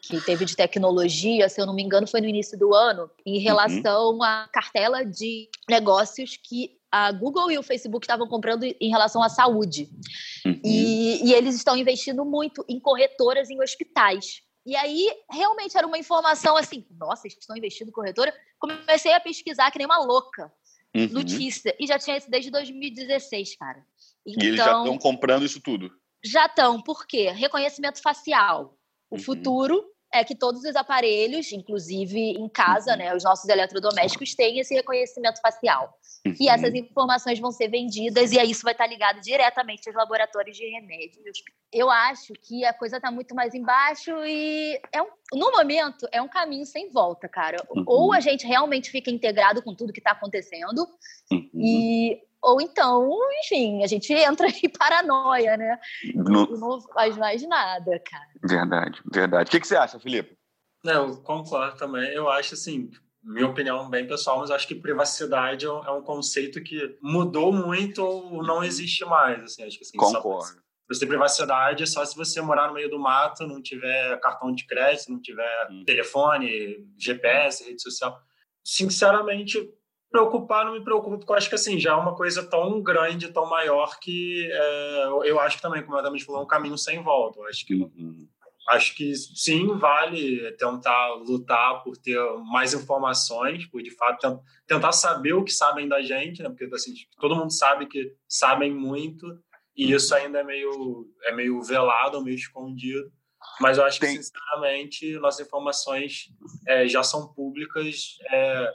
que 0.02 0.22
teve 0.22 0.46
de 0.46 0.56
tecnologia, 0.56 1.50
se 1.50 1.60
eu 1.60 1.66
não 1.66 1.74
me 1.74 1.84
engano, 1.84 2.08
foi 2.08 2.22
no 2.22 2.28
início 2.28 2.58
do 2.58 2.74
ano, 2.74 3.10
em 3.26 3.38
uhum. 3.38 3.44
relação 3.44 4.14
uhum. 4.14 4.24
à 4.24 4.48
cartela 4.52 5.06
de 5.06 5.50
negócios 5.70 6.38
que 6.38 6.77
a 6.92 7.12
Google 7.12 7.52
e 7.52 7.58
o 7.58 7.64
Facebook 7.64 8.06
estavam 8.06 8.28
comprando 8.28 8.64
em 8.64 8.90
relação 8.90 9.22
à 9.22 9.30
saúde. 9.30 9.90
Uhum. 10.46 10.60
E, 10.64 11.30
e 11.30 11.34
eles 11.34 11.56
estão 11.56 11.78
investindo 11.78 12.24
muito 12.24 12.64
em 12.68 12.80
corretoras 12.80 13.50
em 13.50 13.62
hospitais. 13.62 14.42
E 14.66 14.76
aí, 14.76 15.10
realmente 15.32 15.78
era 15.78 15.88
uma 15.88 15.98
informação 15.98 16.58
assim: 16.58 16.86
nossa, 16.92 17.28
eles 17.28 17.38
estão 17.38 17.56
investindo 17.56 17.90
em 17.90 17.94
corretora. 17.94 18.34
Comecei 18.60 19.14
a 19.14 19.20
pesquisar 19.20 19.72
que 19.72 19.78
nem 19.78 19.86
uma 19.86 20.00
louca. 20.00 20.52
Uhum. 20.96 21.08
Notícia. 21.10 21.76
E 21.80 21.88
já 21.88 22.00
tinha 22.00 22.18
isso 22.18 22.30
desde 22.30 22.50
2016, 22.50 23.56
cara. 23.58 23.86
Então, 24.26 24.44
e 24.44 24.48
eles 24.48 24.58
já 24.58 24.66
estão 24.66 24.82
então 24.82 24.98
comprando 24.98 25.46
isso 25.46 25.62
tudo? 25.62 25.90
Já 26.24 26.48
estão. 26.48 26.82
Por 26.82 27.06
quê? 27.06 27.30
Reconhecimento 27.32 28.02
facial. 28.02 28.78
O 29.10 29.16
uhum. 29.16 29.22
futuro 29.22 29.86
é 30.14 30.24
que 30.24 30.36
todos 30.36 30.64
os 30.64 30.76
aparelhos, 30.76 31.52
inclusive 31.52 32.18
em 32.18 32.48
casa, 32.50 32.92
uhum. 32.92 32.98
né, 32.98 33.16
os 33.16 33.24
nossos 33.24 33.48
eletrodomésticos, 33.50 34.34
têm 34.36 34.60
esse 34.60 34.74
reconhecimento 34.74 35.40
facial. 35.42 35.94
Uhum. 36.26 36.36
E 36.40 36.50
essas 36.50 36.74
informações 36.74 37.40
vão 37.40 37.52
ser 37.52 37.68
vendidas 37.70 38.32
e 38.32 38.40
aí 38.40 38.52
isso 38.52 38.64
vai 38.64 38.74
estar 38.74 38.88
ligado 38.88 39.20
diretamente 39.22 39.88
aos 39.88 39.96
laboratórios 39.96 40.56
de 40.56 40.66
remédios. 40.70 41.44
Eu 41.72 41.90
acho 41.90 42.34
que 42.34 42.64
a 42.66 42.74
coisa 42.74 42.98
está 42.98 43.12
muito 43.12 43.36
mais 43.36 43.54
embaixo 43.54 44.12
e 44.26 44.80
é 44.92 45.02
um, 45.02 45.08
no 45.34 45.52
momento 45.52 46.08
é 46.12 46.22
um 46.22 46.28
caminho 46.28 46.66
sem 46.66 46.90
volta, 46.90 47.28
cara. 47.28 47.58
Uhum. 47.70 47.84
Ou 47.86 48.14
a 48.14 48.20
gente 48.20 48.48
realmente 48.48 48.90
fica 48.90 49.12
integrado 49.12 49.62
com 49.62 49.76
tudo 49.76 49.94
que 49.94 50.00
está 50.00 50.12
acontecendo 50.12 50.88
uhum. 51.32 51.50
e 51.54 52.22
ou 52.42 52.62
então, 52.62 53.10
enfim, 53.44 53.84
a 53.84 53.88
gente 53.88 54.14
entra 54.14 54.48
em 54.48 54.70
paranoia, 54.70 55.58
né? 55.58 55.80
Não, 56.16 56.46
não 56.46 56.82
faz 56.94 57.18
mais 57.18 57.48
nada, 57.48 58.00
cara. 58.00 58.28
Verdade, 58.44 59.02
verdade. 59.12 59.48
O 59.48 59.52
que, 59.52 59.60
que 59.60 59.68
você 59.68 59.76
acha, 59.76 60.00
Felipe? 60.00 60.38
Não, 60.84 61.08
eu 61.08 61.22
concordo 61.22 61.78
também. 61.78 62.14
Eu 62.14 62.30
acho 62.30 62.54
assim, 62.54 62.90
minha 63.24 63.48
opinião 63.48 63.90
bem 63.90 64.08
pessoal, 64.08 64.40
mas 64.40 64.52
acho 64.52 64.68
que 64.68 64.76
privacidade 64.76 65.66
é, 65.66 65.70
é 65.70 65.92
um 65.92 66.02
conceito 66.02 66.64
que 66.64 66.98
mudou 67.02 67.52
muito 67.52 68.04
ou 68.04 68.44
não 68.44 68.64
existe 68.64 69.04
mais. 69.06 69.44
Assim, 69.44 69.64
acho 69.64 69.78
que, 69.78 69.84
assim, 69.84 69.98
Concordo. 69.98 70.62
Você 70.90 71.02
ter 71.02 71.08
privacidade 71.08 71.84
é 71.84 71.86
só 71.86 72.06
se 72.06 72.16
você 72.16 72.40
morar 72.40 72.70
no 72.70 72.74
meio 72.74 72.90
do 72.90 72.98
mato, 72.98 73.46
não 73.46 73.62
tiver 73.62 74.18
cartão 74.22 74.54
de 74.56 74.66
crédito, 74.66 75.12
não 75.12 75.20
tiver 75.20 75.68
hum. 75.70 75.84
telefone, 75.86 76.88
GPS, 76.98 77.66
rede 77.66 77.82
social. 77.82 78.18
Sinceramente, 78.64 79.70
preocupar 80.18 80.66
não 80.66 80.74
me 80.74 80.84
preocupa, 80.84 81.18
porque 81.18 81.32
eu 81.32 81.36
acho 81.36 81.50
que 81.50 81.56
assim, 81.56 81.80
já 81.80 81.92
é 81.92 81.96
uma 81.96 82.16
coisa 82.16 82.44
tão 82.44 82.82
grande, 82.82 83.32
tão 83.32 83.48
maior 83.48 84.00
que 84.00 84.50
é, 84.52 85.04
eu 85.26 85.40
acho 85.40 85.58
que 85.58 85.62
também, 85.62 85.84
como 85.84 85.96
a 85.96 86.00
Adams 86.00 86.24
falou, 86.24 86.42
é 86.42 86.44
um 86.44 86.48
caminho 86.48 86.78
sem 86.78 87.04
volta. 87.04 87.40
Eu 87.40 87.46
acho 87.46 87.66
que 87.66 87.76
uhum. 87.76 88.28
acho 88.70 88.96
que 88.96 89.14
sim, 89.16 89.68
vale 89.78 90.52
tentar 90.54 91.14
lutar 91.16 91.84
por 91.84 91.96
ter 91.98 92.20
mais 92.52 92.74
informações, 92.74 93.68
por 93.68 93.84
de 93.84 93.92
fato 93.92 94.42
tentar 94.66 94.92
saber 94.92 95.34
o 95.34 95.44
que 95.44 95.52
sabem 95.52 95.88
da 95.88 96.02
gente, 96.02 96.42
né? 96.42 96.50
Porque 96.50 96.68
assim, 96.74 96.94
todo 97.20 97.36
mundo 97.36 97.52
sabe 97.52 97.86
que 97.86 98.12
sabem 98.28 98.74
muito 98.74 99.28
e 99.76 99.94
isso 99.94 100.16
ainda 100.16 100.40
é 100.40 100.44
meio 100.44 101.08
é 101.26 101.32
meio 101.32 101.62
velado, 101.62 102.24
meio 102.24 102.36
escondido. 102.36 103.12
Mas 103.62 103.78
eu 103.78 103.86
acho 103.86 104.00
Tem... 104.00 104.18
que, 104.18 104.24
sinceramente, 104.24 105.14
nossas 105.20 105.46
informações 105.46 106.30
é, 106.68 106.88
já 106.88 107.04
são 107.04 107.32
públicas. 107.34 108.18
É, 108.32 108.74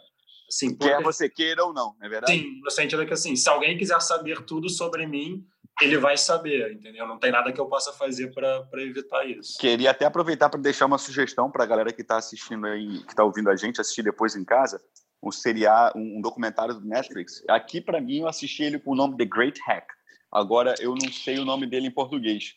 assim, 0.52 0.74
porque... 0.74 0.92
Quer 0.92 1.02
você 1.02 1.28
queira 1.28 1.64
ou 1.64 1.72
não, 1.72 1.96
é 2.00 2.08
verdade? 2.08 2.32
Sim, 2.32 2.60
no 2.62 2.70
sentido 2.70 3.06
que, 3.06 3.12
assim, 3.12 3.34
se 3.34 3.48
alguém 3.48 3.76
quiser 3.78 4.00
saber 4.00 4.42
tudo 4.42 4.68
sobre 4.68 5.06
mim, 5.06 5.44
ele 5.80 5.96
vai 5.96 6.16
saber, 6.16 6.72
entendeu? 6.72 7.06
Não 7.06 7.18
tem 7.18 7.32
nada 7.32 7.52
que 7.52 7.60
eu 7.60 7.66
possa 7.66 7.92
fazer 7.92 8.32
para 8.32 8.82
evitar 8.82 9.24
isso. 9.24 9.58
Queria 9.58 9.90
até 9.90 10.04
aproveitar 10.04 10.50
para 10.50 10.60
deixar 10.60 10.86
uma 10.86 10.98
sugestão 10.98 11.50
para 11.50 11.64
a 11.64 11.66
galera 11.66 11.92
que 11.92 12.02
está 12.02 12.18
assistindo 12.18 12.66
aí, 12.66 13.02
que 13.04 13.12
está 13.12 13.24
ouvindo 13.24 13.48
a 13.48 13.56
gente, 13.56 13.80
assistir 13.80 14.02
depois 14.02 14.36
em 14.36 14.44
casa, 14.44 14.80
um 15.22 15.32
seriado, 15.32 15.98
um 15.98 16.20
documentário 16.20 16.74
do 16.74 16.86
Netflix. 16.86 17.42
Aqui, 17.48 17.80
para 17.80 18.00
mim, 18.00 18.20
eu 18.20 18.28
assisti 18.28 18.62
ele 18.62 18.78
com 18.78 18.92
o 18.92 18.94
nome 18.94 19.16
The 19.16 19.24
Great 19.24 19.60
Hack. 19.66 19.86
Agora, 20.30 20.74
eu 20.78 20.94
não 20.94 21.10
sei 21.10 21.38
o 21.38 21.44
nome 21.44 21.66
dele 21.66 21.86
em 21.86 21.90
português 21.90 22.54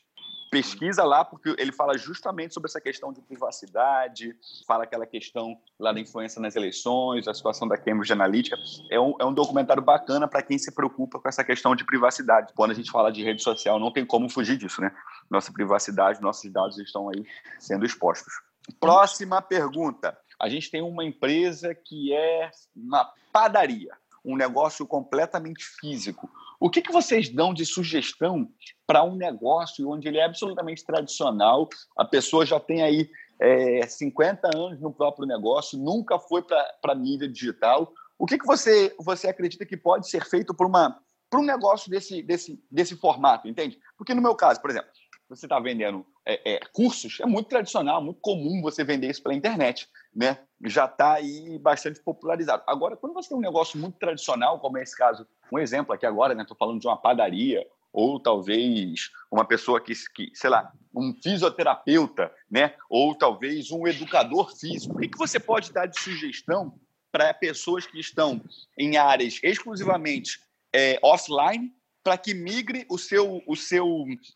pesquisa 0.50 1.04
lá, 1.04 1.26
porque 1.26 1.56
ele 1.58 1.72
fala 1.72 1.98
justamente 1.98 2.54
sobre 2.54 2.70
essa 2.70 2.80
questão 2.80 3.12
de 3.12 3.22
privacidade, 3.22 4.36
fala 4.68 4.84
aquela 4.84 5.06
questão 5.06 5.58
lá 5.80 5.92
da 5.92 6.00
influência 6.00 6.42
nas 6.42 6.56
eleições, 6.56 7.28
a 7.28 7.34
situação 7.34 7.68
da 7.68 7.78
Cambridge 7.78 8.14
Analytica. 8.14 8.58
É 8.90 9.00
um, 9.00 9.16
é 9.20 9.26
um 9.26 9.34
documentário 9.34 9.84
bacana 9.84 10.28
para 10.28 10.42
quem 10.42 10.58
se 10.58 10.74
preocupa 10.74 11.20
com 11.20 11.28
essa 11.28 11.44
questão 11.44 11.76
de 11.76 11.84
privacidade. 11.84 12.54
Quando 12.56 12.72
a 12.72 12.76
gente 12.76 12.92
fala 12.92 13.12
de 13.12 13.24
rede 13.24 13.44
social, 13.44 13.80
não 13.80 13.92
tem 13.92 14.06
como 14.06 14.30
fugir 14.30 14.58
disso, 14.58 14.82
né? 14.82 14.92
Nossa 15.30 15.52
privacidade, 15.52 16.22
nossos 16.22 16.52
dados 16.52 16.78
estão 16.80 17.10
aí 17.10 17.26
sendo 17.60 17.86
expostos. 17.86 18.34
Próxima 18.80 19.42
pergunta. 19.42 20.18
A 20.40 20.50
gente 20.50 20.70
tem 20.70 20.82
uma 20.82 21.04
empresa 21.04 21.74
que 21.74 22.14
é 22.14 22.50
uma 22.76 23.10
padaria, 23.32 23.92
um 24.24 24.36
negócio 24.36 24.86
completamente 24.86 25.64
físico. 25.64 26.30
O 26.60 26.70
que, 26.70 26.82
que 26.82 26.92
vocês 26.92 27.30
dão 27.30 27.54
de 27.54 27.66
sugestão 27.66 28.50
para 28.88 29.04
um 29.04 29.16
negócio 29.16 29.90
onde 29.90 30.08
ele 30.08 30.18
é 30.18 30.26
absolutamente 30.26 30.86
tradicional, 30.86 31.68
a 31.98 32.06
pessoa 32.06 32.46
já 32.46 32.60
tem 32.60 32.82
aí 32.84 33.10
é, 33.40 33.86
50 33.86 34.50
anos 34.56 34.80
no 34.80 34.94
próprio 34.94 35.28
negócio, 35.28 35.78
nunca 35.78 36.20
foi 36.20 36.42
para 36.42 36.94
a 36.94 36.96
mídia 36.96 37.28
digital. 37.28 37.92
O 38.18 38.26
que, 38.26 38.38
que 38.38 38.46
você, 38.46 38.96
você 39.00 39.28
acredita 39.28 39.66
que 39.66 39.76
pode 39.76 40.10
ser 40.10 40.24
feito 40.26 40.54
por, 40.54 40.68
uma, 40.68 40.98
por 41.30 41.40
um 41.40 41.46
negócio 41.46 41.90
desse, 41.90 42.22
desse, 42.22 42.64
desse 42.72 42.96
formato, 42.96 43.48
entende? 43.48 43.78
Porque 43.98 44.14
no 44.14 44.22
meu 44.22 44.36
caso, 44.36 44.62
por 44.62 44.70
exemplo, 44.70 44.90
você 45.28 45.46
está 45.46 45.60
vendendo 45.60 46.06
é, 46.26 46.56
é, 46.56 46.60
cursos, 46.74 47.20
é 47.20 47.26
muito 47.26 47.48
tradicional, 47.48 48.02
muito 48.02 48.20
comum 48.20 48.62
você 48.62 48.84
vender 48.84 49.10
isso 49.10 49.22
pela 49.22 49.36
internet, 49.36 49.88
né? 50.14 50.40
Já 50.64 50.86
está 50.86 51.14
aí 51.14 51.60
bastante 51.60 52.02
popularizado. 52.02 52.64
Agora, 52.66 52.98
quando 52.98 53.14
você 53.14 53.30
tem 53.30 53.38
um 53.38 53.42
negócio 53.42 53.80
muito 53.80 54.00
tradicional, 54.00 54.60
como 54.60 54.78
é 54.78 54.84
esse 54.84 54.98
caso, 54.98 55.28
um 55.52 55.60
exemplo 55.60 55.94
aqui 55.94 56.06
agora, 56.06 56.34
né? 56.34 56.42
Estou 56.42 56.58
falando 56.58 56.80
de 56.80 56.88
uma 56.88 56.98
padaria 56.98 57.66
ou 57.94 58.20
talvez 58.20 59.12
uma 59.32 59.46
pessoa 59.46 59.80
que, 59.80 59.94
que, 60.14 60.32
sei 60.34 60.50
lá, 60.50 60.74
um 60.94 61.14
fisioterapeuta, 61.22 62.32
né? 62.50 62.74
Ou 62.90 63.16
talvez 63.16 63.72
um 63.72 63.88
educador 63.88 64.54
físico. 64.58 64.96
O 64.96 65.00
que, 65.00 65.08
que 65.08 65.18
você 65.18 65.40
pode 65.40 65.72
dar 65.72 65.86
de 65.86 66.00
sugestão 66.00 66.74
para 67.12 67.34
pessoas 67.34 67.86
que 67.86 68.00
estão 68.00 68.42
em 68.78 68.98
áreas 68.98 69.40
exclusivamente 69.44 70.40
é, 70.74 71.00
offline 71.02 71.72
para 72.06 72.18
que 72.18 72.36
migre 72.36 72.86
o 72.90 72.98
seu, 72.98 73.42
o 73.48 73.56
seu, 73.56 73.86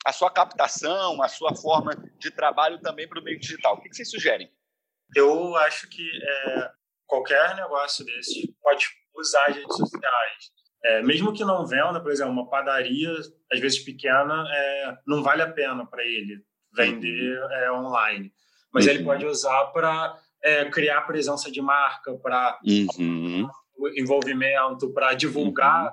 a 0.04 0.12
sua 0.12 0.32
captação, 0.32 1.22
a 1.22 1.28
sua 1.28 1.56
forma 1.56 1.92
de 2.18 2.32
trabalho 2.32 2.82
também 2.82 3.08
para 3.08 3.22
o 3.22 3.24
meio 3.24 3.40
digital? 3.40 3.76
O 3.76 3.82
que, 3.82 3.90
que 3.90 3.96
vocês 3.96 4.10
sugerem? 4.10 4.52
Eu 5.16 5.56
acho 5.56 5.88
que 5.88 6.04
é, 6.04 6.72
qualquer 7.06 7.56
negócio 7.56 8.04
desse 8.04 8.54
pode 8.62 8.88
usar 9.16 9.46
as 9.46 9.56
redes 9.56 9.78
sociais 9.78 10.60
é, 10.84 11.02
mesmo 11.02 11.34
que 11.34 11.44
não 11.44 11.66
venda, 11.66 12.02
por 12.02 12.12
exemplo, 12.12 12.32
uma 12.32 12.50
padaria, 12.50 13.12
às 13.52 13.60
vezes 13.60 13.80
pequena, 13.80 14.46
é, 14.50 14.98
não 15.06 15.22
vale 15.22 15.42
a 15.42 15.52
pena 15.52 15.86
para 15.86 16.04
ele 16.04 16.42
vender 16.74 17.38
uhum. 17.38 17.52
é, 17.52 17.72
online. 17.72 18.32
Mas 18.74 18.86
uhum. 18.86 18.92
ele 18.92 19.04
pode 19.04 19.26
usar 19.26 19.66
para 19.68 20.18
é, 20.44 20.66
criar 20.66 21.02
presença 21.02 21.52
de 21.52 21.62
marca, 21.62 22.16
para 22.20 22.58
uhum. 22.64 23.50
envolvimento, 23.98 24.94
para 24.94 25.14
divulgar 25.14 25.88
uhum. 25.88 25.92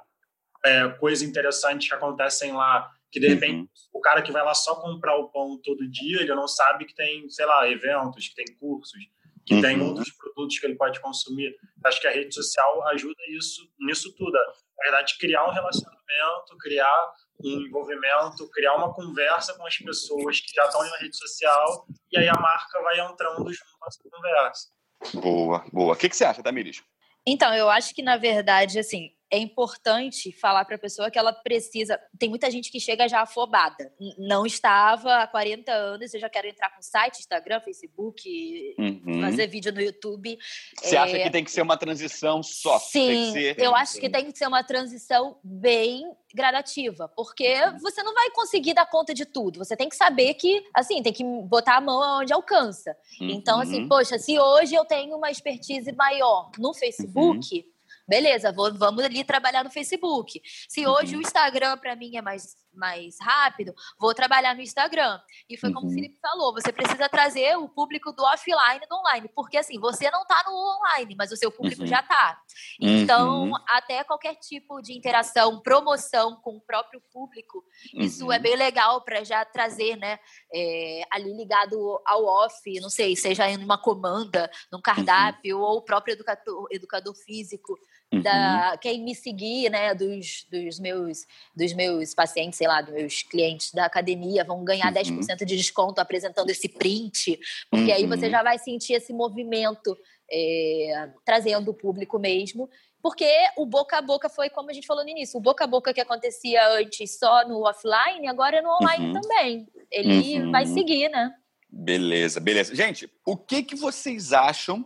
É, 0.64 0.88
coisas 0.88 1.26
interessantes 1.26 1.88
que 1.88 1.94
acontecem 1.94 2.52
lá. 2.52 2.90
Que 3.10 3.20
de 3.20 3.28
repente 3.28 3.60
uhum. 3.60 3.68
o 3.94 4.00
cara 4.00 4.20
que 4.20 4.32
vai 4.32 4.44
lá 4.44 4.52
só 4.52 4.74
comprar 4.74 5.16
o 5.16 5.30
pão 5.30 5.58
todo 5.62 5.88
dia, 5.88 6.20
ele 6.20 6.34
não 6.34 6.46
sabe 6.46 6.84
que 6.84 6.94
tem, 6.94 7.28
sei 7.30 7.46
lá, 7.46 7.68
eventos, 7.68 8.28
que 8.28 8.34
tem 8.34 8.56
cursos, 8.58 8.98
que 9.46 9.54
uhum. 9.54 9.62
tem 9.62 9.80
outros 9.80 10.10
produtos 10.10 10.58
que 10.58 10.66
ele 10.66 10.74
pode 10.74 11.00
consumir. 11.00 11.54
Acho 11.84 12.00
que 12.00 12.06
a 12.06 12.12
rede 12.12 12.34
social 12.34 12.86
ajuda 12.88 13.14
isso 13.30 13.66
nisso 13.78 14.14
tudo 14.16 14.36
na 14.76 14.82
verdade, 14.84 15.16
criar 15.18 15.48
um 15.48 15.52
relacionamento, 15.52 16.56
criar 16.60 17.12
um 17.42 17.60
envolvimento, 17.60 18.48
criar 18.50 18.74
uma 18.76 18.92
conversa 18.92 19.54
com 19.54 19.66
as 19.66 19.76
pessoas 19.78 20.40
que 20.40 20.54
já 20.54 20.64
estão 20.64 20.82
na 20.82 20.96
rede 20.98 21.16
social 21.16 21.86
e 22.12 22.18
aí 22.18 22.28
a 22.28 22.34
marca 22.34 22.82
vai 22.82 23.00
entrando 23.00 23.52
junto 23.52 23.78
nessa 23.82 24.02
conversa. 24.10 24.68
Boa, 25.14 25.64
boa. 25.72 25.94
O 25.94 25.96
que, 25.96 26.08
que 26.08 26.16
você 26.16 26.24
acha, 26.24 26.42
Tamiris? 26.42 26.82
Então, 27.26 27.52
eu 27.54 27.68
acho 27.68 27.94
que, 27.94 28.02
na 28.02 28.16
verdade, 28.16 28.78
assim, 28.78 29.10
é 29.36 29.38
importante 29.38 30.32
falar 30.32 30.64
para 30.64 30.76
a 30.76 30.78
pessoa 30.78 31.10
que 31.10 31.18
ela 31.18 31.32
precisa. 31.32 32.00
Tem 32.18 32.28
muita 32.28 32.50
gente 32.50 32.70
que 32.70 32.80
chega 32.80 33.06
já 33.06 33.20
afobada. 33.20 33.92
Não 34.18 34.46
estava 34.46 35.22
há 35.22 35.26
40 35.26 35.70
anos, 35.70 36.14
eu 36.14 36.20
já 36.20 36.28
quero 36.28 36.48
entrar 36.48 36.74
com 36.74 36.80
site, 36.80 37.18
Instagram, 37.18 37.60
Facebook, 37.60 38.74
uhum. 38.78 39.20
fazer 39.20 39.46
vídeo 39.46 39.72
no 39.72 39.80
YouTube. 39.80 40.38
Você 40.80 40.96
é... 40.96 40.98
acha 40.98 41.18
que 41.18 41.30
tem 41.30 41.44
que 41.44 41.50
ser 41.50 41.62
uma 41.62 41.76
transição 41.76 42.42
só? 42.42 42.78
Sim, 42.78 43.32
ser... 43.32 43.58
eu 43.58 43.74
acho 43.74 44.00
que 44.00 44.08
tem 44.08 44.30
que 44.30 44.36
ser 44.36 44.46
uma 44.46 44.64
transição 44.64 45.38
bem 45.44 46.02
gradativa, 46.34 47.08
porque 47.08 47.62
uhum. 47.64 47.78
você 47.78 48.02
não 48.02 48.14
vai 48.14 48.30
conseguir 48.30 48.74
dar 48.74 48.86
conta 48.86 49.12
de 49.12 49.24
tudo. 49.24 49.58
Você 49.58 49.76
tem 49.76 49.88
que 49.88 49.96
saber 49.96 50.34
que, 50.34 50.64
assim, 50.74 51.02
tem 51.02 51.12
que 51.12 51.24
botar 51.24 51.76
a 51.76 51.80
mão 51.80 52.20
onde 52.20 52.32
alcança. 52.32 52.96
Uhum. 53.20 53.30
Então, 53.30 53.60
assim, 53.60 53.82
uhum. 53.82 53.88
poxa, 53.88 54.18
se 54.18 54.38
hoje 54.38 54.74
eu 54.74 54.84
tenho 54.84 55.16
uma 55.16 55.30
expertise 55.30 55.90
maior 55.92 56.50
no 56.58 56.72
Facebook 56.74 57.56
uhum. 57.56 57.75
Beleza, 58.08 58.52
vou, 58.52 58.72
vamos 58.72 59.04
ali 59.04 59.24
trabalhar 59.24 59.64
no 59.64 59.70
Facebook. 59.70 60.40
Se 60.68 60.86
hoje 60.86 61.14
uhum. 61.14 61.18
o 61.18 61.22
Instagram 61.22 61.76
para 61.78 61.96
mim 61.96 62.16
é 62.16 62.22
mais, 62.22 62.54
mais 62.72 63.16
rápido, 63.20 63.74
vou 63.98 64.14
trabalhar 64.14 64.54
no 64.54 64.60
Instagram. 64.60 65.20
E 65.48 65.56
foi 65.56 65.72
como 65.72 65.86
uhum. 65.86 65.92
o 65.92 65.94
Felipe 65.94 66.16
falou, 66.20 66.52
você 66.52 66.72
precisa 66.72 67.08
trazer 67.08 67.56
o 67.56 67.68
público 67.68 68.12
do 68.12 68.22
offline 68.22 68.86
do 68.88 68.96
online, 68.96 69.28
porque 69.34 69.56
assim, 69.56 69.80
você 69.80 70.08
não 70.10 70.22
está 70.22 70.40
no 70.46 70.52
online, 70.52 71.16
mas 71.18 71.32
o 71.32 71.36
seu 71.36 71.50
público 71.50 71.82
uhum. 71.82 71.88
já 71.88 72.00
está. 72.00 72.40
Então, 72.80 73.50
uhum. 73.50 73.52
até 73.68 74.04
qualquer 74.04 74.36
tipo 74.36 74.80
de 74.80 74.96
interação, 74.96 75.60
promoção 75.60 76.36
com 76.36 76.56
o 76.56 76.60
próprio 76.60 77.02
público, 77.12 77.64
isso 77.94 78.30
é 78.30 78.36
uhum. 78.36 78.42
bem 78.42 78.56
legal 78.56 79.00
para 79.02 79.24
já 79.24 79.44
trazer, 79.44 79.96
né, 79.96 80.18
é, 80.54 81.02
ali 81.10 81.36
ligado 81.36 82.00
ao 82.06 82.24
off, 82.24 82.80
não 82.80 82.90
sei, 82.90 83.16
seja 83.16 83.48
em 83.50 83.56
uma 83.56 83.78
comanda, 83.78 84.48
num 84.70 84.78
uhum. 84.78 84.82
cardápio, 84.82 85.58
ou 85.58 85.78
o 85.78 85.82
próprio 85.82 86.12
educador, 86.12 86.68
educador 86.70 87.14
físico 87.16 87.76
Uhum. 88.12 88.22
Da, 88.22 88.78
quem 88.80 89.02
me 89.02 89.14
seguir, 89.14 89.68
né, 89.68 89.92
dos, 89.92 90.46
dos, 90.50 90.78
meus, 90.78 91.26
dos 91.56 91.72
meus 91.72 92.14
pacientes, 92.14 92.56
sei 92.56 92.68
lá, 92.68 92.80
dos 92.80 92.94
meus 92.94 93.22
clientes 93.22 93.72
da 93.72 93.84
academia, 93.84 94.44
vão 94.44 94.64
ganhar 94.64 94.94
uhum. 94.94 95.20
10% 95.22 95.44
de 95.44 95.56
desconto 95.56 96.00
apresentando 96.00 96.48
esse 96.50 96.68
print, 96.68 97.38
porque 97.68 97.90
uhum. 97.90 97.96
aí 97.96 98.06
você 98.06 98.26
uhum. 98.26 98.30
já 98.30 98.42
vai 98.42 98.58
sentir 98.58 98.92
esse 98.92 99.12
movimento 99.12 99.96
é, 100.30 101.08
trazendo 101.24 101.70
o 101.70 101.74
público 101.74 102.18
mesmo. 102.18 102.68
Porque 103.02 103.30
o 103.56 103.64
boca 103.64 103.98
a 103.98 104.02
boca 104.02 104.28
foi, 104.28 104.50
como 104.50 104.70
a 104.70 104.72
gente 104.72 104.86
falou 104.86 105.04
no 105.04 105.10
início, 105.10 105.38
o 105.38 105.40
boca 105.40 105.62
a 105.62 105.66
boca 105.66 105.94
que 105.94 106.00
acontecia 106.00 106.66
antes 106.70 107.18
só 107.18 107.46
no 107.46 107.64
offline, 107.64 108.26
agora 108.26 108.56
é 108.56 108.62
no 108.62 108.70
online 108.70 109.06
uhum. 109.06 109.20
também. 109.20 109.68
Ele 109.92 110.50
vai 110.50 110.64
uhum. 110.64 110.74
seguir, 110.74 111.08
né? 111.08 111.32
Beleza, 111.70 112.40
beleza. 112.40 112.74
Gente, 112.74 113.08
o 113.24 113.36
que, 113.36 113.62
que 113.62 113.76
vocês 113.76 114.32
acham 114.32 114.84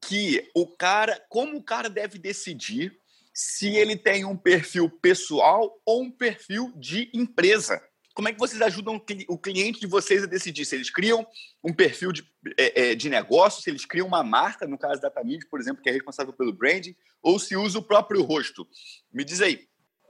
que 0.00 0.50
o 0.54 0.66
cara, 0.66 1.22
como 1.28 1.58
o 1.58 1.62
cara 1.62 1.88
deve 1.88 2.18
decidir 2.18 2.98
se 3.32 3.68
ele 3.68 3.96
tem 3.96 4.24
um 4.24 4.36
perfil 4.36 4.90
pessoal 4.90 5.80
ou 5.84 6.02
um 6.02 6.10
perfil 6.10 6.72
de 6.76 7.10
empresa. 7.14 7.80
Como 8.12 8.28
é 8.28 8.32
que 8.32 8.38
vocês 8.38 8.60
ajudam 8.60 9.00
o 9.28 9.38
cliente 9.38 9.80
de 9.80 9.86
vocês 9.86 10.22
a 10.24 10.26
decidir 10.26 10.64
se 10.64 10.74
eles 10.74 10.90
criam 10.90 11.26
um 11.62 11.72
perfil 11.72 12.12
de, 12.12 12.22
é, 12.58 12.90
é, 12.90 12.94
de 12.94 13.08
negócio, 13.08 13.62
se 13.62 13.70
eles 13.70 13.84
criam 13.84 14.06
uma 14.06 14.22
marca, 14.22 14.66
no 14.66 14.76
caso 14.76 15.00
da 15.00 15.10
Tamid, 15.10 15.46
por 15.48 15.60
exemplo, 15.60 15.82
que 15.82 15.88
é 15.88 15.92
responsável 15.92 16.32
pelo 16.32 16.52
branding, 16.52 16.94
ou 17.22 17.38
se 17.38 17.56
usa 17.56 17.78
o 17.78 17.82
próprio 17.82 18.22
rosto? 18.22 18.66
Me 19.12 19.24
diz 19.24 19.40
aí. 19.40 19.68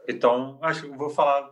Então, 0.09 0.59
acho 0.63 0.83
que 0.83 0.89
vou 0.89 1.11
falar 1.11 1.51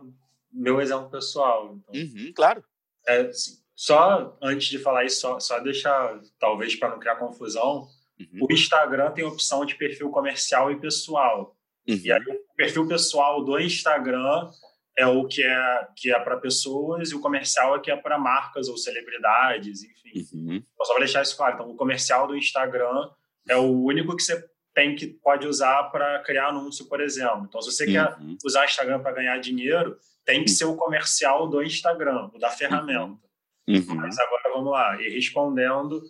meu 0.51 0.81
exemplo 0.81 1.09
pessoal. 1.09 1.77
Então. 1.77 2.01
Uhum, 2.01 2.33
claro. 2.35 2.63
É, 3.07 3.21
assim, 3.21 3.59
só 3.75 4.37
antes 4.41 4.67
de 4.67 4.79
falar 4.79 5.05
isso, 5.05 5.21
só, 5.21 5.39
só 5.39 5.59
deixar, 5.59 6.19
talvez 6.39 6.75
para 6.75 6.89
não 6.89 6.99
criar 6.99 7.15
confusão, 7.15 7.87
Uhum. 8.19 8.47
O 8.49 8.53
Instagram 8.53 9.11
tem 9.11 9.23
opção 9.23 9.65
de 9.65 9.75
perfil 9.75 10.09
comercial 10.09 10.71
e 10.71 10.79
pessoal. 10.79 11.55
Uhum. 11.87 11.99
E 12.03 12.11
aí, 12.11 12.21
o 12.21 12.55
perfil 12.55 12.87
pessoal 12.87 13.43
do 13.43 13.59
Instagram 13.59 14.49
é 14.97 15.07
o 15.07 15.25
que 15.25 15.43
é, 15.43 15.87
que 15.95 16.13
é 16.13 16.19
para 16.19 16.37
pessoas 16.37 17.11
e 17.11 17.15
o 17.15 17.21
comercial 17.21 17.75
é 17.75 17.79
que 17.79 17.89
é 17.89 17.95
para 17.95 18.17
marcas 18.17 18.67
ou 18.67 18.77
celebridades, 18.77 19.83
enfim. 19.83 20.27
Uhum. 20.33 20.55
Então, 20.55 20.85
só 20.85 20.93
para 20.93 21.05
deixar 21.05 21.21
isso 21.21 21.37
claro. 21.37 21.53
Então, 21.55 21.69
o 21.69 21.75
comercial 21.75 22.27
do 22.27 22.35
Instagram 22.35 23.09
é 23.47 23.55
o 23.55 23.83
único 23.83 24.15
que 24.15 24.23
você 24.23 24.43
tem 24.73 24.95
que 24.95 25.07
pode 25.07 25.47
usar 25.47 25.83
para 25.85 26.19
criar 26.19 26.49
anúncio, 26.49 26.85
por 26.87 27.01
exemplo. 27.01 27.45
Então, 27.47 27.61
se 27.61 27.71
você 27.71 27.85
quer 27.85 28.17
uhum. 28.19 28.37
usar 28.45 28.65
Instagram 28.65 28.99
para 28.99 29.13
ganhar 29.13 29.37
dinheiro, 29.39 29.97
tem 30.25 30.43
que 30.43 30.51
uhum. 30.51 30.55
ser 30.55 30.65
o 30.65 30.75
comercial 30.75 31.47
do 31.47 31.63
Instagram, 31.63 32.29
o 32.33 32.37
da 32.37 32.49
ferramenta. 32.49 33.17
Uhum. 33.67 33.95
Mas 33.95 34.17
agora 34.19 34.49
vamos 34.53 34.71
lá, 34.71 35.01
e 35.01 35.09
respondendo, 35.09 36.01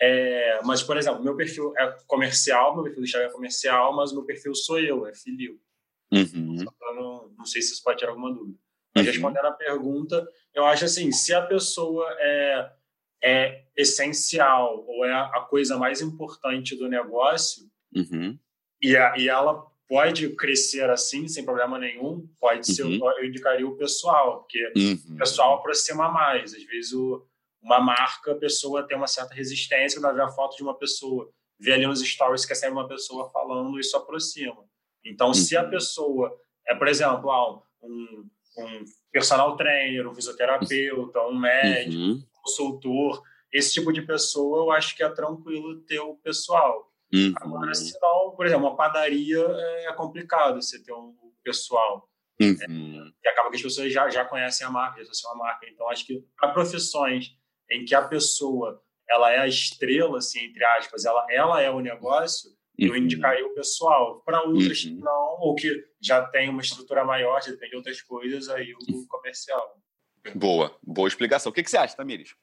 é, 0.00 0.60
mas, 0.64 0.82
por 0.82 0.96
exemplo, 0.96 1.22
meu 1.22 1.34
perfil 1.34 1.72
é 1.76 1.96
comercial, 2.06 2.74
meu 2.74 2.84
perfil 2.84 3.00
do 3.00 3.04
Instagram 3.04 3.28
é 3.28 3.32
comercial, 3.32 3.96
mas 3.96 4.12
o 4.12 4.16
meu 4.16 4.24
perfil 4.24 4.54
sou 4.54 4.78
eu, 4.78 5.06
é 5.06 5.14
Filipe. 5.14 5.60
Uhum. 6.12 6.64
Não, 6.94 7.30
não, 7.36 7.44
sei 7.44 7.60
se 7.60 7.72
isso 7.72 7.82
pode 7.82 7.98
tirar 7.98 8.12
alguma 8.12 8.32
dúvida. 8.32 8.58
Mas 8.94 9.04
uhum. 9.04 9.12
respondendo 9.12 9.44
a 9.46 9.52
pergunta, 9.52 10.26
eu 10.54 10.64
acho 10.64 10.84
assim, 10.84 11.10
se 11.12 11.34
a 11.34 11.42
pessoa 11.42 12.06
é, 12.18 12.72
é 13.22 13.64
essencial 13.76 14.84
ou 14.86 15.04
é 15.04 15.12
a 15.12 15.46
coisa 15.48 15.76
mais 15.76 16.00
importante 16.00 16.76
do 16.76 16.88
negócio, 16.88 17.68
uhum. 17.94 18.38
e, 18.80 18.96
a, 18.96 19.18
e 19.18 19.28
ela 19.28 19.66
pode 19.88 20.28
crescer 20.36 20.88
assim, 20.90 21.26
sem 21.26 21.44
problema 21.44 21.78
nenhum, 21.78 22.28
pode 22.40 22.66
ser, 22.72 22.84
uhum. 22.84 23.00
eu 23.18 23.24
indicaria 23.24 23.66
o 23.66 23.76
pessoal, 23.76 24.40
porque 24.40 24.72
uhum. 24.76 25.14
o 25.14 25.16
pessoal 25.16 25.58
aproxima 25.58 26.08
mais. 26.08 26.54
Às 26.54 26.62
vezes, 26.64 26.92
o, 26.92 27.26
uma 27.62 27.80
marca, 27.80 28.32
a 28.32 28.36
pessoa 28.36 28.86
tem 28.86 28.96
uma 28.96 29.06
certa 29.06 29.34
resistência 29.34 30.00
quando 30.00 30.14
vê 30.14 30.22
a 30.22 30.28
foto 30.28 30.56
de 30.56 30.62
uma 30.62 30.76
pessoa, 30.76 31.30
vê 31.58 31.72
ali 31.72 31.86
nos 31.86 32.00
stories 32.00 32.44
que 32.44 32.52
é 32.52 32.56
sempre 32.56 32.74
uma 32.74 32.88
pessoa 32.88 33.30
falando, 33.30 33.78
isso 33.78 33.96
aproxima. 33.96 34.64
Então, 35.04 35.32
se 35.34 35.56
a 35.56 35.64
uhum. 35.64 35.70
pessoa 35.70 36.38
é, 36.68 36.74
por 36.74 36.86
exemplo, 36.86 37.30
ah, 37.30 37.62
um, 37.82 38.28
um 38.58 38.84
personal 39.10 39.56
trainer, 39.56 40.06
um 40.06 40.14
fisioterapeuta, 40.14 41.22
um 41.22 41.38
médico, 41.38 41.96
uhum. 41.96 42.12
um 42.12 42.42
consultor, 42.42 43.22
esse 43.50 43.72
tipo 43.72 43.90
de 43.92 44.02
pessoa, 44.02 44.58
eu 44.58 44.70
acho 44.70 44.94
que 44.94 45.02
é 45.02 45.08
tranquilo 45.08 45.80
ter 45.80 46.00
o 46.00 46.16
pessoal. 46.16 46.92
Uhum. 47.12 47.32
Agora, 47.36 47.74
se 47.74 47.98
não, 48.00 48.32
por 48.36 48.46
exemplo, 48.46 48.66
uma 48.66 48.76
padaria 48.76 49.40
é 49.86 49.92
complicado 49.94 50.60
você 50.60 50.82
ter 50.82 50.92
um 50.92 51.14
pessoal. 51.42 52.06
Uhum. 52.40 52.56
É, 52.60 53.12
e 53.24 53.28
acaba 53.28 53.48
que 53.48 53.56
as 53.56 53.62
pessoas 53.62 53.90
já, 53.90 54.08
já 54.10 54.24
conhecem 54.26 54.66
a 54.66 54.70
marca, 54.70 55.02
já 55.02 55.14
são 55.14 55.32
a 55.32 55.36
marca. 55.36 55.66
Então, 55.66 55.88
acho 55.88 56.06
que 56.06 56.22
para 56.38 56.52
profissões 56.52 57.34
em 57.70 57.84
que 57.84 57.94
a 57.94 58.02
pessoa 58.02 58.82
ela 59.08 59.32
é 59.32 59.38
a 59.38 59.46
estrela, 59.46 60.18
assim, 60.18 60.40
entre 60.44 60.62
aspas, 60.64 61.04
ela, 61.04 61.26
ela 61.30 61.62
é 61.62 61.70
o 61.70 61.80
negócio, 61.80 62.50
eu 62.78 62.90
uhum. 62.90 62.96
indicaria 62.96 63.46
o 63.46 63.54
pessoal. 63.54 64.20
Para 64.20 64.42
outras 64.42 64.84
uhum. 64.84 64.96
não, 64.96 65.40
ou 65.40 65.54
que 65.54 65.84
já 66.00 66.24
tem 66.26 66.48
uma 66.48 66.60
estrutura 66.60 67.04
maior, 67.04 67.42
já 67.42 67.50
depende 67.50 67.70
de 67.70 67.76
outras 67.76 68.02
coisas, 68.02 68.48
aí 68.48 68.72
o 68.74 69.06
comercial. 69.08 69.76
Boa, 70.34 70.76
boa 70.82 71.08
explicação. 71.08 71.50
O 71.50 71.54
que, 71.54 71.62
que 71.62 71.70
você 71.70 71.78
acha, 71.78 71.96
Tamires? 71.96 72.34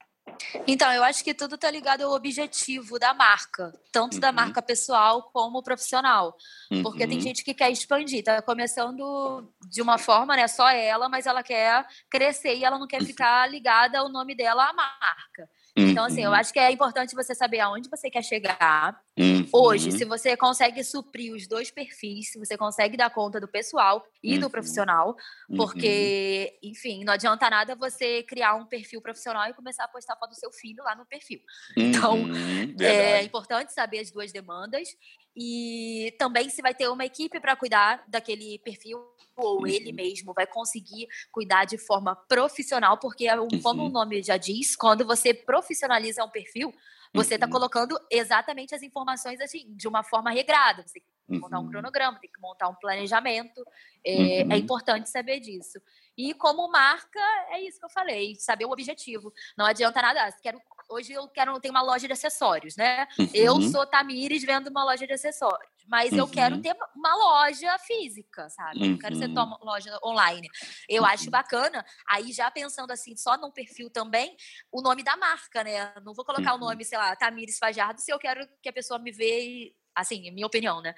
Então, 0.68 0.92
eu 0.92 1.04
acho 1.04 1.24
que 1.24 1.34
tudo 1.34 1.56
está 1.56 1.70
ligado 1.70 2.02
ao 2.02 2.12
objetivo 2.12 2.98
da 3.00 3.14
marca, 3.14 3.74
tanto 3.92 4.16
uhum. 4.16 4.20
da 4.20 4.32
marca 4.32 4.62
pessoal 4.62 5.24
como 5.34 5.64
profissional. 5.64 6.36
Uhum. 6.72 6.84
Porque 6.84 7.08
tem 7.08 7.18
uhum. 7.18 7.24
gente 7.24 7.44
que 7.44 7.54
quer 7.54 7.72
expandir, 7.72 8.24
tá 8.24 8.42
começando 8.42 9.52
de 9.70 9.82
uma 9.82 9.98
forma, 9.98 10.36
né, 10.36 10.48
só 10.48 10.70
ela, 10.70 11.10
mas 11.10 11.26
ela 11.26 11.44
quer 11.44 11.86
crescer 12.10 12.56
e 12.56 12.64
ela 12.64 12.80
não 12.80 12.88
quer 12.88 13.02
uhum. 13.02 13.08
ficar 13.08 13.50
ligada 13.50 14.00
ao 14.00 14.10
nome 14.10 14.36
dela 14.36 14.70
à 14.70 14.74
marca. 14.74 15.50
Então, 15.76 16.06
assim, 16.06 16.24
eu 16.24 16.30
uhum. 16.30 16.36
acho 16.36 16.54
que 16.54 16.60
é 16.60 16.72
importante 16.72 17.14
você 17.14 17.36
saber 17.36 17.60
aonde 17.60 17.90
você 17.90 18.10
quer 18.10 18.24
chegar. 18.24 18.98
Uhum. 19.20 19.46
Hoje, 19.52 19.92
se 19.92 20.06
você 20.06 20.38
consegue 20.38 20.82
suprir 20.84 21.34
os 21.34 21.48
dois 21.48 21.70
perfis, 21.70 22.32
se 22.32 22.40
você 22.40 22.58
consegue 22.58 22.96
dar 22.96 23.10
conta 23.10 23.42
do 23.42 23.48
pessoal 23.48 24.02
e 24.24 24.36
uhum. 24.36 24.42
do 24.42 24.50
profissional, 24.50 25.16
porque, 25.56 26.58
uhum. 26.64 26.70
enfim, 26.72 27.04
não 27.04 27.14
adianta 27.14 27.50
nada 27.50 27.76
você 27.76 28.24
criar 28.24 28.56
um 28.56 28.66
perfil 28.66 29.02
profissional 29.02 29.50
e 29.50 29.54
começar 29.54 29.84
a 29.84 29.88
postar 29.90 30.16
foto 30.16 30.30
do 30.30 30.40
seu 30.40 30.52
filho 30.52 30.84
lá 30.84 30.96
no 30.96 31.06
perfil. 31.06 31.42
Então, 31.96 32.16
uhum. 32.16 32.76
é 32.80 33.24
importante 33.24 33.74
saber 33.74 34.00
as 34.00 34.12
duas 34.12 34.32
demandas 34.32 34.90
e 35.36 36.16
também 36.18 36.50
se 36.50 36.62
vai 36.62 36.74
ter 36.74 36.88
uma 36.88 37.06
equipe 37.06 37.40
para 37.40 37.56
cuidar 37.56 38.04
daquele 38.08 38.60
perfil 38.60 39.00
ou 39.36 39.60
uhum. 39.60 39.68
ele 39.68 39.92
mesmo 39.92 40.34
vai 40.34 40.48
conseguir 40.48 41.08
cuidar 41.32 41.66
de 41.66 41.78
forma 41.78 42.16
profissional, 42.16 42.98
porque 42.98 43.28
é 43.28 43.36
como 43.62 43.84
uhum. 43.84 43.90
o 43.90 43.92
nome 43.92 44.24
já 44.24 44.38
diz, 44.38 44.76
quando 44.76 45.06
você 45.06 45.34
profissionaliza 45.34 46.24
um 46.24 46.30
perfil, 46.30 46.74
você 47.14 47.36
está 47.36 47.46
uhum. 47.46 47.52
colocando 47.52 47.98
exatamente 48.12 48.76
as 48.76 48.84
informações 48.84 49.40
assim, 49.40 49.74
de 49.76 49.88
uma 49.88 50.04
forma 50.04 50.32
regrada. 50.32 50.84
Você 50.86 51.00
tem 51.00 51.04
que 51.28 51.40
montar 51.40 51.60
um 51.60 51.64
uhum. 51.64 51.70
cronograma, 51.70 52.20
tem 52.20 52.30
que 52.30 52.42
montar 52.42 52.68
um 52.68 52.76
planejamento. 52.76 53.66
É, 54.06 54.42
é, 54.42 54.44
uhum. 54.44 54.54
importante 54.54 55.10
saber 55.10 55.40
disso. 55.40 55.80
E 56.18 56.34
como 56.34 56.70
marca, 56.72 57.20
é 57.50 57.62
isso 57.62 57.80
que 57.80 57.86
eu 57.86 57.90
falei, 57.90 58.36
saber 58.36 58.66
o 58.66 58.72
objetivo. 58.72 59.34
Não 59.58 59.66
adianta 59.66 60.02
nada, 60.02 60.32
quero 60.42 60.62
hoje 60.90 61.14
eu 61.14 61.28
quero 61.28 61.60
ter 61.60 61.70
uma 61.70 61.82
loja 61.82 62.08
de 62.08 62.14
acessórios, 62.14 62.76
né? 62.76 63.08
Uhum. 63.18 63.30
Eu 63.34 63.62
sou 63.62 63.86
Tamires 63.86 64.44
vendo 64.44 64.68
uma 64.68 64.84
loja 64.84 65.06
de 65.06 65.14
acessórios, 65.14 65.70
mas 65.88 66.12
uhum. 66.12 66.20
eu 66.20 66.28
quero 66.28 66.56
uhum. 66.56 66.62
ter 66.62 66.76
uma 66.96 67.16
loja 67.16 67.78
física, 67.80 68.50
sabe? 68.50 68.80
Uhum. 68.80 68.92
Eu 68.92 69.00
quero 69.00 69.16
ser 69.16 69.28
uma 69.28 69.58
loja 69.62 69.98
online. 70.04 70.48
Eu 70.88 71.04
uhum. 71.04 71.10
acho 71.10 71.30
bacana. 71.30 71.86
Aí 72.08 72.32
já 72.32 72.50
pensando 72.52 72.92
assim, 72.92 73.16
só 73.16 73.38
num 73.38 73.52
perfil 73.52 73.90
também, 73.90 74.36
o 74.72 74.82
nome 74.82 75.04
da 75.04 75.18
marca, 75.18 75.64
né? 75.64 75.94
Não 76.04 76.14
vou 76.14 76.26
colocar 76.26 76.52
o 76.52 76.56
uhum. 76.56 76.70
nome, 76.70 76.86
sei 76.86 76.98
lá, 76.98 77.16
Tamires 77.16 77.58
Fajardo, 77.58 78.00
se 78.00 78.12
eu 78.12 78.20
quero 78.20 78.48
que 78.62 78.70
a 78.70 78.74
pessoa 78.74 79.00
me 79.00 79.12
veja, 79.12 79.72
assim, 79.96 80.32
minha 80.32 80.48
opinião, 80.48 80.82
né? 80.82 80.94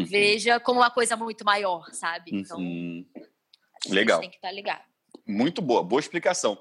Veja 0.00 0.60
como 0.60 0.80
uma 0.80 0.90
coisa 0.90 1.16
muito 1.16 1.44
maior, 1.44 1.92
sabe? 1.92 2.30
Então, 2.32 2.60
legal. 3.88 4.20
tem 4.20 4.30
que 4.30 4.36
estar 4.36 4.48
tá 4.48 4.54
ligado. 4.54 4.82
Muito 5.26 5.60
boa, 5.60 5.82
boa 5.82 6.00
explicação. 6.00 6.58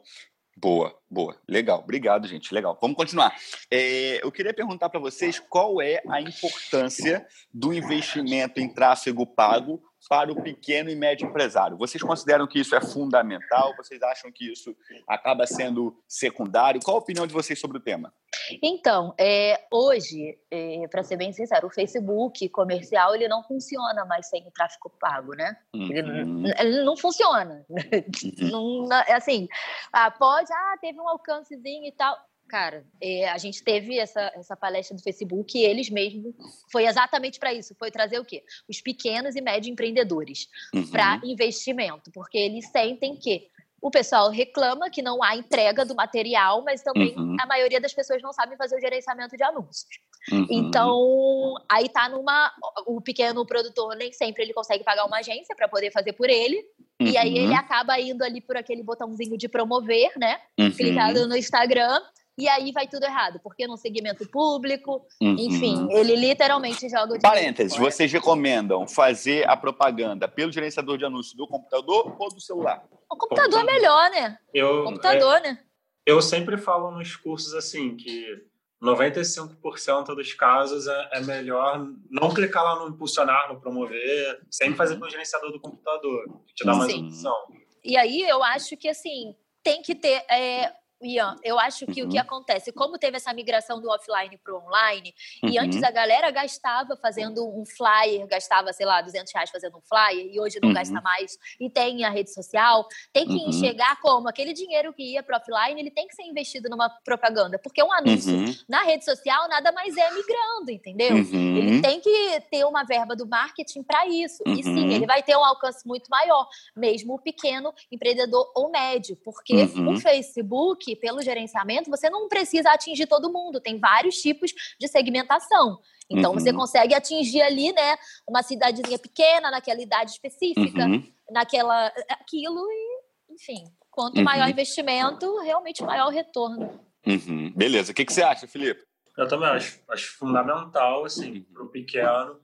Boa, 0.59 0.97
boa. 1.09 1.39
Legal. 1.47 1.79
Obrigado, 1.79 2.27
gente. 2.27 2.51
Legal. 2.51 2.77
Vamos 2.81 2.97
continuar. 2.97 3.35
É, 3.69 4.23
eu 4.23 4.31
queria 4.31 4.53
perguntar 4.53 4.89
para 4.89 4.99
vocês 4.99 5.39
qual 5.39 5.79
é 5.79 6.01
a 6.09 6.19
importância 6.19 7.27
do 7.53 7.71
investimento 7.71 8.59
em 8.59 8.67
tráfego 8.67 9.25
pago 9.25 9.81
para 10.09 10.31
o 10.31 10.41
pequeno 10.41 10.89
e 10.89 10.95
médio 10.95 11.27
empresário. 11.27 11.77
Vocês 11.77 12.01
consideram 12.01 12.47
que 12.47 12.59
isso 12.59 12.75
é 12.75 12.81
fundamental? 12.81 13.75
Vocês 13.75 14.01
acham 14.01 14.31
que 14.31 14.51
isso 14.51 14.75
acaba 15.07 15.45
sendo 15.45 15.97
secundário? 16.07 16.81
Qual 16.83 16.97
a 16.97 16.99
opinião 16.99 17.27
de 17.27 17.33
vocês 17.33 17.59
sobre 17.59 17.77
o 17.77 17.81
tema? 17.81 18.13
Então, 18.61 19.13
é, 19.19 19.65
hoje, 19.71 20.37
é, 20.51 20.87
para 20.89 21.03
ser 21.03 21.17
bem 21.17 21.33
sincero, 21.33 21.67
o 21.67 21.71
Facebook 21.71 22.47
comercial 22.49 23.15
ele 23.15 23.27
não 23.27 23.43
funciona 23.43 24.05
mais 24.05 24.27
sem 24.27 24.45
o 24.47 24.51
tráfego 24.51 24.89
pago, 24.99 25.33
né? 25.33 25.57
Uhum. 25.73 25.91
Ele, 25.91 26.53
ele, 26.57 26.83
não 26.83 26.95
funciona. 26.95 27.65
Uhum. 27.69 28.87
não, 28.87 28.89
assim, 29.09 29.47
ah, 29.91 30.11
pode, 30.11 30.51
ah, 30.51 30.77
teve 30.79 30.99
um 30.99 31.07
alcancezinho 31.07 31.85
e 31.85 31.91
tal 31.91 32.17
Cara, 32.47 32.85
é, 33.01 33.29
a 33.29 33.37
gente 33.37 33.61
teve 33.63 33.97
essa, 33.97 34.31
essa 34.35 34.55
palestra 34.55 34.95
do 34.95 35.03
Facebook 35.03 35.57
e 35.57 35.63
eles 35.63 35.89
mesmos 35.89 36.33
foi 36.71 36.85
exatamente 36.85 37.39
para 37.39 37.53
isso, 37.53 37.75
foi 37.75 37.91
trazer 37.91 38.19
o 38.19 38.25
quê? 38.25 38.43
Os 38.69 38.81
pequenos 38.81 39.35
e 39.35 39.41
médios 39.41 39.67
empreendedores 39.67 40.47
uhum. 40.73 40.89
para 40.89 41.19
investimento, 41.25 42.09
porque 42.11 42.37
eles 42.37 42.69
sentem 42.69 43.15
que 43.15 43.49
o 43.81 43.91
pessoal 43.91 44.29
reclama 44.29 44.89
que 44.89 45.01
não 45.01 45.21
há 45.21 45.35
entrega 45.35 45.85
do 45.85 45.93
material, 45.93 46.63
mas 46.63 46.81
também 46.81 47.13
uhum. 47.15 47.35
a 47.39 47.45
maioria 47.45 47.79
das 47.79 47.93
pessoas 47.93 48.21
não 48.21 48.33
sabem 48.33 48.57
fazer 48.57 48.75
o 48.75 48.79
gerenciamento 48.79 49.35
de 49.37 49.43
anúncios. 49.43 49.99
Uhum. 50.31 50.47
Então, 50.49 51.55
aí 51.69 51.87
tá 51.87 52.09
numa. 52.09 52.51
O 52.85 52.99
pequeno 52.99 53.45
produtor 53.45 53.95
nem 53.95 54.11
sempre 54.11 54.43
ele 54.43 54.53
consegue 54.53 54.83
pagar 54.83 55.05
uma 55.05 55.19
agência 55.19 55.55
para 55.55 55.67
poder 55.67 55.91
fazer 55.91 56.13
por 56.13 56.29
ele. 56.29 56.57
Uhum. 56.99 57.07
E 57.07 57.17
aí 57.17 57.37
ele 57.37 57.49
uhum. 57.49 57.57
acaba 57.57 57.99
indo 57.99 58.23
ali 58.23 58.41
por 58.41 58.57
aquele 58.57 58.83
botãozinho 58.83 59.37
de 59.37 59.47
promover, 59.47 60.11
né? 60.17 60.39
Uhum. 60.59 60.71
Clicado 60.71 61.27
no 61.27 61.37
Instagram 61.37 62.01
e 62.37 62.47
aí 62.47 62.71
vai 62.71 62.87
tudo 62.87 63.03
errado, 63.03 63.39
porque 63.41 63.65
no 63.65 63.77
segmento 63.77 64.27
público, 64.29 65.05
uhum. 65.21 65.35
enfim, 65.39 65.87
ele 65.91 66.15
literalmente 66.15 66.87
joga 66.87 67.15
o 67.15 67.19
Parênteses, 67.19 67.75
vocês 67.75 68.11
recomendam 68.11 68.87
fazer 68.87 69.49
a 69.49 69.57
propaganda 69.57 70.27
pelo 70.27 70.51
gerenciador 70.51 70.97
de 70.97 71.05
anúncios 71.05 71.35
do 71.35 71.47
computador 71.47 72.15
ou 72.19 72.29
do 72.29 72.39
celular? 72.39 72.83
O 73.09 73.17
computador 73.17 73.61
é 73.61 73.63
melhor, 73.63 74.09
né? 74.11 74.37
Eu, 74.53 74.83
computador, 74.83 75.37
é, 75.37 75.41
né? 75.41 75.59
Eu 76.05 76.21
sempre 76.21 76.57
falo 76.57 76.91
nos 76.91 77.15
cursos 77.15 77.53
assim 77.53 77.95
que 77.95 78.45
95% 78.81 80.15
dos 80.15 80.33
casos 80.33 80.87
é, 80.87 81.09
é, 81.13 81.21
melhor 81.21 81.87
não 82.09 82.31
clicar 82.33 82.63
lá 82.63 82.75
no 82.79 82.89
impulsionar, 82.89 83.51
no 83.51 83.59
promover, 83.59 84.41
sempre 84.51 84.75
fazer 84.75 84.95
pelo 84.97 85.09
gerenciador 85.09 85.51
do 85.51 85.59
computador, 85.59 86.23
te 86.55 86.63
dá 86.63 86.75
mais 86.75 86.91
Sim. 86.91 87.07
opção. 87.07 87.35
E 87.83 87.97
aí 87.97 88.21
eu 88.21 88.43
acho 88.43 88.77
que 88.77 88.87
assim 88.87 89.35
tem 89.63 89.81
que 89.81 89.95
ter 89.95 90.23
é, 90.29 90.71
Ian, 91.01 91.35
eu 91.43 91.59
acho 91.59 91.85
que 91.85 92.01
uhum. 92.01 92.07
o 92.07 92.11
que 92.11 92.17
uhum. 92.17 92.23
acontece, 92.23 92.71
como 92.71 92.97
teve 92.97 93.17
essa 93.17 93.31
migração 93.33 93.79
do 93.79 93.89
offline 93.89 94.37
para 94.43 94.53
o 94.53 94.65
online, 94.65 95.13
uhum. 95.43 95.49
e 95.49 95.59
antes 95.59 95.83
a 95.83 95.91
galera 95.91 96.31
gastava 96.31 96.97
fazendo 96.97 97.47
um 97.47 97.63
flyer, 97.65 98.25
gastava, 98.27 98.73
sei 98.73 98.85
lá, 98.85 99.01
200 99.01 99.31
reais 99.33 99.49
fazendo 99.49 99.77
um 99.77 99.81
flyer, 99.81 100.27
e 100.33 100.39
hoje 100.39 100.59
não 100.61 100.69
uhum. 100.69 100.75
gasta 100.75 100.99
mais, 101.01 101.37
e 101.59 101.69
tem 101.69 102.03
a 102.03 102.09
rede 102.09 102.33
social, 102.33 102.87
tem 103.13 103.25
que 103.25 103.33
uhum. 103.33 103.49
enxergar 103.49 103.99
como 104.01 104.27
aquele 104.27 104.53
dinheiro 104.53 104.91
que 104.91 105.13
ia 105.13 105.21
para 105.21 105.37
offline, 105.37 105.79
ele 105.79 105.91
tem 105.91 106.07
que 106.07 106.15
ser 106.15 106.23
investido 106.23 106.67
numa 106.69 106.89
propaganda, 107.05 107.59
porque 107.59 107.83
um 107.83 107.91
anúncio 107.91 108.33
uhum. 108.33 108.55
na 108.67 108.83
rede 108.83 109.05
social 109.05 109.47
nada 109.47 109.71
mais 109.71 109.95
é 109.95 110.09
migrando, 110.11 110.71
entendeu? 110.71 111.17
Ele 111.17 111.81
tem 111.81 111.99
que 111.99 112.41
ter 112.49 112.65
uma 112.65 112.83
verba 112.83 113.15
do 113.15 113.27
marketing 113.27 113.83
para 113.83 114.07
isso, 114.07 114.41
e 114.47 114.63
sim, 114.63 114.93
ele 114.93 115.05
vai 115.05 115.21
ter 115.21 115.37
um 115.37 115.45
alcance 115.45 115.87
muito 115.87 116.09
maior, 116.09 116.47
mesmo 116.75 117.13
o 117.13 117.19
pequeno 117.19 117.71
empreendedor 117.91 118.51
ou 118.55 118.71
médio, 118.71 119.15
porque 119.23 119.53
o 119.87 119.99
Facebook 119.99 120.86
que 120.87 120.95
pelo 120.95 121.21
gerenciamento 121.21 121.89
você 121.89 122.09
não 122.09 122.29
precisa 122.29 122.71
atingir 122.71 123.07
todo 123.07 123.31
mundo, 123.31 123.59
tem 123.59 123.77
vários 123.77 124.15
tipos 124.15 124.53
de 124.79 124.87
segmentação. 124.87 125.77
Então 126.09 126.31
uhum. 126.31 126.39
você 126.39 126.53
consegue 126.53 126.93
atingir 126.93 127.41
ali, 127.41 127.73
né, 127.73 127.97
uma 128.25 128.41
cidadezinha 128.41 128.97
pequena, 128.97 129.51
naquela 129.51 129.81
idade 129.81 130.11
específica, 130.11 130.85
uhum. 130.85 131.03
naquela 131.29 131.87
aquilo 132.09 132.65
e, 132.71 133.33
enfim. 133.33 133.65
Quanto 133.91 134.17
uhum. 134.17 134.23
maior 134.23 134.47
investimento, 134.47 135.39
realmente 135.39 135.83
maior 135.83 136.09
retorno. 136.09 136.79
Uhum. 137.05 137.51
Beleza. 137.53 137.91
O 137.91 137.95
que, 137.95 138.05
que 138.05 138.13
você 138.13 138.23
acha, 138.23 138.47
Felipe? 138.47 138.81
Eu 139.17 139.27
também 139.27 139.49
acho. 139.49 139.81
Acho 139.89 140.17
fundamental, 140.17 141.03
assim, 141.03 141.41
para 141.41 141.63
o 141.63 141.69
pequeno, 141.69 142.39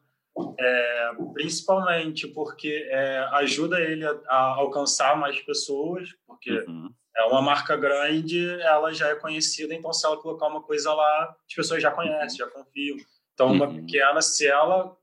é, 0.59 1.11
principalmente 1.33 2.27
porque 2.27 2.87
é, 2.89 3.19
ajuda 3.33 3.79
ele 3.79 4.03
a, 4.03 4.19
a, 4.27 4.37
alcançar 4.55 5.15
mais 5.15 5.39
pessoas, 5.41 6.09
porque 6.25 6.51
uhum. 6.67 6.89
É 7.15 7.23
uma 7.25 7.41
marca 7.41 7.75
grande, 7.77 8.49
ela 8.61 8.93
já 8.93 9.09
é 9.09 9.15
conhecida, 9.15 9.73
então 9.73 9.93
se 9.93 10.05
ela 10.05 10.17
colocar 10.17 10.47
uma 10.47 10.61
coisa 10.61 10.93
lá, 10.93 11.35
as 11.47 11.53
pessoas 11.53 11.81
já 11.81 11.91
conhecem, 11.91 12.37
já 12.37 12.47
confiam. 12.47 12.97
Então, 13.33 13.51
uma 13.51 13.67
uhum. 13.67 13.77
pequena, 13.77 14.21
se 14.21 14.47
ela, 14.47 14.95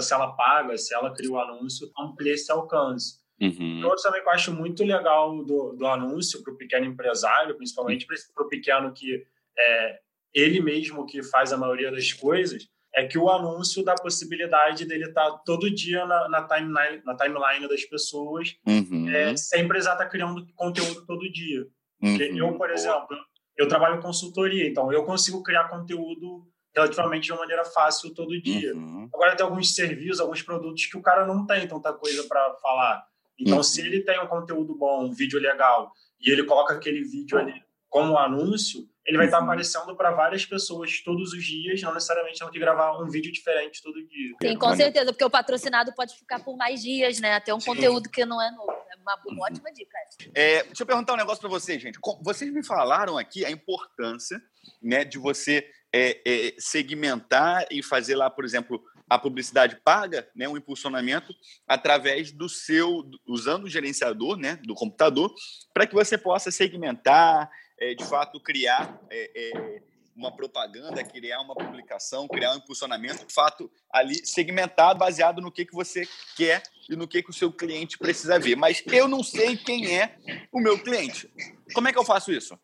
se 0.00 0.12
ela 0.12 0.32
paga, 0.32 0.76
se 0.76 0.94
ela 0.94 1.12
cria 1.14 1.30
o 1.30 1.34
um 1.34 1.40
anúncio, 1.40 1.90
amplia 1.98 2.34
esse 2.34 2.50
alcance. 2.50 3.20
Uhum. 3.40 3.82
Outro 3.84 4.02
também 4.02 4.22
que 4.22 4.28
eu 4.28 4.32
acho 4.32 4.52
muito 4.52 4.84
legal 4.84 5.44
do, 5.44 5.72
do 5.72 5.86
anúncio 5.86 6.42
para 6.42 6.52
o 6.52 6.56
pequeno 6.56 6.86
empresário, 6.86 7.56
principalmente 7.56 8.06
para 8.06 8.44
o 8.44 8.48
pequeno 8.48 8.92
que 8.92 9.24
é 9.58 10.00
ele 10.32 10.60
mesmo 10.60 11.06
que 11.06 11.22
faz 11.22 11.52
a 11.52 11.56
maioria 11.56 11.90
das 11.90 12.12
coisas, 12.12 12.68
é 12.94 13.06
que 13.06 13.18
o 13.18 13.30
anúncio 13.30 13.84
dá 13.84 13.92
a 13.92 14.02
possibilidade 14.02 14.84
dele 14.84 15.04
estar 15.04 15.30
tá 15.30 15.38
todo 15.44 15.72
dia 15.72 16.04
na, 16.06 16.28
na, 16.28 16.42
timeline, 16.46 17.02
na 17.04 17.16
timeline 17.16 17.68
das 17.68 17.84
pessoas, 17.84 18.56
uhum. 18.66 19.08
é, 19.08 19.36
sem 19.36 19.66
precisar 19.68 19.92
estar 19.92 20.06
criando 20.06 20.46
conteúdo 20.54 21.06
todo 21.06 21.30
dia. 21.30 21.66
Uhum. 22.02 22.36
Eu, 22.36 22.58
por 22.58 22.70
exemplo, 22.70 23.16
eu 23.56 23.68
trabalho 23.68 23.98
em 23.98 24.02
consultoria, 24.02 24.66
então 24.66 24.92
eu 24.92 25.04
consigo 25.04 25.42
criar 25.42 25.68
conteúdo 25.68 26.48
relativamente 26.74 27.24
de 27.24 27.32
uma 27.32 27.40
maneira 27.40 27.64
fácil 27.64 28.14
todo 28.14 28.40
dia. 28.40 28.74
Uhum. 28.74 29.08
Agora 29.12 29.36
tem 29.36 29.44
alguns 29.44 29.74
serviços, 29.74 30.20
alguns 30.20 30.42
produtos 30.42 30.86
que 30.86 30.96
o 30.96 31.02
cara 31.02 31.26
não 31.26 31.46
tem 31.46 31.66
tanta 31.66 31.92
coisa 31.92 32.24
para 32.24 32.54
falar. 32.62 33.04
Então, 33.38 33.58
uhum. 33.58 33.62
se 33.62 33.80
ele 33.80 34.00
tem 34.02 34.20
um 34.20 34.26
conteúdo 34.26 34.76
bom, 34.76 35.06
um 35.06 35.12
vídeo 35.12 35.40
legal, 35.40 35.92
e 36.20 36.30
ele 36.30 36.44
coloca 36.44 36.74
aquele 36.74 37.02
vídeo 37.02 37.38
ali 37.38 37.54
como 37.88 38.16
anúncio, 38.16 38.88
ele 39.06 39.16
vai 39.16 39.26
estar 39.26 39.38
uhum. 39.38 39.44
aparecendo 39.44 39.96
para 39.96 40.10
várias 40.10 40.44
pessoas 40.44 41.00
todos 41.02 41.32
os 41.32 41.44
dias, 41.44 41.80
não 41.82 41.92
necessariamente 41.94 42.38
tendo 42.38 42.50
que 42.50 42.58
gravar 42.58 43.00
um 43.00 43.08
vídeo 43.08 43.32
diferente 43.32 43.82
todo 43.82 43.94
dia. 44.06 44.34
Sim, 44.42 44.56
com 44.56 44.76
certeza, 44.76 45.06
porque 45.12 45.24
o 45.24 45.30
patrocinado 45.30 45.92
pode 45.94 46.14
ficar 46.16 46.40
por 46.40 46.56
mais 46.56 46.82
dias, 46.82 47.18
né? 47.18 47.34
Até 47.34 47.54
um 47.54 47.60
Sim. 47.60 47.66
conteúdo 47.66 48.08
que 48.10 48.24
não 48.24 48.40
é 48.40 48.50
novo. 48.50 48.70
É 48.70 48.96
uma, 48.96 49.14
uma 49.26 49.32
uhum. 49.32 49.42
ótima 49.42 49.72
dica. 49.72 49.96
É, 50.34 50.62
deixa 50.64 50.82
eu 50.82 50.86
perguntar 50.86 51.14
um 51.14 51.16
negócio 51.16 51.40
para 51.40 51.50
vocês, 51.50 51.80
gente. 51.80 51.98
Vocês 52.22 52.52
me 52.52 52.64
falaram 52.64 53.16
aqui 53.16 53.44
a 53.44 53.50
importância 53.50 54.40
né, 54.82 55.04
de 55.04 55.18
você 55.18 55.66
é, 55.92 56.20
é, 56.26 56.54
segmentar 56.58 57.66
e 57.70 57.82
fazer 57.82 58.16
lá, 58.16 58.30
por 58.30 58.44
exemplo, 58.44 58.82
a 59.08 59.18
publicidade 59.18 59.76
paga, 59.82 60.28
né, 60.36 60.48
um 60.48 60.56
impulsionamento 60.56 61.34
através 61.66 62.30
do 62.30 62.48
seu, 62.48 63.04
usando 63.26 63.64
o 63.64 63.68
gerenciador, 63.68 64.36
né, 64.36 64.56
do 64.64 64.74
computador, 64.74 65.34
para 65.74 65.86
que 65.86 65.94
você 65.94 66.16
possa 66.16 66.52
segmentar, 66.52 67.50
é, 67.80 67.94
de 67.94 68.04
fato 68.04 68.38
criar 68.38 69.00
é, 69.10 69.30
é, 69.34 69.82
uma 70.14 70.30
propaganda, 70.30 71.02
criar 71.02 71.40
uma 71.40 71.54
publicação, 71.54 72.28
criar 72.28 72.52
um 72.52 72.58
impulsionamento, 72.58 73.26
de 73.26 73.32
fato 73.32 73.70
ali 73.90 74.14
segmentado, 74.26 74.98
baseado 74.98 75.40
no 75.40 75.50
que 75.50 75.64
que 75.64 75.74
você 75.74 76.06
quer 76.36 76.62
e 76.88 76.94
no 76.94 77.08
que 77.08 77.22
que 77.22 77.30
o 77.30 77.34
seu 77.34 77.50
cliente 77.50 77.98
precisa 77.98 78.38
ver. 78.38 78.56
Mas 78.56 78.82
eu 78.86 79.08
não 79.08 79.22
sei 79.22 79.56
quem 79.56 79.98
é 79.98 80.16
o 80.52 80.60
meu 80.60 80.78
cliente. 80.78 81.32
Como 81.74 81.88
é 81.88 81.92
que 81.92 81.98
eu 81.98 82.04
faço 82.04 82.30
isso? 82.30 82.58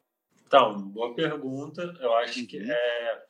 Então, 0.46 0.76
boa 0.80 1.14
pergunta. 1.14 1.82
Eu 2.00 2.14
acho 2.14 2.46
que 2.46 2.58
uhum. 2.58 2.70
é 2.70 3.26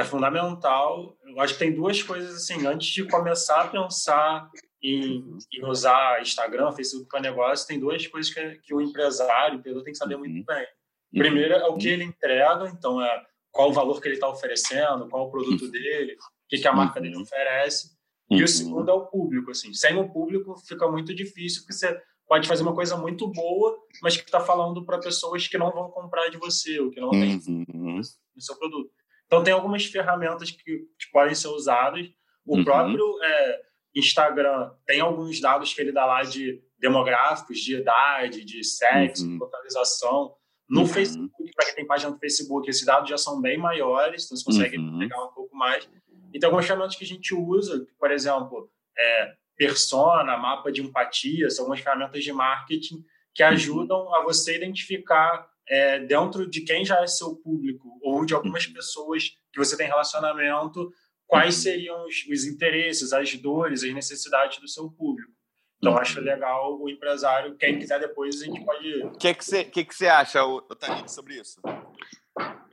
é 0.00 0.04
fundamental. 0.04 1.16
Eu 1.24 1.40
acho 1.40 1.54
que 1.54 1.58
tem 1.58 1.74
duas 1.74 2.02
coisas 2.02 2.34
assim, 2.34 2.66
antes 2.66 2.88
de 2.88 3.04
começar 3.04 3.62
a 3.62 3.68
pensar 3.68 4.50
em, 4.82 5.38
em 5.52 5.64
usar 5.64 6.22
Instagram, 6.22 6.72
Facebook 6.72 7.08
para 7.08 7.20
negócio, 7.20 7.66
tem 7.66 7.78
duas 7.78 8.06
coisas 8.06 8.32
que, 8.32 8.54
que 8.62 8.74
o 8.74 8.80
empresário, 8.80 9.56
o 9.56 9.58
empreendedor 9.58 9.84
tem 9.84 9.92
que 9.92 9.98
saber 9.98 10.16
muito 10.16 10.36
uhum. 10.36 10.44
bem. 10.44 10.66
Primeiro 11.12 11.54
é 11.54 11.66
o 11.66 11.76
que 11.76 11.88
ele 11.88 12.04
entrega, 12.04 12.68
então 12.68 13.02
é 13.02 13.26
qual 13.50 13.70
o 13.70 13.72
valor 13.72 14.00
que 14.00 14.08
ele 14.08 14.14
está 14.14 14.28
oferecendo, 14.28 15.08
qual 15.08 15.26
o 15.26 15.30
produto 15.30 15.64
uhum. 15.64 15.70
dele, 15.70 16.14
o 16.14 16.48
que, 16.48 16.58
que 16.58 16.68
a 16.68 16.72
marca 16.72 17.00
dele 17.00 17.16
uhum. 17.16 17.22
oferece. 17.22 17.98
E 18.30 18.44
o 18.44 18.48
segundo 18.48 18.88
é 18.88 18.94
o 18.94 19.06
público, 19.06 19.50
assim. 19.50 19.74
Sem 19.74 19.96
o 19.98 20.08
público 20.08 20.56
fica 20.66 20.88
muito 20.88 21.12
difícil, 21.12 21.62
porque 21.62 21.72
você 21.72 22.00
pode 22.28 22.46
fazer 22.46 22.62
uma 22.62 22.74
coisa 22.74 22.96
muito 22.96 23.26
boa, 23.26 23.76
mas 24.00 24.16
que 24.16 24.22
está 24.22 24.38
falando 24.38 24.86
para 24.86 25.00
pessoas 25.00 25.48
que 25.48 25.58
não 25.58 25.72
vão 25.72 25.90
comprar 25.90 26.28
de 26.28 26.36
você, 26.36 26.78
ou 26.78 26.90
que 26.90 27.00
não 27.00 27.10
têm 27.10 27.40
no 27.44 28.40
seu 28.40 28.56
produto. 28.56 28.88
Então, 29.26 29.42
tem 29.42 29.52
algumas 29.52 29.84
ferramentas 29.84 30.52
que, 30.52 30.62
que 30.62 31.10
podem 31.12 31.34
ser 31.34 31.48
usadas. 31.48 32.06
O 32.46 32.56
uhum. 32.56 32.64
próprio 32.64 33.20
é, 33.22 33.60
Instagram 33.96 34.70
tem 34.86 35.00
alguns 35.00 35.40
dados 35.40 35.74
que 35.74 35.80
ele 35.80 35.92
dá 35.92 36.06
lá 36.06 36.22
de 36.22 36.62
demográficos, 36.78 37.58
de 37.58 37.76
idade, 37.76 38.44
de 38.44 38.64
sexo, 38.64 39.26
uhum. 39.26 39.38
localização. 39.38 40.34
No 40.70 40.82
uhum. 40.82 40.86
Facebook, 40.86 41.52
para 41.56 41.66
quem 41.66 41.74
tem 41.74 41.86
página 41.86 42.12
no 42.12 42.18
Facebook, 42.18 42.70
esses 42.70 42.86
dados 42.86 43.10
já 43.10 43.18
são 43.18 43.40
bem 43.40 43.58
maiores, 43.58 44.24
então 44.24 44.36
você 44.36 44.44
consegue 44.44 44.78
uhum. 44.78 45.00
pegar 45.00 45.20
um 45.24 45.32
pouco 45.32 45.54
mais. 45.56 45.88
E 46.32 46.38
tem 46.38 46.46
algumas 46.46 46.64
ferramentas 46.64 46.94
que 46.94 47.02
a 47.02 47.06
gente 47.06 47.34
usa, 47.34 47.84
por 47.98 48.12
exemplo, 48.12 48.70
é, 48.96 49.34
persona, 49.56 50.36
mapa 50.36 50.70
de 50.70 50.80
empatia, 50.80 51.50
são 51.50 51.64
algumas 51.64 51.80
ferramentas 51.80 52.22
de 52.22 52.32
marketing 52.32 53.04
que 53.34 53.42
uhum. 53.42 53.48
ajudam 53.48 54.14
a 54.14 54.22
você 54.22 54.56
identificar 54.56 55.50
é, 55.68 55.98
dentro 55.98 56.48
de 56.48 56.60
quem 56.60 56.84
já 56.84 57.02
é 57.02 57.06
seu 57.08 57.34
público 57.34 57.98
ou 58.00 58.24
de 58.24 58.32
algumas 58.32 58.64
uhum. 58.66 58.72
pessoas 58.72 59.36
que 59.52 59.58
você 59.58 59.76
tem 59.76 59.88
relacionamento, 59.88 60.92
quais 61.26 61.56
uhum. 61.56 61.62
seriam 61.62 62.06
os, 62.06 62.26
os 62.30 62.44
interesses, 62.44 63.12
as 63.12 63.34
dores, 63.34 63.82
as 63.82 63.92
necessidades 63.92 64.60
do 64.60 64.68
seu 64.68 64.88
público. 64.88 65.32
Então, 65.80 65.96
acho 65.96 66.20
legal 66.20 66.78
o 66.78 66.90
empresário. 66.90 67.56
Quem 67.56 67.78
quiser 67.78 67.98
depois, 67.98 68.42
a 68.42 68.44
gente 68.44 68.62
pode. 68.62 69.02
O 69.02 69.12
que, 69.12 69.32
que, 69.32 69.44
você, 69.44 69.64
que, 69.64 69.82
que 69.82 69.94
você 69.94 70.08
acha, 70.08 70.40
Tanito, 70.78 71.10
sobre 71.10 71.40
isso? 71.40 71.58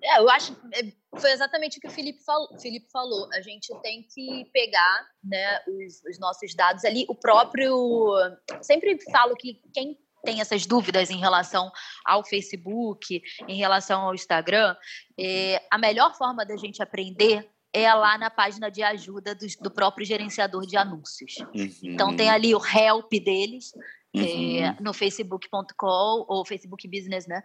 É, 0.04 0.20
eu 0.20 0.30
acho 0.30 0.54
é, 0.74 0.92
foi 1.18 1.32
exatamente 1.32 1.78
o 1.78 1.82
que 1.82 1.88
o 1.88 1.92
Felipe 1.92 2.22
falou. 2.24 2.50
Felipe 2.60 2.92
falou. 2.92 3.30
A 3.34 3.42
gente 3.42 3.74
tem 3.82 4.04
que 4.04 4.46
pegar 4.52 5.08
né, 5.24 5.60
os, 5.68 6.04
os 6.04 6.20
nossos 6.20 6.54
dados 6.54 6.84
ali. 6.84 7.06
O 7.08 7.16
próprio. 7.16 8.14
Sempre 8.62 9.00
falo 9.10 9.38
que 9.38 9.62
quem 9.74 9.98
tem 10.26 10.42
essas 10.42 10.66
dúvidas 10.66 11.10
em 11.10 11.18
relação 11.18 11.72
ao 12.06 12.26
Facebook, 12.26 13.22
em 13.48 13.56
relação 13.56 14.02
ao 14.02 14.14
Instagram, 14.14 14.76
é, 15.18 15.66
a 15.72 15.78
melhor 15.78 16.14
forma 16.16 16.46
da 16.46 16.58
gente 16.58 16.84
aprender 16.84 17.50
é 17.84 17.94
lá 17.94 18.18
na 18.18 18.30
página 18.30 18.70
de 18.70 18.84
ajuda 18.84 19.34
do, 19.36 19.46
do 19.62 19.72
próprio 19.72 20.06
gerenciador 20.06 20.66
de 20.66 20.78
anúncios. 20.78 21.36
Uhum. 21.54 21.70
Então 21.84 22.16
tem 22.16 22.30
ali 22.30 22.54
o 22.54 22.62
help 22.66 23.12
deles 23.12 23.72
é, 24.16 24.20
uhum. 24.20 24.58
é, 24.58 24.78
no 24.80 24.94
facebook.com 24.94 26.26
ou 26.28 26.46
Facebook 26.46 26.88
Business, 26.88 27.28
né? 27.28 27.42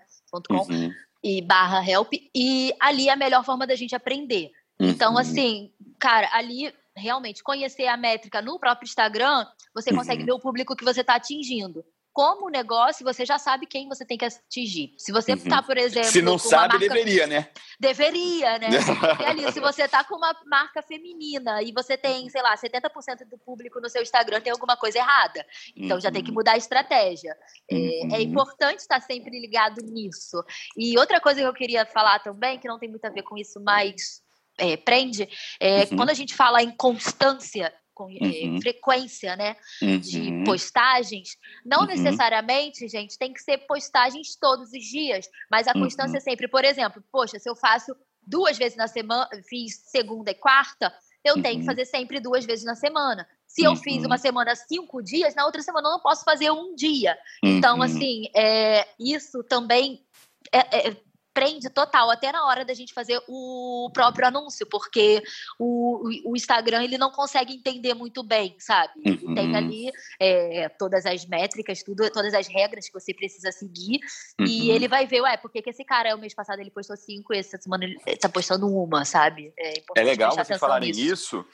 Uhum. 0.51 0.91
e 1.23 1.43
barra 1.43 1.89
help 1.89 2.13
e 2.35 2.73
ali 2.81 3.09
é 3.09 3.13
a 3.13 3.17
melhor 3.17 3.45
forma 3.45 3.67
da 3.67 3.75
gente 3.75 3.95
aprender. 3.95 4.51
Então 4.79 5.13
uhum. 5.13 5.19
assim, 5.19 5.73
cara, 5.99 6.29
ali 6.33 6.73
realmente 6.97 7.43
conhecer 7.43 7.87
a 7.87 7.97
métrica 7.97 8.43
no 8.43 8.59
próprio 8.59 8.87
Instagram, 8.87 9.47
você 9.75 9.95
consegue 9.95 10.21
uhum. 10.21 10.27
ver 10.27 10.33
o 10.33 10.41
público 10.41 10.77
que 10.77 10.85
você 10.85 11.01
está 11.01 11.15
atingindo 11.15 11.85
como 12.13 12.51
negócio, 12.51 13.05
você 13.05 13.25
já 13.25 13.39
sabe 13.39 13.67
quem 13.67 13.89
você 13.89 14.05
tem 14.05 14.19
que 14.19 14.25
atingir. 14.25 14.95
Se 14.99 15.11
você 15.11 15.33
está, 15.33 15.59
uhum. 15.59 15.63
por 15.63 15.79
exemplo. 15.79 16.11
Se 16.11 16.21
não 16.21 16.37
sabe, 16.37 16.75
marca... 16.75 16.79
deveria, 16.79 17.27
né? 17.27 17.49
Deveria, 17.81 18.59
né? 18.59 18.69
e 19.21 19.25
ali, 19.25 19.53
se 19.53 19.61
você 19.61 19.85
está 19.85 20.05
com 20.05 20.17
uma 20.17 20.35
marca 20.47 20.83
feminina 20.83 21.63
e 21.63 21.73
você 21.73 21.97
tem, 21.97 22.29
sei 22.29 22.43
lá, 22.43 22.55
70% 22.55 23.27
do 23.29 23.39
público 23.39 23.81
no 23.81 23.89
seu 23.89 24.03
Instagram, 24.03 24.41
tem 24.41 24.53
alguma 24.53 24.77
coisa 24.77 24.99
errada. 24.99 25.45
Então 25.75 25.97
uhum. 25.97 26.01
já 26.01 26.11
tem 26.11 26.23
que 26.23 26.31
uhum. 26.31 26.37
mudar 26.37 26.53
a 26.53 26.59
estratégia. 26.59 27.35
É, 27.71 27.75
é 27.75 27.79
uhum. 27.79 28.15
É, 28.15 28.23
importante 28.23 28.81
estar 28.81 29.01
sempre 29.01 29.41
ligado 29.41 29.81
nisso. 29.83 30.45
E 30.77 30.99
outra 30.99 31.21
coisa 31.21 31.41
que 31.41 31.47
eu 31.47 31.55
queria 31.55 31.87
falar 31.87 32.19
também, 32.19 32.59
que 32.59 32.69
não 32.69 32.79
tem 32.79 32.91
muito 32.91 33.05
a 33.07 33.11
ver 33.11 33.23
com 33.23 33.39
isso, 33.39 33.59
mas 33.59 34.23
é, 34.59 34.77
prende, 34.77 35.29
é, 35.59 35.85
uhum. 35.85 35.97
quando 35.97 36.11
a 36.11 36.15
gente 36.15 36.35
fala 36.35 36.63
em 36.63 36.71
constância 36.71 37.73
com 37.95 38.11
eh, 38.11 38.47
uhum. 38.47 38.61
frequência, 38.61 39.37
né, 39.37 39.57
uhum. 39.83 39.99
de 39.99 40.45
postagens. 40.45 41.37
Não 41.65 41.81
uhum. 41.81 41.87
necessariamente, 41.87 42.89
gente, 42.89 43.19
tem 43.19 43.33
que 43.33 43.43
ser 43.43 43.59
postagens 43.59 44.37
todos 44.37 44.73
os 44.73 44.85
dias, 44.85 45.29
mas 45.51 45.69
a 45.69 45.73
constância 45.73 46.19
uhum. 46.19 46.25
sempre. 46.25 46.49
Por 46.49 46.65
exemplo, 46.65 47.03
poxa, 47.11 47.39
se 47.39 47.49
eu 47.49 47.57
faço 47.57 47.95
duas 48.27 48.57
vezes 48.57 48.77
na 48.77 48.89
semana, 48.89 49.29
fiz 49.49 49.83
segunda 49.87 50.31
e 50.31 50.35
quarta, 50.35 50.93
eu 51.25 51.41
tenho 51.41 51.57
que 51.57 51.61
uhum. 51.61 51.67
fazer 51.67 51.85
sempre 51.85 52.21
duas 52.21 52.45
vezes 52.45 52.65
na 52.65 52.75
semana. 52.75 53.27
Se 53.47 53.63
eu 53.63 53.77
fiz 53.77 54.05
uma 54.05 54.17
uhum. 54.17 54.21
semana 54.21 54.57
cinco 54.57 55.03
dias, 55.03 55.35
na 55.35 55.45
outra 55.45 55.63
semana 55.63 55.89
eu 55.89 55.93
não 55.93 56.01
posso 56.01 56.25
fazer 56.25 56.51
um 56.51 56.75
dia. 56.75 57.17
Então, 57.43 57.83
assim, 57.83 58.25
é, 58.35 58.89
isso 58.99 59.43
também 59.45 60.05
é, 60.51 60.89
é, 60.89 60.97
prende 61.33 61.71
total, 61.71 62.11
até 62.11 62.31
na 62.31 62.47
hora 62.47 62.65
da 62.65 62.75
gente 62.75 62.93
fazer 62.93 63.21
o 63.29 63.91
próprio 63.93 64.27
anúncio, 64.27 64.67
porque 64.67 65.23
o, 65.59 66.31
o 66.31 66.37
Instagram 66.37 66.85
ele 66.85 66.99
não 66.99 67.11
consegue 67.11 67.55
entender 67.55 67.95
muito 67.95 68.23
bem, 68.23 68.55
sabe? 68.59 68.93
Uhum. 69.07 69.35
Tem 69.35 69.57
ali 69.57 69.91
é, 70.21 70.69
todas 70.69 71.07
as 71.07 71.27
métricas, 71.27 71.83
tudo, 71.83 72.11
todas 72.11 72.35
as 72.35 72.47
regras 72.47 72.87
que 72.87 72.93
você 72.93 73.15
precisa 73.15 73.51
seguir, 73.51 74.01
uhum. 74.39 74.47
e 74.47 74.71
ele 74.71 74.89
vai 74.89 75.07
ver, 75.07 75.23
ué, 75.23 75.37
por 75.37 75.51
que, 75.51 75.63
que 75.63 75.71
esse 75.71 75.85
cara, 75.85 76.15
o 76.15 76.19
mês 76.19 76.35
passado, 76.35 76.61
ele 76.61 76.71
postou 76.71 76.97
cinco, 76.97 77.35
e 77.35 77.39
essa 77.39 77.59
semana 77.59 77.85
ele 77.85 77.99
tá 78.17 78.29
postando 78.29 78.67
uma, 78.67 79.05
sabe? 79.05 79.53
É, 79.59 79.75
é 79.97 80.03
legal 80.03 80.35
vocês 80.35 80.59
falarem 80.59 80.93
nisso, 80.93 81.45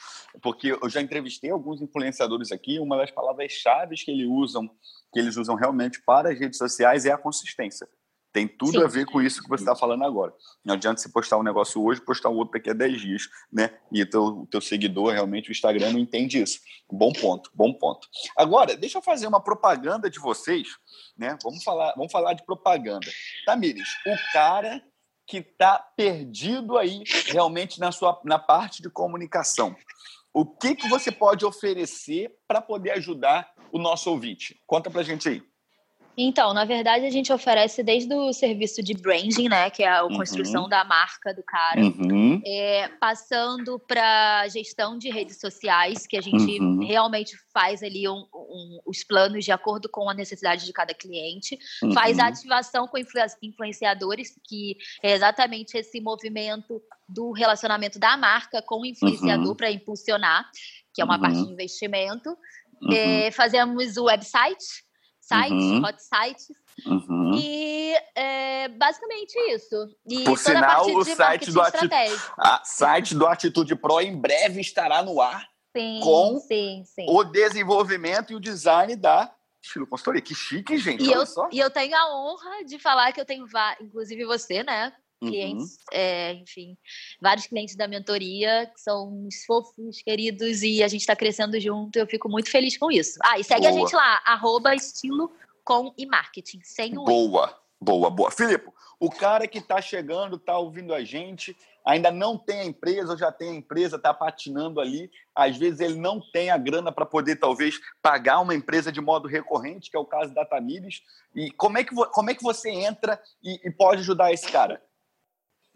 porque 0.42 0.76
eu 0.80 0.88
já 0.88 1.00
entrevistei 1.00 1.50
alguns 1.50 1.80
influenciadores 1.80 2.52
aqui, 2.52 2.78
uma 2.78 2.96
das 2.96 3.10
palavras-chave 3.10 3.94
que 3.96 4.10
eles 4.10 4.26
usam, 4.28 4.68
que 5.12 5.18
eles 5.18 5.36
usam 5.36 5.54
realmente 5.54 6.02
para 6.02 6.30
as 6.30 6.38
redes 6.38 6.58
sociais 6.58 7.04
é 7.04 7.12
a 7.12 7.18
consistência. 7.18 7.88
Tem 8.32 8.46
tudo 8.46 8.72
Sim. 8.72 8.84
a 8.84 8.86
ver 8.86 9.06
com 9.06 9.22
isso 9.22 9.42
que 9.42 9.48
você 9.48 9.62
está 9.62 9.74
falando 9.74 10.04
agora. 10.04 10.32
Não 10.64 10.74
adianta 10.74 11.00
você 11.00 11.08
postar 11.08 11.38
um 11.38 11.42
negócio 11.42 11.82
hoje, 11.82 12.00
postar 12.00 12.28
outro 12.28 12.52
daqui 12.52 12.70
a 12.70 12.74
10 12.74 13.00
dias, 13.00 13.22
né? 13.52 13.78
E 13.90 14.02
o 14.02 14.08
teu, 14.08 14.48
teu 14.50 14.60
seguidor, 14.60 15.12
realmente, 15.12 15.48
o 15.48 15.52
Instagram 15.52 15.92
não 15.92 15.98
entende 15.98 16.40
isso. 16.40 16.60
Bom 16.90 17.12
ponto, 17.12 17.50
bom 17.54 17.72
ponto. 17.72 18.06
Agora, 18.36 18.76
deixa 18.76 18.98
eu 18.98 19.02
fazer 19.02 19.26
uma 19.26 19.42
propaganda 19.42 20.10
de 20.10 20.18
vocês, 20.18 20.68
né? 21.16 21.38
Vamos 21.42 21.64
falar, 21.64 21.94
vamos 21.96 22.12
falar 22.12 22.34
de 22.34 22.44
propaganda. 22.44 23.06
Tamires, 23.46 23.88
o 24.06 24.32
cara 24.32 24.82
que 25.26 25.38
está 25.38 25.78
perdido 25.78 26.78
aí 26.78 27.04
realmente 27.26 27.78
na 27.78 27.92
sua 27.92 28.18
na 28.24 28.38
parte 28.38 28.82
de 28.82 28.88
comunicação. 28.88 29.76
O 30.32 30.46
que, 30.46 30.74
que 30.74 30.88
você 30.88 31.10
pode 31.10 31.44
oferecer 31.44 32.32
para 32.46 32.60
poder 32.60 32.92
ajudar 32.92 33.50
o 33.72 33.78
nosso 33.78 34.10
ouvinte? 34.10 34.60
Conta 34.66 34.90
para 34.90 35.02
gente 35.02 35.28
aí. 35.28 35.42
Então, 36.20 36.52
na 36.52 36.64
verdade, 36.64 37.06
a 37.06 37.10
gente 37.10 37.32
oferece 37.32 37.80
desde 37.80 38.12
o 38.12 38.32
serviço 38.32 38.82
de 38.82 38.92
branding, 38.92 39.48
né, 39.48 39.70
que 39.70 39.84
é 39.84 39.88
a 39.88 40.02
construção 40.02 40.64
uhum. 40.64 40.68
da 40.68 40.82
marca 40.82 41.32
do 41.32 41.44
cara, 41.44 41.80
uhum. 41.80 42.42
é, 42.44 42.88
passando 43.00 43.78
para 43.78 44.48
gestão 44.48 44.98
de 44.98 45.10
redes 45.10 45.38
sociais, 45.38 46.08
que 46.08 46.16
a 46.16 46.20
gente 46.20 46.60
uhum. 46.60 46.84
realmente 46.84 47.36
faz 47.54 47.84
ali 47.84 48.08
um, 48.08 48.26
um, 48.34 48.80
os 48.84 49.04
planos 49.04 49.44
de 49.44 49.52
acordo 49.52 49.88
com 49.88 50.10
a 50.10 50.14
necessidade 50.14 50.66
de 50.66 50.72
cada 50.72 50.92
cliente, 50.92 51.56
faz 51.94 52.18
a 52.18 52.24
uhum. 52.24 52.28
ativação 52.28 52.88
com 52.88 52.98
influenciadores, 53.40 54.32
que 54.48 54.76
é 55.00 55.12
exatamente 55.12 55.78
esse 55.78 56.00
movimento 56.00 56.82
do 57.08 57.30
relacionamento 57.30 57.96
da 57.96 58.16
marca 58.16 58.60
com 58.60 58.80
o 58.80 58.86
influenciador 58.86 59.50
uhum. 59.50 59.54
para 59.54 59.70
impulsionar, 59.70 60.50
que 60.92 61.00
é 61.00 61.04
uma 61.04 61.20
parte 61.20 61.38
uhum. 61.38 61.46
de 61.46 61.52
investimento. 61.52 62.36
É, 62.92 63.30
fazemos 63.30 63.96
o 63.96 64.04
website 64.04 64.88
sites, 65.28 65.52
uhum. 65.52 65.84
hot 65.84 66.02
sites. 66.02 66.48
Uhum. 66.86 67.32
E 67.34 67.94
é, 68.14 68.68
basicamente 68.68 69.36
isso. 69.50 69.76
E 70.06 70.24
Por 70.24 70.38
sinal, 70.38 70.86
o 70.86 71.04
site 71.04 71.52
do, 71.52 71.60
Ati... 71.60 71.88
a, 72.38 72.62
site 72.64 73.14
do 73.14 73.26
Atitude 73.26 73.76
Pro 73.76 74.00
em 74.00 74.16
breve 74.16 74.60
estará 74.60 75.02
no 75.02 75.20
ar 75.20 75.46
sim, 75.76 76.00
com 76.02 76.38
sim, 76.40 76.82
sim. 76.84 77.06
o 77.08 77.24
desenvolvimento 77.24 78.32
e 78.32 78.36
o 78.36 78.40
design 78.40 78.96
da 78.96 79.32
estilo 79.62 79.86
consultoria. 79.86 80.22
Que 80.22 80.34
chique, 80.34 80.78
gente. 80.78 81.04
E 81.04 81.12
eu, 81.12 81.24
e 81.52 81.58
eu 81.58 81.70
tenho 81.70 81.94
a 81.96 82.16
honra 82.16 82.64
de 82.64 82.78
falar 82.78 83.12
que 83.12 83.20
eu 83.20 83.26
tenho, 83.26 83.44
inclusive 83.80 84.24
você, 84.24 84.62
né? 84.62 84.92
Clientes, 85.18 85.72
uhum. 85.72 85.78
é, 85.92 86.32
enfim, 86.34 86.76
vários 87.20 87.46
clientes 87.46 87.76
da 87.76 87.88
mentoria 87.88 88.70
que 88.74 88.80
são 88.80 89.08
uns 89.08 89.44
fofos, 89.44 90.00
queridos, 90.02 90.62
e 90.62 90.82
a 90.82 90.88
gente 90.88 91.00
está 91.00 91.16
crescendo 91.16 91.58
junto. 91.60 91.98
Eu 91.98 92.06
fico 92.06 92.28
muito 92.28 92.50
feliz 92.50 92.76
com 92.76 92.90
isso. 92.90 93.18
Ah, 93.22 93.38
e 93.38 93.44
segue 93.44 93.62
boa. 93.62 93.72
a 93.72 93.74
gente 93.74 93.94
lá, 93.94 94.22
arroba 94.24 94.74
estilo 94.74 95.30
com 95.64 95.92
e 95.98 96.06
marketing, 96.06 96.60
sem 96.62 96.96
o 96.96 97.04
Boa, 97.04 97.54
boa, 97.80 98.08
boa. 98.08 98.30
Filipe, 98.30 98.70
o 98.98 99.10
cara 99.10 99.46
que 99.46 99.58
está 99.58 99.82
chegando, 99.82 100.36
está 100.36 100.56
ouvindo 100.58 100.94
a 100.94 101.04
gente, 101.04 101.56
ainda 101.84 102.10
não 102.10 102.36
tem 102.36 102.60
a 102.60 102.64
empresa 102.64 103.12
ou 103.12 103.18
já 103.18 103.30
tem 103.30 103.50
a 103.50 103.54
empresa, 103.54 103.96
está 103.96 104.12
patinando 104.12 104.80
ali. 104.80 105.10
Às 105.34 105.56
vezes 105.56 105.80
ele 105.80 105.94
não 105.94 106.20
tem 106.20 106.50
a 106.50 106.58
grana 106.58 106.90
para 106.90 107.06
poder, 107.06 107.36
talvez, 107.36 107.78
pagar 108.02 108.40
uma 108.40 108.54
empresa 108.54 108.90
de 108.90 109.00
modo 109.00 109.28
recorrente, 109.28 109.90
que 109.90 109.96
é 109.96 110.00
o 110.00 110.04
caso 110.04 110.34
da 110.34 110.44
Tamires. 110.44 111.02
E 111.34 111.50
como 111.52 111.78
é 111.78 111.84
que, 111.84 111.94
como 111.94 112.30
é 112.30 112.34
que 112.34 112.42
você 112.42 112.70
entra 112.70 113.20
e, 113.42 113.68
e 113.68 113.70
pode 113.70 114.00
ajudar 114.00 114.32
esse 114.32 114.50
cara? 114.50 114.82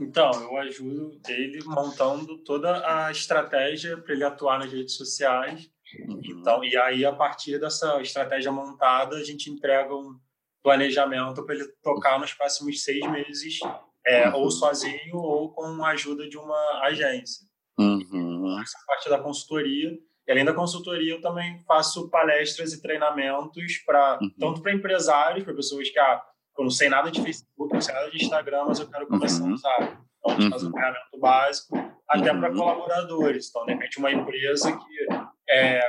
Então, 0.02 0.30
eu 0.42 0.56
ajudo 0.58 1.20
ele 1.28 1.62
montando 1.64 2.38
toda 2.38 2.82
a 2.86 3.10
estratégia 3.10 3.96
para 3.96 4.12
ele 4.12 4.24
atuar 4.24 4.58
nas 4.58 4.72
redes 4.72 4.96
sociais. 4.96 5.70
Uhum. 6.08 6.20
Então, 6.24 6.64
e 6.64 6.76
aí, 6.76 7.04
a 7.04 7.12
partir 7.12 7.58
dessa 7.58 8.00
estratégia 8.00 8.50
montada, 8.50 9.16
a 9.16 9.24
gente 9.24 9.50
entrega 9.50 9.94
um 9.94 10.18
planejamento 10.62 11.44
para 11.44 11.54
ele 11.54 11.66
tocar 11.82 12.18
nos 12.18 12.32
próximos 12.32 12.82
seis 12.82 13.00
meses, 13.10 13.58
é, 14.06 14.28
uhum. 14.28 14.36
ou 14.36 14.50
sozinho 14.50 15.16
ou 15.16 15.52
com 15.52 15.84
a 15.84 15.90
ajuda 15.90 16.28
de 16.28 16.36
uma 16.36 16.82
agência. 16.82 17.46
Uhum. 17.78 18.60
Essa 18.60 18.78
parte 18.86 19.08
da 19.08 19.18
consultoria. 19.18 19.98
E 20.26 20.30
além 20.30 20.44
da 20.44 20.54
consultoria, 20.54 21.14
eu 21.14 21.20
também 21.20 21.58
faço 21.66 22.08
palestras 22.08 22.72
e 22.72 22.80
treinamentos 22.80 23.78
para 23.84 24.18
uhum. 24.20 24.30
tanto 24.38 24.62
para 24.62 24.72
empresários, 24.72 25.44
para 25.44 25.54
pessoas 25.54 25.88
que 25.90 25.98
ah, 25.98 26.22
eu 26.58 26.64
não 26.64 26.70
sei 26.70 26.88
nada 26.88 27.10
de 27.10 27.22
Facebook, 27.22 27.72
não 27.72 27.80
sei 27.80 27.94
nada 27.94 28.10
de 28.10 28.22
Instagram, 28.22 28.64
mas 28.66 28.80
eu 28.80 28.88
quero 28.88 29.06
começar 29.06 29.42
uhum. 29.44 29.50
a 29.50 29.54
usar. 29.54 30.02
Então, 30.18 30.36
a 30.36 30.40
gente 30.40 30.50
faz 30.50 30.62
um 30.62 30.66
uhum. 30.66 30.72
treinamento 30.72 31.18
básico, 31.18 31.94
até 32.08 32.34
para 32.34 32.50
uhum. 32.50 32.56
colaboradores. 32.56 33.48
Então, 33.48 33.66
de 33.66 33.72
repente, 33.72 33.98
uma 33.98 34.12
empresa 34.12 34.70
que 34.72 35.14
é, 35.50 35.80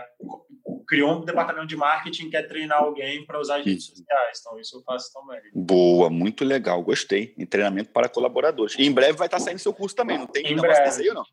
criou 0.87 1.17
um 1.17 1.25
departamento 1.25 1.67
de 1.67 1.75
marketing 1.75 2.29
quer 2.29 2.47
treinar 2.47 2.79
alguém 2.79 3.25
para 3.25 3.39
usar 3.39 3.57
as 3.57 3.65
redes 3.65 3.85
sociais. 3.85 4.39
Então, 4.39 4.59
isso 4.59 4.77
eu 4.77 4.83
faço 4.83 5.11
também. 5.13 5.41
Boa, 5.53 6.09
muito 6.09 6.43
legal, 6.43 6.81
gostei. 6.81 7.35
Treinamento 7.49 7.91
para 7.91 8.09
colaboradores. 8.09 8.75
E 8.77 8.85
em 8.85 8.91
breve 8.91 9.17
vai 9.17 9.27
estar 9.27 9.39
saindo 9.39 9.59
seu 9.59 9.73
curso 9.73 9.95
também, 9.95 10.17
não 10.17 10.27
tem 10.27 10.45
em 10.45 10.55
negócio 10.55 10.83
desse 10.83 11.01
aí 11.01 11.09
ou 11.09 11.15
não? 11.15 11.25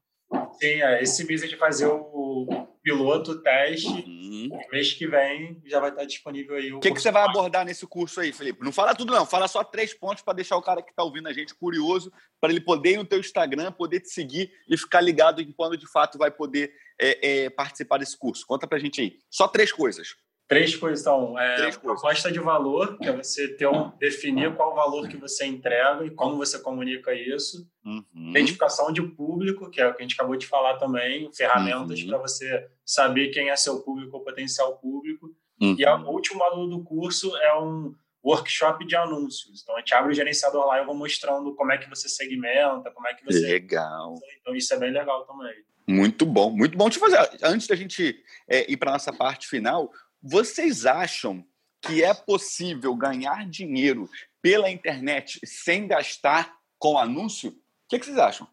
Sim, 0.52 0.82
é, 0.82 1.02
esse 1.02 1.24
mês 1.24 1.42
a 1.42 1.46
gente 1.46 1.58
vai 1.58 1.70
fazer 1.70 1.86
o 1.86 2.69
piloto, 2.82 3.32
o 3.32 3.42
teste. 3.42 3.88
Uhum. 3.88 4.48
Mês 4.72 4.92
que 4.92 5.06
vem 5.06 5.60
já 5.66 5.80
vai 5.80 5.90
estar 5.90 6.04
disponível 6.04 6.56
aí. 6.56 6.72
O 6.72 6.80
que, 6.80 6.92
que 6.92 7.00
você 7.00 7.10
vai 7.10 7.24
abordar 7.24 7.64
nesse 7.64 7.86
curso 7.86 8.20
aí, 8.20 8.32
Felipe? 8.32 8.64
Não 8.64 8.72
fala 8.72 8.94
tudo, 8.94 9.12
não. 9.12 9.26
Fala 9.26 9.48
só 9.48 9.62
três 9.62 9.92
pontos 9.92 10.22
para 10.22 10.34
deixar 10.34 10.56
o 10.56 10.62
cara 10.62 10.82
que 10.82 10.90
está 10.90 11.02
ouvindo 11.02 11.28
a 11.28 11.32
gente 11.32 11.54
curioso, 11.54 12.12
para 12.40 12.50
ele 12.50 12.60
poder 12.60 12.92
ir 12.92 12.96
no 12.96 13.04
teu 13.04 13.20
Instagram, 13.20 13.72
poder 13.72 14.00
te 14.00 14.08
seguir 14.08 14.50
e 14.68 14.76
ficar 14.76 15.00
ligado 15.00 15.40
em 15.40 15.52
quando 15.52 15.76
de 15.76 15.90
fato 15.90 16.18
vai 16.18 16.30
poder 16.30 16.72
é, 17.00 17.44
é, 17.44 17.50
participar 17.50 17.98
desse 17.98 18.18
curso. 18.18 18.46
Conta 18.46 18.66
para 18.66 18.78
a 18.78 18.80
gente 18.80 19.00
aí. 19.00 19.18
Só 19.30 19.48
três 19.48 19.72
coisas. 19.72 20.14
Três 20.51 20.74
coisas, 20.74 21.01
então. 21.01 21.38
É, 21.38 21.55
Três 21.55 21.76
coisas. 21.76 22.01
Proposta 22.01 22.32
de 22.32 22.40
valor, 22.40 22.98
que 22.98 23.07
é 23.07 23.12
você 23.12 23.46
ter 23.46 23.68
um, 23.68 23.88
definir 24.01 24.53
qual 24.57 24.72
o 24.72 24.74
valor 24.74 25.09
que 25.09 25.16
você 25.16 25.46
entrega 25.46 26.05
e 26.05 26.11
como 26.11 26.36
você 26.36 26.59
comunica 26.59 27.14
isso. 27.14 27.70
Uhum. 27.84 28.30
Identificação 28.30 28.92
de 28.92 29.01
público, 29.01 29.70
que 29.70 29.80
é 29.80 29.86
o 29.86 29.94
que 29.94 30.01
a 30.01 30.03
gente 30.03 30.14
acabou 30.14 30.34
de 30.34 30.48
falar 30.48 30.76
também. 30.76 31.32
Ferramentas 31.32 32.01
uhum. 32.01 32.09
para 32.09 32.18
você 32.18 32.68
saber 32.84 33.28
quem 33.28 33.48
é 33.48 33.55
seu 33.55 33.80
público 33.80 34.16
ou 34.16 34.24
potencial 34.24 34.76
público. 34.78 35.32
Uhum. 35.61 35.76
E 35.78 35.86
o 35.86 36.11
último 36.11 36.40
módulo 36.40 36.68
do 36.68 36.82
curso 36.82 37.36
é 37.36 37.57
um 37.57 37.94
workshop 38.24 38.84
de 38.84 38.96
anúncios. 38.96 39.62
Então, 39.62 39.76
a 39.76 39.78
gente 39.78 39.94
abre 39.94 40.11
o 40.11 40.14
gerenciador 40.16 40.66
lá 40.66 40.78
e 40.78 40.80
eu 40.80 40.86
vou 40.86 40.96
mostrando 40.96 41.55
como 41.55 41.70
é 41.70 41.78
que 41.78 41.88
você 41.88 42.09
segmenta, 42.09 42.90
como 42.90 43.07
é 43.07 43.14
que 43.14 43.24
você... 43.24 43.38
Legal. 43.38 44.16
Então, 44.40 44.57
isso 44.57 44.74
é 44.74 44.78
bem 44.78 44.90
legal 44.90 45.24
também. 45.26 45.55
Muito 45.86 46.26
bom, 46.26 46.51
muito 46.51 46.76
bom. 46.76 46.88
Deixa 46.88 47.05
eu 47.05 47.09
fazer, 47.09 47.38
antes 47.42 47.68
da 47.68 47.76
gente 47.76 48.20
é, 48.48 48.70
ir 48.70 48.76
para 48.76 48.92
nossa 48.92 49.12
parte 49.12 49.48
final, 49.48 49.90
vocês 50.22 50.86
acham 50.86 51.44
que 51.82 52.04
é 52.04 52.12
possível 52.12 52.94
ganhar 52.94 53.48
dinheiro 53.48 54.08
pela 54.42 54.70
internet 54.70 55.40
sem 55.44 55.86
gastar 55.86 56.54
com 56.78 56.98
anúncio? 56.98 57.50
O 57.50 57.54
que, 57.88 57.98
que 57.98 58.06
vocês 58.06 58.18
acham? 58.18 58.46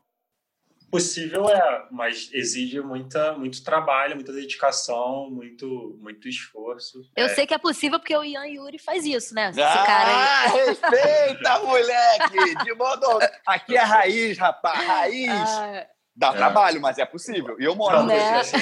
Possível 0.89 1.49
é, 1.49 1.86
mas 1.91 2.30
exige 2.32 2.80
muita, 2.80 3.34
muito 3.34 3.61
trabalho, 3.61 4.15
muita 4.15 4.32
dedicação, 4.32 5.30
muito, 5.30 5.97
muito 6.01 6.30
esforço. 6.30 7.01
Eu 7.13 7.26
é. 7.26 7.30
sei 7.30 7.45
que 7.45 7.53
é 7.53 7.57
possível 7.57 7.99
porque 7.99 8.15
o 8.15 8.24
Ian 8.24 8.45
Yuri 8.45 8.80
faz 8.80 9.03
isso, 9.03 9.34
né? 9.34 9.49
Esse 9.49 9.59
ah, 9.59 9.84
cara 9.86 10.43
aí. 10.43 10.65
respeita, 10.68 11.59
moleque! 11.59 12.63
De 12.63 12.74
modo. 12.74 13.05
Aqui 13.45 13.76
é 13.76 13.82
raiz, 13.82 14.38
rapaz, 14.38 14.88
raiz. 14.88 15.30
Ah, 15.30 15.88
Dá 16.18 16.30
é. 16.30 16.34
trabalho, 16.34 16.82
mas 16.82 16.97
é 16.97 17.05
possível. 17.05 17.55
E 17.59 17.63
eu 17.63 17.76
moro 17.76 18.03
né? 18.03 18.39
assim, 18.39 18.57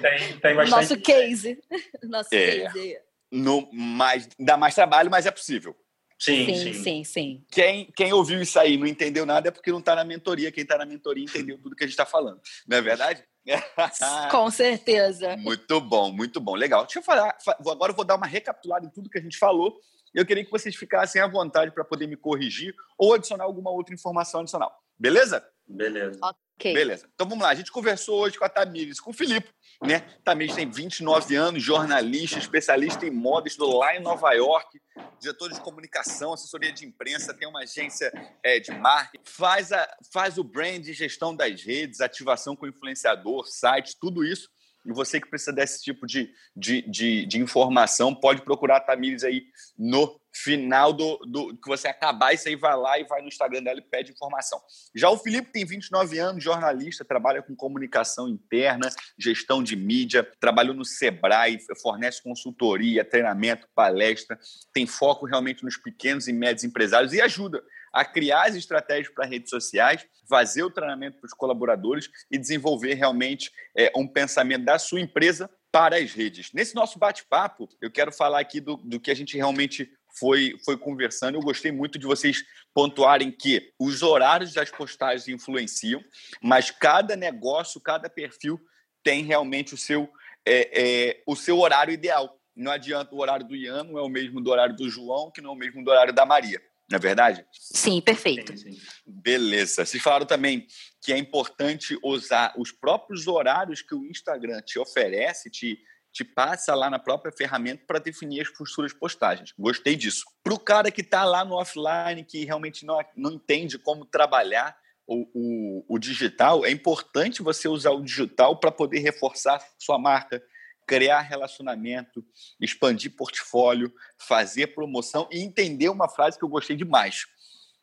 tem, 0.00 0.38
tem 0.38 0.54
bastante... 0.54 0.70
Nosso 0.70 1.00
case. 1.00 1.60
Nosso 2.04 2.28
é. 2.32 2.60
case. 2.60 2.98
No, 3.32 3.68
mais, 3.72 4.28
dá 4.38 4.56
mais 4.56 4.76
trabalho, 4.76 5.10
mas 5.10 5.26
é 5.26 5.32
possível. 5.32 5.76
Sim, 6.16 6.46
sim, 6.46 6.54
sim. 6.54 6.72
sim, 6.72 7.04
sim. 7.04 7.44
Quem, 7.50 7.92
quem 7.96 8.12
ouviu 8.12 8.40
isso 8.40 8.58
aí 8.60 8.76
não 8.76 8.86
entendeu 8.86 9.26
nada 9.26 9.48
é 9.48 9.50
porque 9.50 9.72
não 9.72 9.80
está 9.80 9.96
na 9.96 10.04
mentoria. 10.04 10.52
Quem 10.52 10.62
está 10.62 10.78
na 10.78 10.86
mentoria 10.86 11.24
entendeu 11.24 11.58
tudo 11.58 11.74
que 11.74 11.82
a 11.82 11.86
gente 11.86 11.94
está 11.94 12.06
falando. 12.06 12.40
Não 12.68 12.76
é 12.76 12.80
verdade? 12.80 13.24
Com 14.30 14.48
certeza. 14.52 15.36
Muito 15.36 15.80
bom, 15.80 16.12
muito 16.12 16.40
bom. 16.40 16.54
Legal. 16.54 16.84
Deixa 16.84 17.00
eu 17.00 17.02
falar. 17.02 17.36
Agora 17.68 17.90
eu 17.90 17.96
vou 17.96 18.04
dar 18.04 18.14
uma 18.14 18.26
recapitulada 18.26 18.86
em 18.86 18.90
tudo 18.90 19.10
que 19.10 19.18
a 19.18 19.22
gente 19.22 19.36
falou 19.36 19.76
Eu 20.14 20.24
queria 20.24 20.44
que 20.44 20.50
vocês 20.50 20.76
ficassem 20.76 21.20
à 21.20 21.26
vontade 21.26 21.72
para 21.72 21.84
poder 21.84 22.06
me 22.06 22.16
corrigir 22.16 22.72
ou 22.96 23.12
adicionar 23.12 23.44
alguma 23.44 23.70
outra 23.72 23.92
informação 23.92 24.40
adicional. 24.40 24.72
Beleza? 24.96 25.44
Beleza. 25.66 26.18
Ok. 26.22 26.72
Beleza. 26.72 27.08
Então 27.14 27.28
vamos 27.28 27.42
lá. 27.42 27.50
A 27.50 27.54
gente 27.54 27.72
conversou 27.72 28.20
hoje 28.20 28.38
com 28.38 28.44
a 28.44 28.48
Tamires, 28.48 29.00
com 29.00 29.10
o 29.10 29.14
Filipe, 29.14 29.48
né? 29.82 30.00
Tamires 30.22 30.54
tem 30.54 30.70
29 30.70 31.34
anos, 31.34 31.62
jornalista, 31.62 32.38
especialista 32.38 33.06
em 33.06 33.10
moda, 33.10 33.48
estudou 33.48 33.78
lá 33.78 33.96
em 33.96 34.00
Nova 34.00 34.32
York, 34.32 34.80
diretor 35.20 35.52
de 35.52 35.60
comunicação, 35.60 36.32
assessoria 36.32 36.72
de 36.72 36.86
imprensa, 36.86 37.34
tem 37.34 37.48
uma 37.48 37.60
agência 37.60 38.12
é, 38.42 38.60
de 38.60 38.70
marketing, 38.70 39.24
faz, 39.24 39.72
a, 39.72 39.88
faz 40.12 40.38
o 40.38 40.44
brand, 40.44 40.84
gestão 40.84 41.34
das 41.34 41.62
redes, 41.62 42.00
ativação 42.00 42.54
com 42.54 42.66
influenciador, 42.66 43.46
site, 43.46 43.96
tudo 43.98 44.24
isso 44.24 44.48
e 44.84 44.92
você 44.92 45.20
que 45.20 45.28
precisa 45.28 45.52
desse 45.52 45.82
tipo 45.82 46.06
de, 46.06 46.30
de, 46.54 46.82
de, 46.82 47.26
de 47.26 47.40
informação, 47.40 48.14
pode 48.14 48.42
procurar 48.42 48.76
a 48.76 48.80
Tamires 48.80 49.24
aí 49.24 49.46
no 49.78 50.20
final 50.34 50.92
do, 50.92 51.16
do 51.18 51.56
que 51.56 51.68
você 51.68 51.86
acabar 51.88 52.32
isso 52.32 52.48
aí, 52.48 52.56
vai 52.56 52.76
lá 52.76 52.98
e 52.98 53.04
vai 53.04 53.22
no 53.22 53.28
Instagram 53.28 53.62
dela 53.62 53.78
e 53.78 53.82
pede 53.82 54.12
informação. 54.12 54.60
Já 54.94 55.08
o 55.08 55.16
Felipe 55.16 55.52
tem 55.52 55.64
29 55.64 56.18
anos, 56.18 56.42
jornalista, 56.42 57.04
trabalha 57.04 57.42
com 57.42 57.54
comunicação 57.54 58.28
interna, 58.28 58.88
gestão 59.18 59.62
de 59.62 59.76
mídia, 59.76 60.28
trabalhou 60.40 60.74
no 60.74 60.84
Sebrae, 60.84 61.58
fornece 61.80 62.22
consultoria, 62.22 63.04
treinamento, 63.04 63.68
palestra, 63.74 64.38
tem 64.72 64.86
foco 64.86 65.24
realmente 65.24 65.64
nos 65.64 65.76
pequenos 65.76 66.26
e 66.26 66.32
médios 66.32 66.64
empresários 66.64 67.12
e 67.12 67.20
ajuda 67.20 67.62
a 67.92 68.04
criar 68.04 68.48
as 68.48 68.56
estratégias 68.56 69.14
para 69.14 69.24
redes 69.24 69.50
sociais, 69.50 70.04
fazer 70.28 70.64
o 70.64 70.70
treinamento 70.70 71.18
para 71.18 71.28
os 71.28 71.32
colaboradores 71.32 72.10
e 72.28 72.36
desenvolver 72.36 72.94
realmente 72.94 73.52
é, 73.76 73.92
um 73.94 74.06
pensamento 74.06 74.64
da 74.64 74.80
sua 74.80 75.00
empresa 75.00 75.48
para 75.70 75.96
as 75.96 76.12
redes. 76.12 76.52
Nesse 76.52 76.74
nosso 76.74 76.98
bate-papo, 76.98 77.68
eu 77.80 77.90
quero 77.90 78.12
falar 78.12 78.40
aqui 78.40 78.60
do, 78.60 78.76
do 78.76 78.98
que 78.98 79.12
a 79.12 79.14
gente 79.14 79.36
realmente 79.36 79.90
foi, 80.18 80.56
foi 80.64 80.76
conversando. 80.76 81.36
Eu 81.36 81.42
gostei 81.42 81.72
muito 81.72 81.98
de 81.98 82.06
vocês 82.06 82.44
pontuarem 82.72 83.30
que 83.30 83.72
os 83.78 84.02
horários 84.02 84.52
das 84.52 84.70
postagens 84.70 85.28
influenciam, 85.28 86.02
mas 86.42 86.70
cada 86.70 87.16
negócio, 87.16 87.80
cada 87.80 88.08
perfil 88.08 88.60
tem 89.02 89.22
realmente 89.22 89.74
o 89.74 89.76
seu, 89.76 90.08
é, 90.46 90.82
é, 90.82 91.22
o 91.26 91.36
seu 91.36 91.58
horário 91.58 91.92
ideal. 91.92 92.40
Não 92.56 92.70
adianta 92.70 93.14
o 93.14 93.20
horário 93.20 93.46
do 93.46 93.56
Ian, 93.56 93.84
não 93.84 93.98
é 93.98 94.02
o 94.02 94.08
mesmo 94.08 94.40
do 94.40 94.50
horário 94.50 94.76
do 94.76 94.88
João, 94.88 95.30
que 95.30 95.40
não 95.40 95.50
é 95.50 95.52
o 95.52 95.58
mesmo 95.58 95.84
do 95.84 95.90
horário 95.90 96.12
da 96.12 96.24
Maria. 96.24 96.60
Não 96.90 96.96
é 96.96 97.00
verdade? 97.00 97.44
Sim, 97.52 98.00
perfeito. 98.00 98.56
Sim, 98.56 98.72
sim. 98.72 98.80
Beleza. 99.06 99.84
Vocês 99.84 100.02
falaram 100.02 100.26
também 100.26 100.66
que 101.00 101.12
é 101.12 101.18
importante 101.18 101.98
usar 102.02 102.52
os 102.58 102.70
próprios 102.70 103.26
horários 103.26 103.80
que 103.80 103.94
o 103.94 104.06
Instagram 104.06 104.60
te 104.60 104.78
oferece, 104.78 105.50
te, 105.50 105.78
te 106.14 106.22
passa 106.22 106.76
lá 106.76 106.88
na 106.88 107.00
própria 107.00 107.32
ferramenta 107.32 107.82
para 107.84 107.98
definir 107.98 108.42
as 108.42 108.48
futuras 108.48 108.92
postagens. 108.92 109.52
Gostei 109.58 109.96
disso. 109.96 110.24
Para 110.44 110.54
o 110.54 110.58
cara 110.60 110.88
que 110.92 111.00
está 111.00 111.24
lá 111.24 111.44
no 111.44 111.56
offline, 111.56 112.24
que 112.24 112.44
realmente 112.44 112.86
não, 112.86 112.96
não 113.16 113.32
entende 113.32 113.80
como 113.80 114.04
trabalhar 114.04 114.76
o, 115.08 115.26
o, 115.34 115.84
o 115.88 115.98
digital, 115.98 116.64
é 116.64 116.70
importante 116.70 117.42
você 117.42 117.68
usar 117.68 117.90
o 117.90 118.00
digital 118.00 118.60
para 118.60 118.70
poder 118.70 119.00
reforçar 119.00 119.60
sua 119.76 119.98
marca, 119.98 120.40
criar 120.86 121.20
relacionamento, 121.20 122.24
expandir 122.60 123.16
portfólio, 123.16 123.92
fazer 124.16 124.68
promoção 124.68 125.28
e 125.32 125.40
entender 125.40 125.88
uma 125.88 126.08
frase 126.08 126.38
que 126.38 126.44
eu 126.44 126.48
gostei 126.48 126.76
demais. 126.76 127.26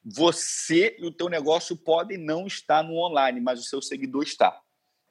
Você 0.05 0.95
e 0.97 1.05
o 1.05 1.11
teu 1.11 1.27
negócio 1.27 1.75
podem 1.75 2.17
não 2.17 2.47
estar 2.47 2.81
no 2.81 2.95
online, 2.95 3.41
mas 3.41 3.59
o 3.59 3.63
seu 3.63 3.81
seguidor 3.81 4.23
está. 4.23 4.57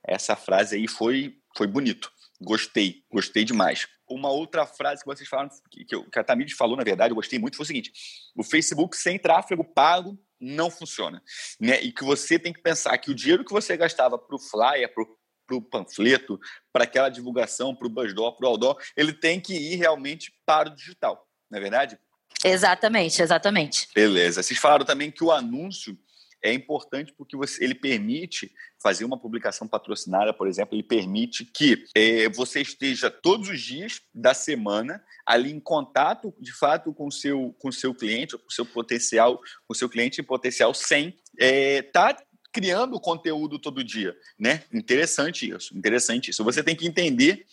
Essa 0.03 0.35
frase 0.35 0.77
aí 0.77 0.89
foi, 0.89 1.37
foi 1.55 1.66
bonito. 1.66 2.11
Gostei, 2.43 3.03
gostei 3.11 3.45
demais. 3.45 3.86
Uma 4.09 4.30
outra 4.30 4.66
frase 4.66 5.03
que 5.03 5.07
vocês 5.07 5.28
falaram, 5.28 5.51
que, 5.70 5.84
que 5.84 6.18
a 6.18 6.24
Tamid 6.24 6.55
falou, 6.55 6.76
na 6.76 6.82
verdade, 6.82 7.12
eu 7.12 7.16
gostei 7.16 7.38
muito, 7.38 7.57
foi 7.57 7.64
o 7.64 7.66
seguinte: 7.66 7.93
o 8.34 8.43
Facebook 8.43 8.97
sem 8.97 9.18
tráfego 9.18 9.62
pago 9.62 10.18
não 10.41 10.70
funciona. 10.70 11.22
Né? 11.61 11.82
E 11.82 11.93
que 11.93 12.03
você 12.03 12.38
tem 12.38 12.53
que 12.53 12.62
pensar 12.62 12.97
que 12.99 13.11
o 13.11 13.14
dinheiro 13.14 13.45
que 13.45 13.53
você 13.53 13.76
gastava 13.76 14.18
para 14.18 14.34
o 14.34 14.38
flyer, 14.38 14.93
para 14.93 15.05
o 15.05 15.20
para 15.51 15.57
o 15.57 15.62
panfleto, 15.62 16.38
para 16.72 16.84
aquela 16.84 17.09
divulgação, 17.09 17.74
para 17.74 17.86
o 17.88 17.91
Buzzdoor, 17.91 18.36
para 18.36 18.47
o 18.47 18.51
Outdoor, 18.51 18.76
ele 18.97 19.12
tem 19.12 19.41
que 19.41 19.53
ir 19.53 19.74
realmente 19.74 20.32
para 20.47 20.70
o 20.70 20.74
digital, 20.74 21.26
não 21.51 21.59
é 21.59 21.61
verdade? 21.61 21.99
Exatamente, 22.45 23.20
exatamente. 23.20 23.88
Beleza. 23.95 24.43
Vocês 24.43 24.59
falaram 24.59 24.84
também 24.84 25.11
que 25.11 25.24
o 25.24 25.32
anúncio 25.32 25.99
é 26.43 26.53
importante 26.53 27.12
porque 27.12 27.36
você, 27.36 27.62
ele 27.62 27.74
permite 27.74 28.53
fazer 28.82 29.05
uma 29.05 29.18
publicação 29.18 29.68
patrocinada, 29.68 30.32
por 30.32 30.49
exemplo, 30.49 30.74
ele 30.74 30.82
permite 30.82 31.45
que 31.45 31.84
é, 31.95 32.28
você 32.28 32.61
esteja 32.61 33.11
todos 33.11 33.49
os 33.49 33.61
dias 33.61 34.01
da 34.14 34.32
semana 34.32 35.03
ali 35.26 35.53
em 35.53 35.61
contato, 35.61 36.34
de 36.41 36.53
fato, 36.53 36.93
com 36.93 37.11
seu, 37.11 37.55
com 37.59 37.70
seu 37.70 37.95
cliente, 37.95 38.36
com 38.38 38.51
seu 38.51 38.64
potencial, 38.64 39.41
com 39.66 39.74
seu 39.74 39.88
cliente 39.88 40.22
potencial, 40.22 40.72
sem 40.72 41.09
estar 41.38 41.38
é, 41.38 41.82
tá 41.82 42.16
criando 42.53 43.01
conteúdo 43.01 43.59
todo 43.59 43.84
dia, 43.84 44.16
né? 44.38 44.64
Interessante 44.72 45.49
isso, 45.49 45.76
interessante 45.76 46.30
isso. 46.30 46.43
Você 46.43 46.62
tem 46.62 46.74
que 46.74 46.86
entender 46.86 47.47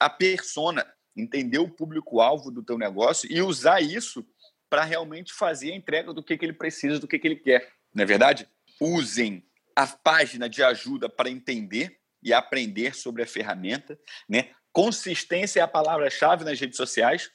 a 0.00 0.08
persona, 0.08 0.86
entender 1.16 1.58
o 1.58 1.68
público-alvo 1.68 2.50
do 2.50 2.62
teu 2.62 2.78
negócio 2.78 3.30
e 3.30 3.42
usar 3.42 3.82
isso 3.82 4.24
para 4.70 4.84
realmente 4.84 5.32
fazer 5.32 5.72
a 5.72 5.76
entrega 5.76 6.12
do 6.12 6.22
que, 6.22 6.36
que 6.36 6.44
ele 6.44 6.52
precisa, 6.52 6.98
do 6.98 7.08
que, 7.08 7.18
que 7.18 7.26
ele 7.26 7.36
quer, 7.36 7.72
não 7.98 8.04
é 8.04 8.06
verdade? 8.06 8.48
Usem 8.80 9.44
a 9.74 9.84
página 9.84 10.48
de 10.48 10.62
ajuda 10.62 11.08
para 11.08 11.28
entender 11.28 11.98
e 12.22 12.32
aprender 12.32 12.94
sobre 12.94 13.24
a 13.24 13.26
ferramenta, 13.26 13.98
né? 14.28 14.50
Consistência 14.72 15.58
é 15.58 15.62
a 15.64 15.68
palavra-chave 15.68 16.44
nas 16.44 16.60
redes 16.60 16.76
sociais, 16.76 17.28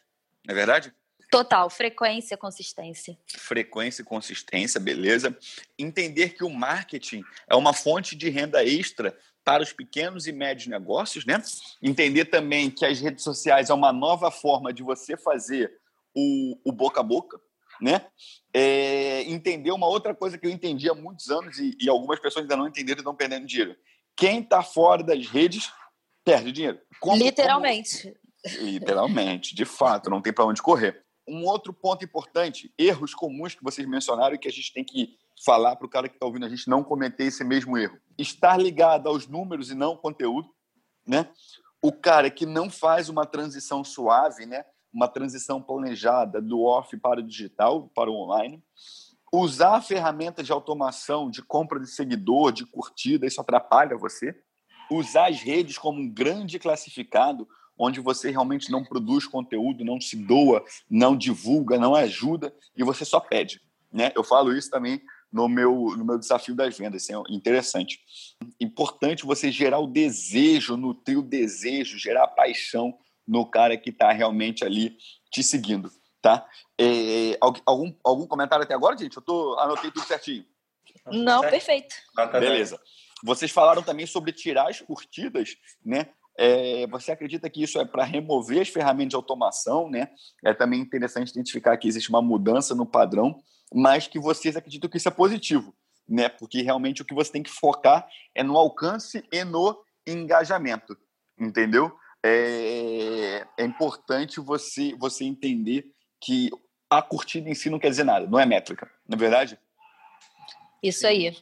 não 0.48 0.54
é 0.54 0.56
verdade? 0.56 0.94
Total, 1.30 1.70
frequência, 1.70 2.38
consistência. 2.38 3.18
Frequência 3.28 4.04
e 4.04 4.06
consistência, 4.06 4.80
beleza. 4.80 5.38
Entender 5.78 6.30
que 6.30 6.46
o 6.46 6.50
marketing 6.50 7.24
é 7.50 7.56
uma 7.56 7.74
fonte 7.74 8.16
de 8.16 8.30
renda 8.30 8.64
extra 8.64 9.18
para 9.44 9.64
os 9.64 9.74
pequenos 9.74 10.28
e 10.28 10.32
médios 10.32 10.68
negócios, 10.68 11.26
né? 11.26 11.42
Entender 11.82 12.26
também 12.26 12.72
que 12.72 12.86
as 12.86 13.02
redes 13.02 13.24
sociais 13.24 13.70
é 13.70 13.74
uma 13.74 13.92
nova 13.92 14.32
forma 14.32 14.72
de 14.72 14.82
você 14.82 15.18
fazer 15.18 15.74
o, 16.16 16.58
o 16.64 16.72
boca 16.72 17.02
a 17.02 17.04
boca, 17.04 17.42
né? 17.84 18.06
É, 18.54 19.24
entender 19.24 19.72
uma 19.72 19.88
outra 19.88 20.16
coisa 20.16 20.38
que 20.38 20.48
eu 20.48 20.52
entendi 20.52 20.90
há 20.90 20.94
muitos 20.94 21.30
anos 21.30 21.58
e, 21.60 21.76
e 21.82 21.90
algumas 21.90 22.20
pessoas 22.20 22.44
ainda 22.44 22.56
não 22.56 22.68
entenderam 22.68 23.00
e 23.00 23.02
estão 23.02 23.16
perdendo 23.16 23.46
dinheiro. 23.46 23.76
Quem 24.16 24.40
está 24.40 24.64
fora 24.64 25.04
das 25.04 25.28
redes 25.28 25.70
perde 26.24 26.52
dinheiro. 26.54 26.80
Como, 27.02 27.18
Literalmente. 27.18 28.04
Como... 28.04 28.66
Literalmente, 28.66 29.54
de 29.54 29.66
fato, 29.66 30.10
não 30.10 30.22
tem 30.22 30.32
para 30.32 30.46
onde 30.46 30.62
correr. 30.62 31.04
Um 31.28 31.46
outro 31.46 31.74
ponto 31.74 32.04
importante, 32.04 32.74
erros 32.78 33.14
comuns 33.14 33.56
que 33.56 33.64
vocês 33.64 33.88
mencionaram 33.88 34.36
e 34.36 34.40
que 34.40 34.48
a 34.48 34.52
gente 34.52 34.74
tem 34.74 34.84
que 34.84 35.18
falar 35.44 35.76
para 35.76 35.86
o 35.86 35.90
cara 35.90 36.08
que 36.08 36.16
está 36.16 36.26
ouvindo 36.26 36.46
a 36.46 36.50
gente 36.50 36.70
não 36.70 36.84
cometer 36.84 37.26
esse 37.26 37.44
mesmo 37.44 37.78
erro. 37.78 37.98
Estar 38.18 38.58
ligado 38.58 39.08
aos 39.08 39.28
números 39.28 39.72
e 39.72 39.76
não 39.76 39.90
ao 39.90 39.98
conteúdo, 39.98 40.50
né? 41.06 41.30
O 41.82 41.92
cara 41.92 42.30
que 42.30 42.46
não 42.46 42.70
faz 42.70 43.10
uma 43.10 43.26
transição 43.26 43.84
suave, 43.84 44.46
né? 44.46 44.64
Uma 44.94 45.08
transição 45.08 45.62
planejada 45.62 46.42
do 46.42 46.62
off 46.62 46.96
para 46.98 47.20
o 47.20 47.24
digital, 47.24 47.90
para 47.96 48.10
o 48.10 48.16
online. 48.16 48.64
Usar 49.32 49.82
ferramentas 49.82 50.46
de 50.46 50.52
automação, 50.52 51.30
de 51.30 51.42
compra 51.42 51.80
de 51.80 51.88
seguidor, 51.88 52.52
de 52.52 52.66
curtida, 52.66 53.26
isso 53.26 53.42
atrapalha 53.42 53.98
você. 53.98 54.36
Usar 54.92 55.30
as 55.30 55.42
redes 55.42 55.78
como 55.78 56.00
um 56.00 56.08
grande 56.08 56.60
classificado, 56.60 57.48
onde 57.78 58.00
você 58.00 58.30
realmente 58.30 58.72
não 58.72 58.84
produz 58.84 59.26
conteúdo, 59.26 59.84
não 59.84 60.00
se 60.00 60.16
doa, 60.16 60.64
não 60.90 61.18
divulga, 61.18 61.80
não 61.80 61.96
ajuda 61.96 62.54
e 62.78 62.84
você 62.84 63.04
só 63.04 63.20
pede. 63.20 63.60
Né? 63.92 64.12
Eu 64.16 64.24
falo 64.24 64.56
isso 64.56 64.70
também 64.70 65.02
no 65.32 65.50
meu, 65.50 65.96
no 65.98 66.06
meu 66.06 66.20
desafio 66.20 66.54
das 66.54 66.78
vendas, 66.78 67.04
assim, 67.04 67.14
é 67.14 67.34
interessante. 67.34 68.00
Importante 68.60 69.26
você 69.26 69.52
gerar 69.52 69.80
o 69.80 69.88
desejo, 69.88 70.78
nutrir 70.78 71.18
o 71.18 71.24
desejo, 71.24 71.98
gerar 71.98 72.28
paixão 72.28 72.96
no 73.28 73.46
cara 73.46 73.78
que 73.78 73.90
está 73.90 74.12
realmente 74.12 74.64
ali 74.64 74.98
te 75.32 75.44
seguindo. 75.44 75.92
Tá? 76.22 76.46
É, 76.80 77.38
algum, 77.66 77.94
algum 78.04 78.26
comentário 78.26 78.64
até 78.64 78.74
agora, 78.74 78.98
gente? 78.98 79.18
Eu 79.18 79.24
tô, 79.24 79.58
anotei 79.60 79.92
tudo 79.92 80.06
certinho. 80.06 80.46
Não, 81.08 81.42
perfeito. 81.42 81.96
Beleza. 82.32 82.80
Vocês 83.24 83.52
falaram 83.52 83.82
também 83.82 84.06
sobre 84.06 84.32
tirar 84.32 84.70
as 84.70 84.82
curtidas, 84.82 85.56
né? 85.84 86.08
É, 86.38 86.88
você 86.88 87.12
acredita 87.12 87.50
que 87.50 87.62
isso 87.62 87.80
é 87.80 87.86
para 87.86 88.04
remover 88.04 88.62
as 88.62 88.70
ferramentas 88.70 89.12
de 89.12 89.16
automação, 89.16 89.90
né? 89.90 90.10
É 90.44 90.54
também 90.54 90.80
interessante 90.80 91.30
identificar 91.30 91.78
que 91.78 91.88
existe 91.88 92.10
uma 92.10 92.22
mudança 92.22 92.74
no 92.74 92.86
padrão, 92.86 93.42
mas 93.74 94.08
que 94.08 94.20
vocês 94.20 94.56
acreditam 94.56 94.90
que 94.90 94.98
isso 94.98 95.08
é 95.08 95.12
positivo, 95.12 95.76
né? 96.08 96.30
Porque 96.30 96.62
realmente 96.62 97.02
o 97.02 97.06
que 97.06 97.14
você 97.14 97.32
tem 97.32 97.44
que 97.44 97.52
focar 97.52 98.08
é 98.34 98.44
no 98.44 98.58
alcance 98.58 99.24
e 99.32 99.44
no 99.44 99.78
engajamento, 100.08 100.98
entendeu? 101.40 101.96
É, 102.24 103.46
é 103.58 103.66
importante 103.66 104.40
você 104.40 104.96
você 104.96 105.26
entender 105.26 105.92
que 106.22 106.50
a 106.90 107.02
curtida 107.02 107.50
em 107.50 107.56
si 107.56 107.70
não 107.70 107.80
quer 107.80 107.90
dizer 107.90 108.04
nada, 108.04 108.28
não 108.28 108.40
é 108.40 108.46
métrica, 108.46 108.90
não 109.08 109.16
é 109.16 109.20
verdade? 109.20 109.60
Isso 110.82 111.06
aí. 111.08 111.36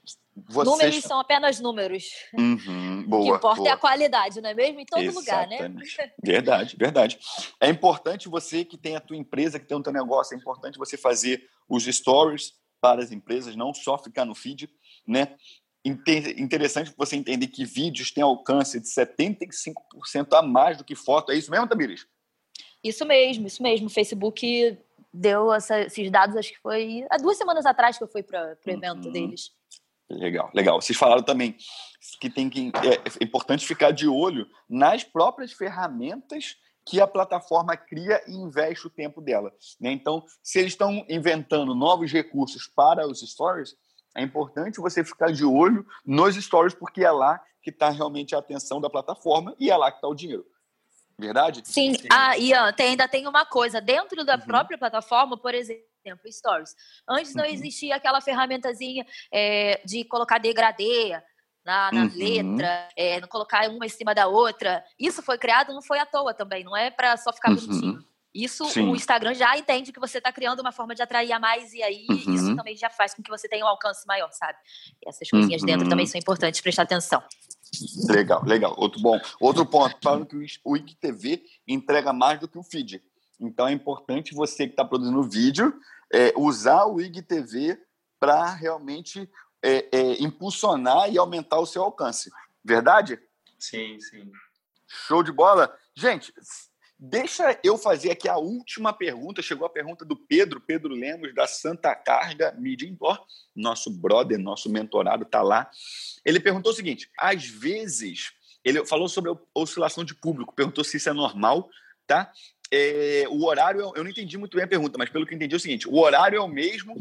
Vocês... 0.47 0.65
Números 0.65 1.03
são 1.03 1.19
apenas 1.19 1.59
números. 1.59 2.05
Uhum, 2.33 3.03
boa, 3.05 3.21
o 3.21 3.25
que 3.25 3.37
importa 3.37 3.57
boa. 3.57 3.69
é 3.69 3.71
a 3.73 3.77
qualidade, 3.77 4.39
não 4.39 4.49
é 4.49 4.53
mesmo? 4.53 4.79
Em 4.79 4.85
todo 4.85 5.01
Exatamente. 5.01 5.59
lugar, 5.59 5.69
né? 5.69 6.13
Verdade, 6.23 6.77
verdade. 6.77 7.19
É 7.59 7.69
importante 7.69 8.29
você 8.29 8.63
que 8.63 8.77
tem 8.77 8.95
a 8.95 9.01
tua 9.01 9.17
empresa, 9.17 9.59
que 9.59 9.65
tem 9.65 9.77
o 9.77 9.83
teu 9.83 9.91
negócio, 9.91 10.33
é 10.33 10.37
importante 10.37 10.77
você 10.77 10.95
fazer 10.95 11.49
os 11.67 11.83
stories 11.83 12.53
para 12.79 13.03
as 13.03 13.11
empresas, 13.11 13.55
não 13.55 13.73
só 13.73 13.97
ficar 13.97 14.25
no 14.25 14.33
feed, 14.33 14.69
né? 15.05 15.35
Interessante 15.83 16.93
você 16.95 17.15
entender 17.15 17.47
que 17.47 17.65
vídeos 17.65 18.11
têm 18.11 18.23
alcance 18.23 18.79
de 18.79 18.87
75% 18.87 20.33
a 20.33 20.41
mais 20.41 20.77
do 20.77 20.83
que 20.83 20.95
foto. 20.95 21.31
É 21.31 21.35
isso 21.35 21.49
mesmo, 21.49 21.67
Tamiris? 21.67 22.05
Isso 22.83 23.05
mesmo, 23.05 23.47
isso 23.47 23.63
mesmo. 23.63 23.87
O 23.87 23.89
Facebook 23.89 24.77
deu 25.13 25.51
essa, 25.51 25.81
esses 25.81 26.09
dados, 26.11 26.35
acho 26.35 26.51
que 26.51 26.59
foi 26.59 27.05
há 27.09 27.17
duas 27.17 27.37
semanas 27.37 27.65
atrás 27.65 27.97
que 27.97 28.03
eu 28.03 28.07
fui 28.07 28.23
para 28.23 28.57
o 28.65 28.69
evento 28.69 29.05
uhum. 29.05 29.11
deles. 29.11 29.51
Legal, 30.09 30.51
legal. 30.53 30.81
Vocês 30.81 30.97
falaram 30.97 31.23
também 31.23 31.55
que 32.19 32.29
tem 32.29 32.49
que 32.49 32.71
é, 32.75 32.95
é 32.95 33.23
importante 33.23 33.65
ficar 33.65 33.91
de 33.91 34.07
olho 34.07 34.47
nas 34.69 35.03
próprias 35.03 35.51
ferramentas 35.53 36.57
que 36.85 36.99
a 36.99 37.07
plataforma 37.07 37.77
cria 37.77 38.21
e 38.27 38.33
investe 38.33 38.87
o 38.87 38.89
tempo 38.89 39.21
dela. 39.21 39.53
Né? 39.79 39.91
Então, 39.91 40.25
se 40.43 40.59
eles 40.59 40.73
estão 40.73 41.05
inventando 41.07 41.75
novos 41.75 42.11
recursos 42.11 42.67
para 42.67 43.07
os 43.07 43.21
stories, 43.21 43.75
é 44.15 44.21
importante 44.21 44.79
você 44.79 45.03
ficar 45.03 45.31
de 45.31 45.45
olho 45.45 45.85
nos 46.05 46.35
stories, 46.35 46.73
porque 46.73 47.03
é 47.03 47.11
lá 47.11 47.41
que 47.61 47.69
está 47.69 47.89
realmente 47.89 48.35
a 48.35 48.39
atenção 48.39 48.81
da 48.81 48.89
plataforma 48.89 49.55
e 49.59 49.69
é 49.69 49.77
lá 49.77 49.91
que 49.91 49.97
está 49.97 50.07
o 50.07 50.15
dinheiro. 50.15 50.45
Verdade? 51.17 51.61
Sim. 51.63 51.93
Sim. 51.93 52.07
Ah, 52.11 52.37
Ian, 52.37 52.73
tem, 52.73 52.89
ainda 52.89 53.07
tem 53.07 53.27
uma 53.27 53.45
coisa. 53.45 53.79
Dentro 53.79 54.25
da 54.25 54.35
uhum. 54.35 54.41
própria 54.41 54.77
plataforma, 54.77 55.37
por 55.37 55.53
exemplo, 55.53 55.85
Stories. 56.27 56.75
Antes 57.07 57.35
não 57.35 57.43
uhum. 57.43 57.51
existia 57.51 57.95
aquela 57.95 58.19
ferramentazinha 58.21 59.05
é, 59.31 59.79
de 59.85 60.03
colocar 60.03 60.39
degradê 60.39 61.11
na, 61.63 61.91
na 61.91 62.03
uhum. 62.03 62.11
letra, 62.15 62.89
é, 62.97 63.21
não 63.21 63.27
colocar 63.27 63.69
uma 63.69 63.85
em 63.85 63.89
cima 63.89 64.15
da 64.15 64.27
outra. 64.27 64.83
Isso 64.97 65.21
foi 65.21 65.37
criado, 65.37 65.73
não 65.73 65.81
foi 65.81 65.99
à 65.99 66.05
toa 66.05 66.33
também, 66.33 66.63
não 66.63 66.75
é 66.75 66.89
para 66.89 67.15
só 67.17 67.31
ficar 67.31 67.51
uhum. 67.51 67.55
bonitinho. 67.55 68.10
Isso 68.33 68.65
Sim. 68.65 68.89
o 68.89 68.95
Instagram 68.95 69.33
já 69.33 69.57
entende 69.57 69.91
que 69.91 69.99
você 69.99 70.19
está 70.19 70.31
criando 70.31 70.61
uma 70.61 70.71
forma 70.71 70.95
de 70.95 71.01
atrair 71.01 71.31
a 71.33 71.39
mais, 71.39 71.73
e 71.73 71.83
aí 71.83 72.05
uhum. 72.09 72.33
isso 72.33 72.55
também 72.55 72.75
já 72.77 72.89
faz 72.89 73.13
com 73.13 73.21
que 73.21 73.29
você 73.29 73.47
tenha 73.47 73.65
um 73.65 73.67
alcance 73.67 74.07
maior, 74.07 74.31
sabe? 74.31 74.57
E 75.03 75.09
essas 75.09 75.29
coisinhas 75.29 75.61
dentro 75.61 75.87
também 75.89 76.05
uhum. 76.05 76.11
são 76.11 76.19
importantes 76.19 76.61
prestar 76.61 76.83
atenção. 76.83 77.21
Legal, 78.09 78.43
legal. 78.45 78.73
Outro 78.77 79.01
bom. 79.01 79.19
Outro 79.39 79.65
ponto, 79.65 79.97
falando 80.01 80.25
que 80.25 80.35
o 80.63 80.77
IGTV 80.77 81.43
entrega 81.67 82.13
mais 82.13 82.39
do 82.39 82.47
que 82.47 82.57
o 82.57 82.63
feed. 82.63 83.01
Então 83.39 83.67
é 83.67 83.71
importante 83.71 84.35
você 84.35 84.65
que 84.65 84.73
está 84.73 84.85
produzindo 84.85 85.23
vídeo 85.23 85.73
é, 86.13 86.33
usar 86.37 86.85
o 86.85 87.01
IGTV 87.01 87.79
para 88.19 88.53
realmente 88.53 89.29
é, 89.63 89.87
é, 89.91 90.21
impulsionar 90.21 91.11
e 91.11 91.17
aumentar 91.17 91.59
o 91.59 91.65
seu 91.65 91.83
alcance. 91.83 92.29
Verdade? 92.63 93.19
Sim, 93.57 93.99
sim. 93.99 94.31
Show 94.87 95.23
de 95.23 95.31
bola. 95.31 95.75
Gente, 95.95 96.33
deixa 97.01 97.59
eu 97.63 97.79
fazer 97.79 98.11
aqui 98.11 98.29
a 98.29 98.37
última 98.37 98.93
pergunta. 98.93 99.41
Chegou 99.41 99.65
a 99.65 99.69
pergunta 99.69 100.05
do 100.05 100.15
Pedro, 100.15 100.61
Pedro 100.61 100.93
Lemos, 100.93 101.33
da 101.33 101.47
Santa 101.47 101.95
Carga 101.95 102.53
Media 102.59 102.87
Indoor. 102.87 103.19
Nosso 103.55 103.89
brother, 103.89 104.37
nosso 104.37 104.69
mentorado 104.69 105.23
está 105.23 105.41
lá. 105.41 105.69
Ele 106.23 106.39
perguntou 106.39 106.71
o 106.71 106.75
seguinte: 106.75 107.09
às 107.17 107.43
vezes, 107.45 108.31
ele 108.63 108.85
falou 108.85 109.09
sobre 109.09 109.31
a 109.31 109.35
oscilação 109.55 110.03
de 110.03 110.13
público, 110.13 110.53
perguntou 110.53 110.83
se 110.83 110.97
isso 110.97 111.09
é 111.09 111.13
normal, 111.13 111.67
tá? 112.05 112.31
É, 112.71 113.25
o 113.29 113.45
horário, 113.45 113.91
eu 113.95 114.03
não 114.03 114.11
entendi 114.11 114.37
muito 114.37 114.55
bem 114.55 114.63
a 114.63 114.69
pergunta, 114.69 114.97
mas 114.97 115.09
pelo 115.09 115.25
que 115.25 115.33
entendi 115.33 115.55
é 115.55 115.57
o 115.57 115.59
seguinte: 115.59 115.89
o 115.89 115.97
horário 115.97 116.37
é 116.37 116.41
o 116.41 116.47
mesmo, 116.47 116.95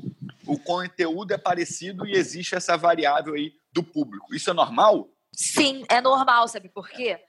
o 0.46 0.58
conteúdo 0.58 1.32
é 1.32 1.38
parecido 1.38 2.06
e 2.06 2.12
existe 2.12 2.54
essa 2.54 2.76
variável 2.76 3.34
aí 3.34 3.52
do 3.72 3.82
público. 3.82 4.34
Isso 4.34 4.50
é 4.50 4.52
normal? 4.52 5.08
Sim, 5.32 5.84
é 5.88 6.00
normal, 6.00 6.48
sabe 6.48 6.68
por 6.68 6.88
quê? 6.88 7.20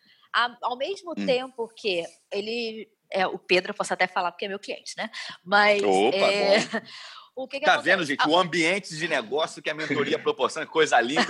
Ao 0.61 0.77
mesmo 0.77 1.11
hum. 1.11 1.25
tempo 1.25 1.67
que 1.75 2.03
ele. 2.31 2.89
É, 3.09 3.27
o 3.27 3.37
Pedro, 3.37 3.71
eu 3.71 3.75
posso 3.75 3.93
até 3.93 4.07
falar 4.07 4.31
porque 4.31 4.45
é 4.45 4.47
meu 4.47 4.59
cliente, 4.59 4.93
né? 4.97 5.09
Mas. 5.43 5.83
Opa, 5.83 6.17
é, 6.17 6.59
O 7.33 7.47
que 7.47 7.59
que 7.59 7.65
tá 7.65 7.75
acontece? 7.75 7.95
vendo, 7.95 8.05
gente? 8.05 8.27
O 8.27 8.37
ambiente 8.37 8.95
de 8.95 9.07
negócio 9.07 9.61
que 9.61 9.69
a 9.69 9.73
mentoria 9.73 10.19
proporciona, 10.19 10.67
coisa 10.67 10.99
linda. 10.99 11.25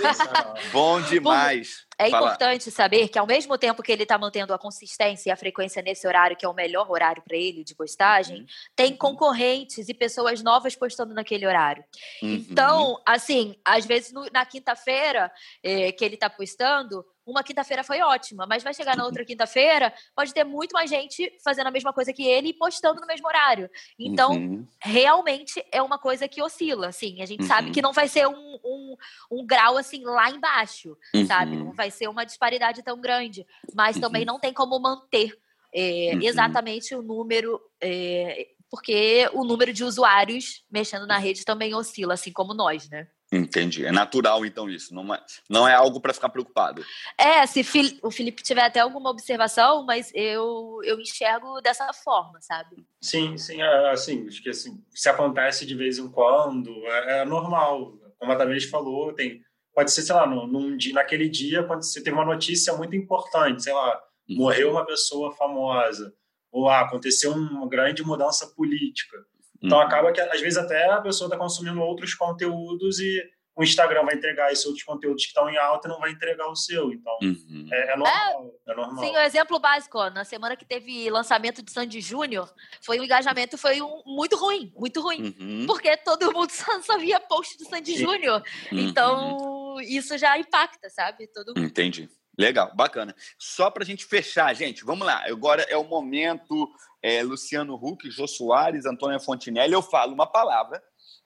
Bom 0.72 1.00
demais. 1.00 1.86
É 1.96 2.08
importante 2.08 2.70
saber 2.72 3.06
que, 3.08 3.18
ao 3.18 3.26
mesmo 3.26 3.56
tempo 3.56 3.82
que 3.82 3.92
ele 3.92 4.02
está 4.02 4.18
mantendo 4.18 4.52
a 4.52 4.58
consistência 4.58 5.30
e 5.30 5.32
a 5.32 5.36
frequência 5.36 5.80
nesse 5.80 6.06
horário, 6.06 6.36
que 6.36 6.44
é 6.44 6.48
o 6.48 6.54
melhor 6.54 6.90
horário 6.90 7.22
para 7.22 7.36
ele 7.36 7.62
de 7.62 7.74
postagem, 7.74 8.40
uhum. 8.40 8.46
tem 8.74 8.96
concorrentes 8.96 9.88
e 9.88 9.94
pessoas 9.94 10.42
novas 10.42 10.74
postando 10.74 11.14
naquele 11.14 11.46
horário. 11.46 11.84
Uhum. 12.20 12.34
Então, 12.34 13.00
assim, 13.06 13.54
às 13.64 13.86
vezes 13.86 14.12
no, 14.12 14.26
na 14.32 14.44
quinta-feira 14.44 15.30
eh, 15.62 15.92
que 15.92 16.04
ele 16.04 16.14
está 16.14 16.28
postando, 16.28 17.04
uma 17.26 17.42
quinta-feira 17.42 17.84
foi 17.84 18.00
ótima, 18.00 18.46
mas 18.46 18.62
vai 18.62 18.74
chegar 18.74 18.96
na 18.96 19.04
outra 19.04 19.24
quinta-feira, 19.24 19.92
pode 20.14 20.34
ter 20.34 20.44
muito 20.44 20.72
mais 20.72 20.90
gente 20.90 21.30
fazendo 21.44 21.68
a 21.68 21.70
mesma 21.70 21.92
coisa 21.92 22.12
que 22.12 22.26
ele 22.26 22.48
e 22.48 22.54
postando 22.54 23.00
no 23.00 23.06
mesmo 23.06 23.26
horário. 23.26 23.70
Então, 23.98 24.32
uhum. 24.32 24.66
realmente 24.80 25.64
é 25.70 25.80
uma 25.80 25.98
coisa 25.98 26.26
que 26.28 26.42
oscila, 26.42 26.88
assim. 26.88 27.22
A 27.22 27.26
gente 27.26 27.42
uhum. 27.42 27.48
sabe 27.48 27.70
que 27.70 27.82
não 27.82 27.92
vai 27.92 28.08
ser 28.08 28.26
um, 28.26 28.58
um, 28.64 28.96
um 29.30 29.46
grau, 29.46 29.76
assim, 29.76 30.02
lá 30.04 30.30
embaixo, 30.30 30.96
uhum. 31.14 31.26
sabe? 31.26 31.56
Não 31.56 31.72
vai 31.72 31.90
ser 31.90 32.08
uma 32.08 32.24
disparidade 32.24 32.82
tão 32.82 33.00
grande. 33.00 33.46
Mas 33.74 33.98
também 33.98 34.22
uhum. 34.22 34.26
não 34.26 34.38
tem 34.40 34.52
como 34.52 34.78
manter 34.80 35.36
é, 35.74 36.14
exatamente 36.16 36.94
o 36.94 37.02
número... 37.02 37.60
É, 37.80 38.48
porque 38.70 39.28
o 39.34 39.44
número 39.44 39.70
de 39.70 39.84
usuários 39.84 40.64
mexendo 40.70 41.06
na 41.06 41.18
rede 41.18 41.44
também 41.44 41.74
oscila, 41.74 42.14
assim 42.14 42.32
como 42.32 42.54
nós, 42.54 42.88
né? 42.88 43.06
Entendi. 43.32 43.86
É 43.86 43.90
natural, 43.90 44.44
então, 44.44 44.68
isso. 44.68 44.94
Não 44.94 45.14
é, 45.14 45.24
não 45.48 45.66
é 45.66 45.72
algo 45.74 46.00
para 46.00 46.12
ficar 46.12 46.28
preocupado. 46.28 46.84
É, 47.16 47.46
se 47.46 47.64
o 48.02 48.10
Felipe 48.10 48.42
tiver 48.42 48.62
até 48.62 48.80
alguma 48.80 49.08
observação, 49.08 49.86
mas 49.86 50.12
eu, 50.14 50.80
eu 50.84 51.00
enxergo 51.00 51.62
dessa 51.62 51.90
forma, 51.94 52.38
sabe? 52.42 52.84
Sim, 53.00 53.38
sim. 53.38 53.62
É, 53.62 53.90
assim, 53.90 54.26
acho 54.28 54.42
que 54.42 54.50
assim, 54.50 54.84
se 54.90 55.08
acontece 55.08 55.64
de 55.64 55.74
vez 55.74 55.96
em 55.98 56.10
quando, 56.10 56.70
é, 56.86 57.20
é 57.20 57.24
normal. 57.24 57.94
Como 58.18 58.30
a 58.30 58.36
Tamiris 58.36 58.68
falou, 58.68 59.14
tem, 59.14 59.40
pode 59.74 59.90
ser, 59.90 60.02
sei 60.02 60.14
lá, 60.14 60.26
num, 60.26 60.46
num, 60.46 60.76
naquele 60.92 61.28
dia, 61.28 61.62
quando 61.62 61.82
você 61.82 62.02
tem 62.02 62.12
uma 62.12 62.26
notícia 62.26 62.76
muito 62.76 62.94
importante, 62.94 63.62
sei 63.62 63.72
lá, 63.72 63.98
uhum. 64.28 64.36
morreu 64.36 64.70
uma 64.72 64.84
pessoa 64.84 65.34
famosa, 65.34 66.12
ou 66.52 66.68
ah, 66.68 66.80
aconteceu 66.80 67.32
uma 67.32 67.66
grande 67.66 68.02
mudança 68.02 68.46
política. 68.54 69.16
Então 69.62 69.78
uhum. 69.78 69.84
acaba 69.84 70.12
que 70.12 70.20
às 70.20 70.40
vezes 70.40 70.58
até 70.58 70.90
a 70.90 71.00
pessoa 71.00 71.26
está 71.26 71.36
consumindo 71.36 71.80
outros 71.80 72.14
conteúdos 72.14 72.98
e 72.98 73.22
o 73.54 73.62
Instagram 73.62 74.04
vai 74.04 74.14
entregar 74.14 74.50
esses 74.50 74.64
outros 74.64 74.82
conteúdos 74.82 75.24
que 75.24 75.28
estão 75.28 75.48
em 75.48 75.58
alta 75.58 75.86
e 75.86 75.90
não 75.90 76.00
vai 76.00 76.10
entregar 76.10 76.48
o 76.48 76.56
seu. 76.56 76.90
Então 76.92 77.16
uhum. 77.22 77.68
é, 77.70 77.92
é, 77.92 77.96
normal, 77.96 78.54
é, 78.66 78.72
é, 78.72 78.74
normal. 78.74 79.04
Sim, 79.04 79.10
o 79.10 79.18
um 79.18 79.22
exemplo 79.22 79.58
básico, 79.60 79.98
ó, 79.98 80.10
na 80.10 80.24
semana 80.24 80.56
que 80.56 80.64
teve 80.64 81.08
lançamento 81.10 81.62
de 81.62 81.70
Sandy 81.70 82.00
Júnior, 82.00 82.52
foi 82.82 82.98
um 82.98 83.04
engajamento 83.04 83.58
foi 83.58 83.80
um, 83.82 84.02
muito 84.06 84.36
ruim, 84.36 84.72
muito 84.74 85.00
ruim. 85.00 85.34
Uhum. 85.38 85.66
Porque 85.66 85.96
todo 85.98 86.32
mundo 86.32 86.50
só, 86.50 86.80
só 86.80 86.98
via 86.98 87.20
post 87.20 87.58
do 87.58 87.68
Sandy 87.68 87.96
Júnior. 87.96 88.42
Uhum. 88.72 88.78
Então, 88.78 89.76
isso 89.82 90.16
já 90.16 90.38
impacta, 90.38 90.88
sabe? 90.88 91.26
Todo 91.28 91.52
Entendi. 91.58 92.08
Legal, 92.38 92.74
bacana. 92.74 93.14
Só 93.38 93.70
para 93.70 93.82
a 93.82 93.86
gente 93.86 94.06
fechar, 94.06 94.54
gente, 94.54 94.84
vamos 94.84 95.06
lá. 95.06 95.24
Agora 95.26 95.62
é 95.68 95.76
o 95.76 95.84
momento 95.84 96.70
é, 97.02 97.22
Luciano 97.22 97.74
Huck, 97.74 98.10
Jô 98.10 98.26
Soares, 98.26 98.86
Antônia 98.86 99.20
Fontinelli. 99.20 99.72
Eu 99.72 99.82
falo 99.82 100.14
uma 100.14 100.26
palavra 100.26 100.82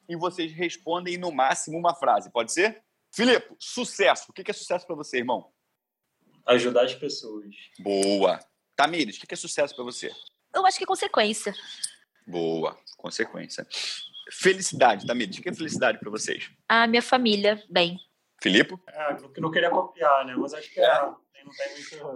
e 0.09 0.17
vocês 0.17 0.53
respondem 0.53 1.17
no 1.17 1.31
máximo 1.31 1.79
uma 1.79 1.95
frase. 1.95 2.31
Pode 2.31 2.53
ser? 2.53 2.83
Filipe, 3.15 3.55
sucesso. 3.59 4.27
O 4.29 4.33
que 4.33 4.51
é 4.51 4.55
sucesso 4.55 4.87
para 4.87 4.97
você, 4.97 5.19
irmão? 5.19 5.51
Ajudar 6.47 6.85
as 6.85 6.95
pessoas. 6.95 7.55
Boa. 7.79 8.39
Tamires, 8.75 9.17
o 9.17 9.27
que 9.27 9.33
é 9.33 9.37
sucesso 9.37 9.75
para 9.75 9.85
você? 9.85 10.13
Eu 10.55 10.67
acho 10.67 10.77
que 10.79 10.85
é 10.85 10.87
consequência. 10.87 11.55
Boa, 12.27 12.79
consequência. 12.97 13.67
Felicidade, 14.31 15.07
Tamires, 15.07 15.39
o 15.39 15.43
que 15.43 15.49
é 15.49 15.55
felicidade 15.55 15.99
para 15.99 16.11
vocês? 16.11 16.51
A 16.69 16.87
minha 16.87 17.03
família, 17.03 17.63
bem. 17.71 17.99
Filipe? 18.43 18.75
É, 18.89 19.13
eu 19.13 19.33
não 19.43 19.51
queria 19.51 19.71
copiar, 19.71 20.25
né? 20.25 20.35
Mas 20.37 20.55
acho 20.55 20.73
que 20.73 20.81
é. 20.81 21.01
Não 21.03 21.17
tem 21.33 21.45
muito. 21.45 22.07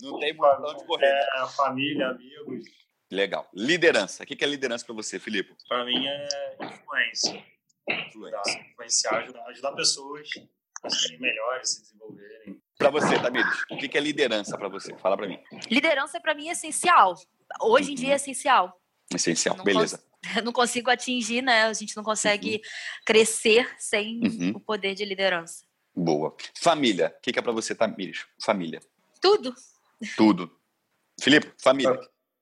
Não 0.00 0.18
tem 0.18 0.34
muito 0.34 0.76
de 0.76 0.86
correr. 0.86 1.06
É, 1.06 1.46
família, 1.56 2.08
amigos. 2.08 2.64
Legal. 3.10 3.48
Liderança. 3.54 4.22
O 4.22 4.26
que 4.26 4.44
é 4.44 4.46
liderança 4.46 4.84
para 4.84 4.94
você, 4.94 5.18
Filipe? 5.18 5.54
Para 5.68 5.84
mim 5.84 6.06
é 6.06 6.56
influência. 6.60 7.44
Influência. 7.88 8.60
Influenciar, 8.70 9.18
ajudar, 9.18 9.44
ajudar 9.46 9.72
pessoas 9.72 10.28
a 10.82 10.90
serem 10.90 11.18
melhores, 11.18 11.70
se 11.70 11.82
desenvolverem. 11.82 12.60
Para 12.76 12.90
você, 12.90 13.18
Tamires, 13.18 13.62
o 13.70 13.76
que 13.76 13.96
é 13.98 14.00
liderança 14.00 14.56
para 14.56 14.68
você? 14.68 14.96
Fala 14.98 15.16
para 15.16 15.26
mim. 15.26 15.40
Liderança 15.70 16.20
para 16.20 16.34
mim 16.34 16.48
é 16.48 16.52
essencial. 16.52 17.14
Hoje 17.60 17.92
em 17.92 17.94
dia 17.94 18.12
é 18.12 18.16
essencial. 18.16 18.80
Essencial, 19.12 19.56
não 19.56 19.64
beleza. 19.64 20.04
não 20.44 20.52
consigo 20.52 20.90
atingir, 20.90 21.42
né? 21.42 21.64
A 21.64 21.72
gente 21.72 21.96
não 21.96 22.04
consegue 22.04 22.54
uhum. 22.54 22.60
crescer 23.04 23.68
sem 23.78 24.20
uhum. 24.22 24.52
o 24.56 24.60
poder 24.60 24.94
de 24.94 25.04
liderança. 25.04 25.64
Boa. 25.94 26.34
Família. 26.56 27.14
O 27.16 27.20
que 27.20 27.38
é 27.38 27.42
para 27.42 27.52
você, 27.52 27.74
Tamires? 27.74 28.26
Família. 28.42 28.80
Tudo. 29.20 29.54
Tudo. 30.16 30.50
Felipe, 31.20 31.52
família. 31.60 31.98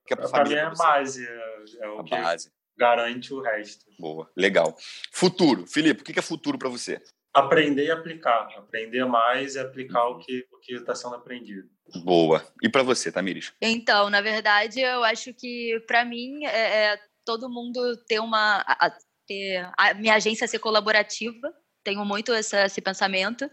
Que 0.07 0.15
é 0.15 0.17
pra, 0.17 0.29
pra 0.29 0.45
mim 0.45 0.55
é 0.55 0.61
a 0.61 0.71
base. 0.71 1.27
É, 1.27 1.65
é 1.81 1.89
o 1.89 2.01
a 2.01 2.05
que 2.05 2.11
base. 2.11 2.53
garante 2.77 3.33
o 3.33 3.41
resto. 3.41 3.87
Boa, 3.99 4.31
legal. 4.37 4.77
Futuro. 5.11 5.67
Felipe, 5.67 6.03
o 6.03 6.05
que 6.05 6.19
é 6.19 6.23
futuro 6.23 6.59
para 6.59 6.69
você? 6.69 7.03
aprender 7.37 7.85
e 7.85 7.91
aplicar. 7.91 8.49
Aprender 8.57 9.05
mais 9.05 9.55
e 9.55 9.59
aplicar 9.59 10.07
o 10.07 10.19
que 10.19 10.47
o 10.51 10.59
que 10.59 10.75
está 10.75 10.95
sendo 10.95 11.15
aprendido. 11.15 11.69
Boa. 12.03 12.45
E 12.63 12.69
para 12.69 12.83
você, 12.83 13.13
Tamires? 13.13 13.53
Então, 13.61 14.09
na 14.09 14.21
verdade, 14.21 14.81
eu 14.81 15.05
acho 15.05 15.35
que 15.35 15.79
para 15.87 16.05
mim 16.05 16.45
é, 16.47 16.93
é, 16.95 17.01
todo 17.27 17.51
mundo 17.51 17.97
ter 18.09 18.21
uma 18.21 18.61
a, 18.61 18.97
ter 19.27 19.69
a 19.77 19.93
minha 19.93 20.15
agência 20.15 20.49
ser 20.49 20.61
colaborativa. 20.61 21.53
Tenho 21.85 22.05
muito 22.05 22.33
esse, 22.33 22.57
esse 22.65 22.81
pensamento. 22.81 23.51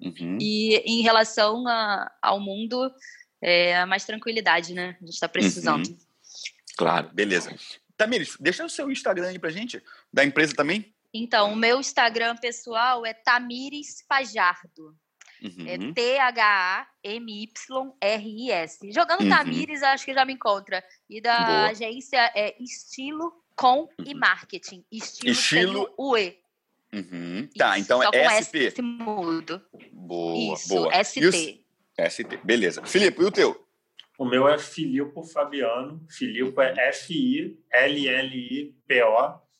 Uhum. 0.00 0.38
E 0.40 0.76
em 0.86 1.02
relação 1.02 1.66
a, 1.68 2.10
ao 2.22 2.40
mundo, 2.40 2.90
é, 3.42 3.84
mais 3.84 4.04
tranquilidade, 4.04 4.72
né? 4.72 4.96
A 5.00 5.04
gente 5.04 5.14
está 5.14 5.28
precisando. 5.28 5.86
Uhum. 5.86 5.98
Claro, 6.76 7.10
beleza. 7.12 7.54
Tamires, 7.96 8.36
deixa 8.38 8.64
o 8.64 8.70
seu 8.70 8.90
Instagram 8.90 9.28
aí 9.28 9.38
pra 9.38 9.50
gente, 9.50 9.82
da 10.12 10.24
empresa 10.24 10.54
também. 10.54 10.94
Então, 11.12 11.52
o 11.52 11.56
meu 11.56 11.80
Instagram 11.80 12.36
pessoal 12.36 13.06
é 13.06 13.14
Tamires 13.14 14.04
Fajardo. 14.06 14.94
Uhum. 15.42 15.66
É 15.66 15.78
T-H-A-M-Y-R-I-S. 15.92 16.92
Jogando 18.92 19.22
uhum. 19.22 19.28
Tamires, 19.28 19.82
acho 19.82 20.04
que 20.04 20.14
já 20.14 20.24
me 20.24 20.32
encontra. 20.32 20.82
E 21.08 21.20
da 21.20 21.38
Boa. 21.38 21.66
agência 21.68 22.32
é 22.34 22.54
Estilo 22.62 23.32
Com 23.54 23.80
uhum. 23.80 23.88
e 24.04 24.14
Marketing. 24.14 24.84
Estilo, 24.90 25.30
Estilo... 25.30 25.94
o 25.96 26.16
E. 26.16 26.38
Uhum. 26.92 27.48
Tá, 27.56 27.78
então 27.78 28.02
é 28.02 28.40
SP. 28.40 28.66
S 28.66 28.80
mudo. 28.80 29.60
Boa, 29.92 30.54
Isso, 30.54 30.68
boa. 30.68 31.04
ST. 31.04 31.62
ST, 32.10 32.36
beleza. 32.44 32.84
Filipe, 32.84 33.20
e 33.22 33.24
o 33.24 33.30
teu? 33.30 33.66
O 34.18 34.24
meu 34.24 34.48
é 34.48 34.58
Filipe 34.58 35.22
Fabiano. 35.30 36.04
Filipe 36.08 36.58
é 36.60 36.88
F-I-L-L-I-P-O. 36.88 37.66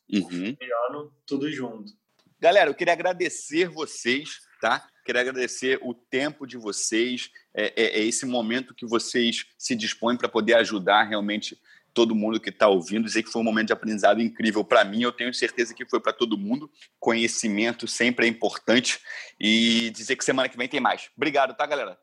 Uhum. 0.08 0.56
Fabiano, 0.56 1.12
tudo 1.26 1.50
junto. 1.50 1.92
Galera, 2.40 2.70
eu 2.70 2.74
queria 2.74 2.92
agradecer 2.92 3.68
vocês, 3.68 4.40
tá? 4.60 4.86
Queria 5.06 5.20
agradecer 5.20 5.78
o 5.82 5.94
tempo 5.94 6.44
de 6.46 6.56
vocês, 6.56 7.30
é, 7.54 7.72
é, 7.76 8.00
é 8.00 8.04
esse 8.04 8.26
momento 8.26 8.74
que 8.74 8.84
vocês 8.84 9.46
se 9.56 9.76
dispõem 9.76 10.16
para 10.16 10.28
poder 10.28 10.54
ajudar 10.54 11.04
realmente 11.04 11.56
todo 11.94 12.12
mundo 12.12 12.40
que 12.40 12.50
está 12.50 12.68
ouvindo, 12.68 13.04
dizer 13.04 13.22
que 13.22 13.30
foi 13.30 13.40
um 13.40 13.44
momento 13.44 13.68
de 13.68 13.72
aprendizado 13.72 14.20
incrível 14.20 14.64
para 14.64 14.84
mim, 14.84 15.02
eu 15.02 15.12
tenho 15.12 15.32
certeza 15.32 15.72
que 15.72 15.86
foi 15.86 16.00
para 16.00 16.12
todo 16.12 16.36
mundo. 16.36 16.68
Conhecimento 16.98 17.86
sempre 17.86 18.26
é 18.26 18.28
importante 18.28 19.00
e 19.40 19.90
dizer 19.90 20.16
que 20.16 20.24
semana 20.24 20.48
que 20.48 20.58
vem 20.58 20.68
tem 20.68 20.80
mais. 20.80 21.08
Obrigado, 21.16 21.56
tá, 21.56 21.64
galera? 21.64 21.96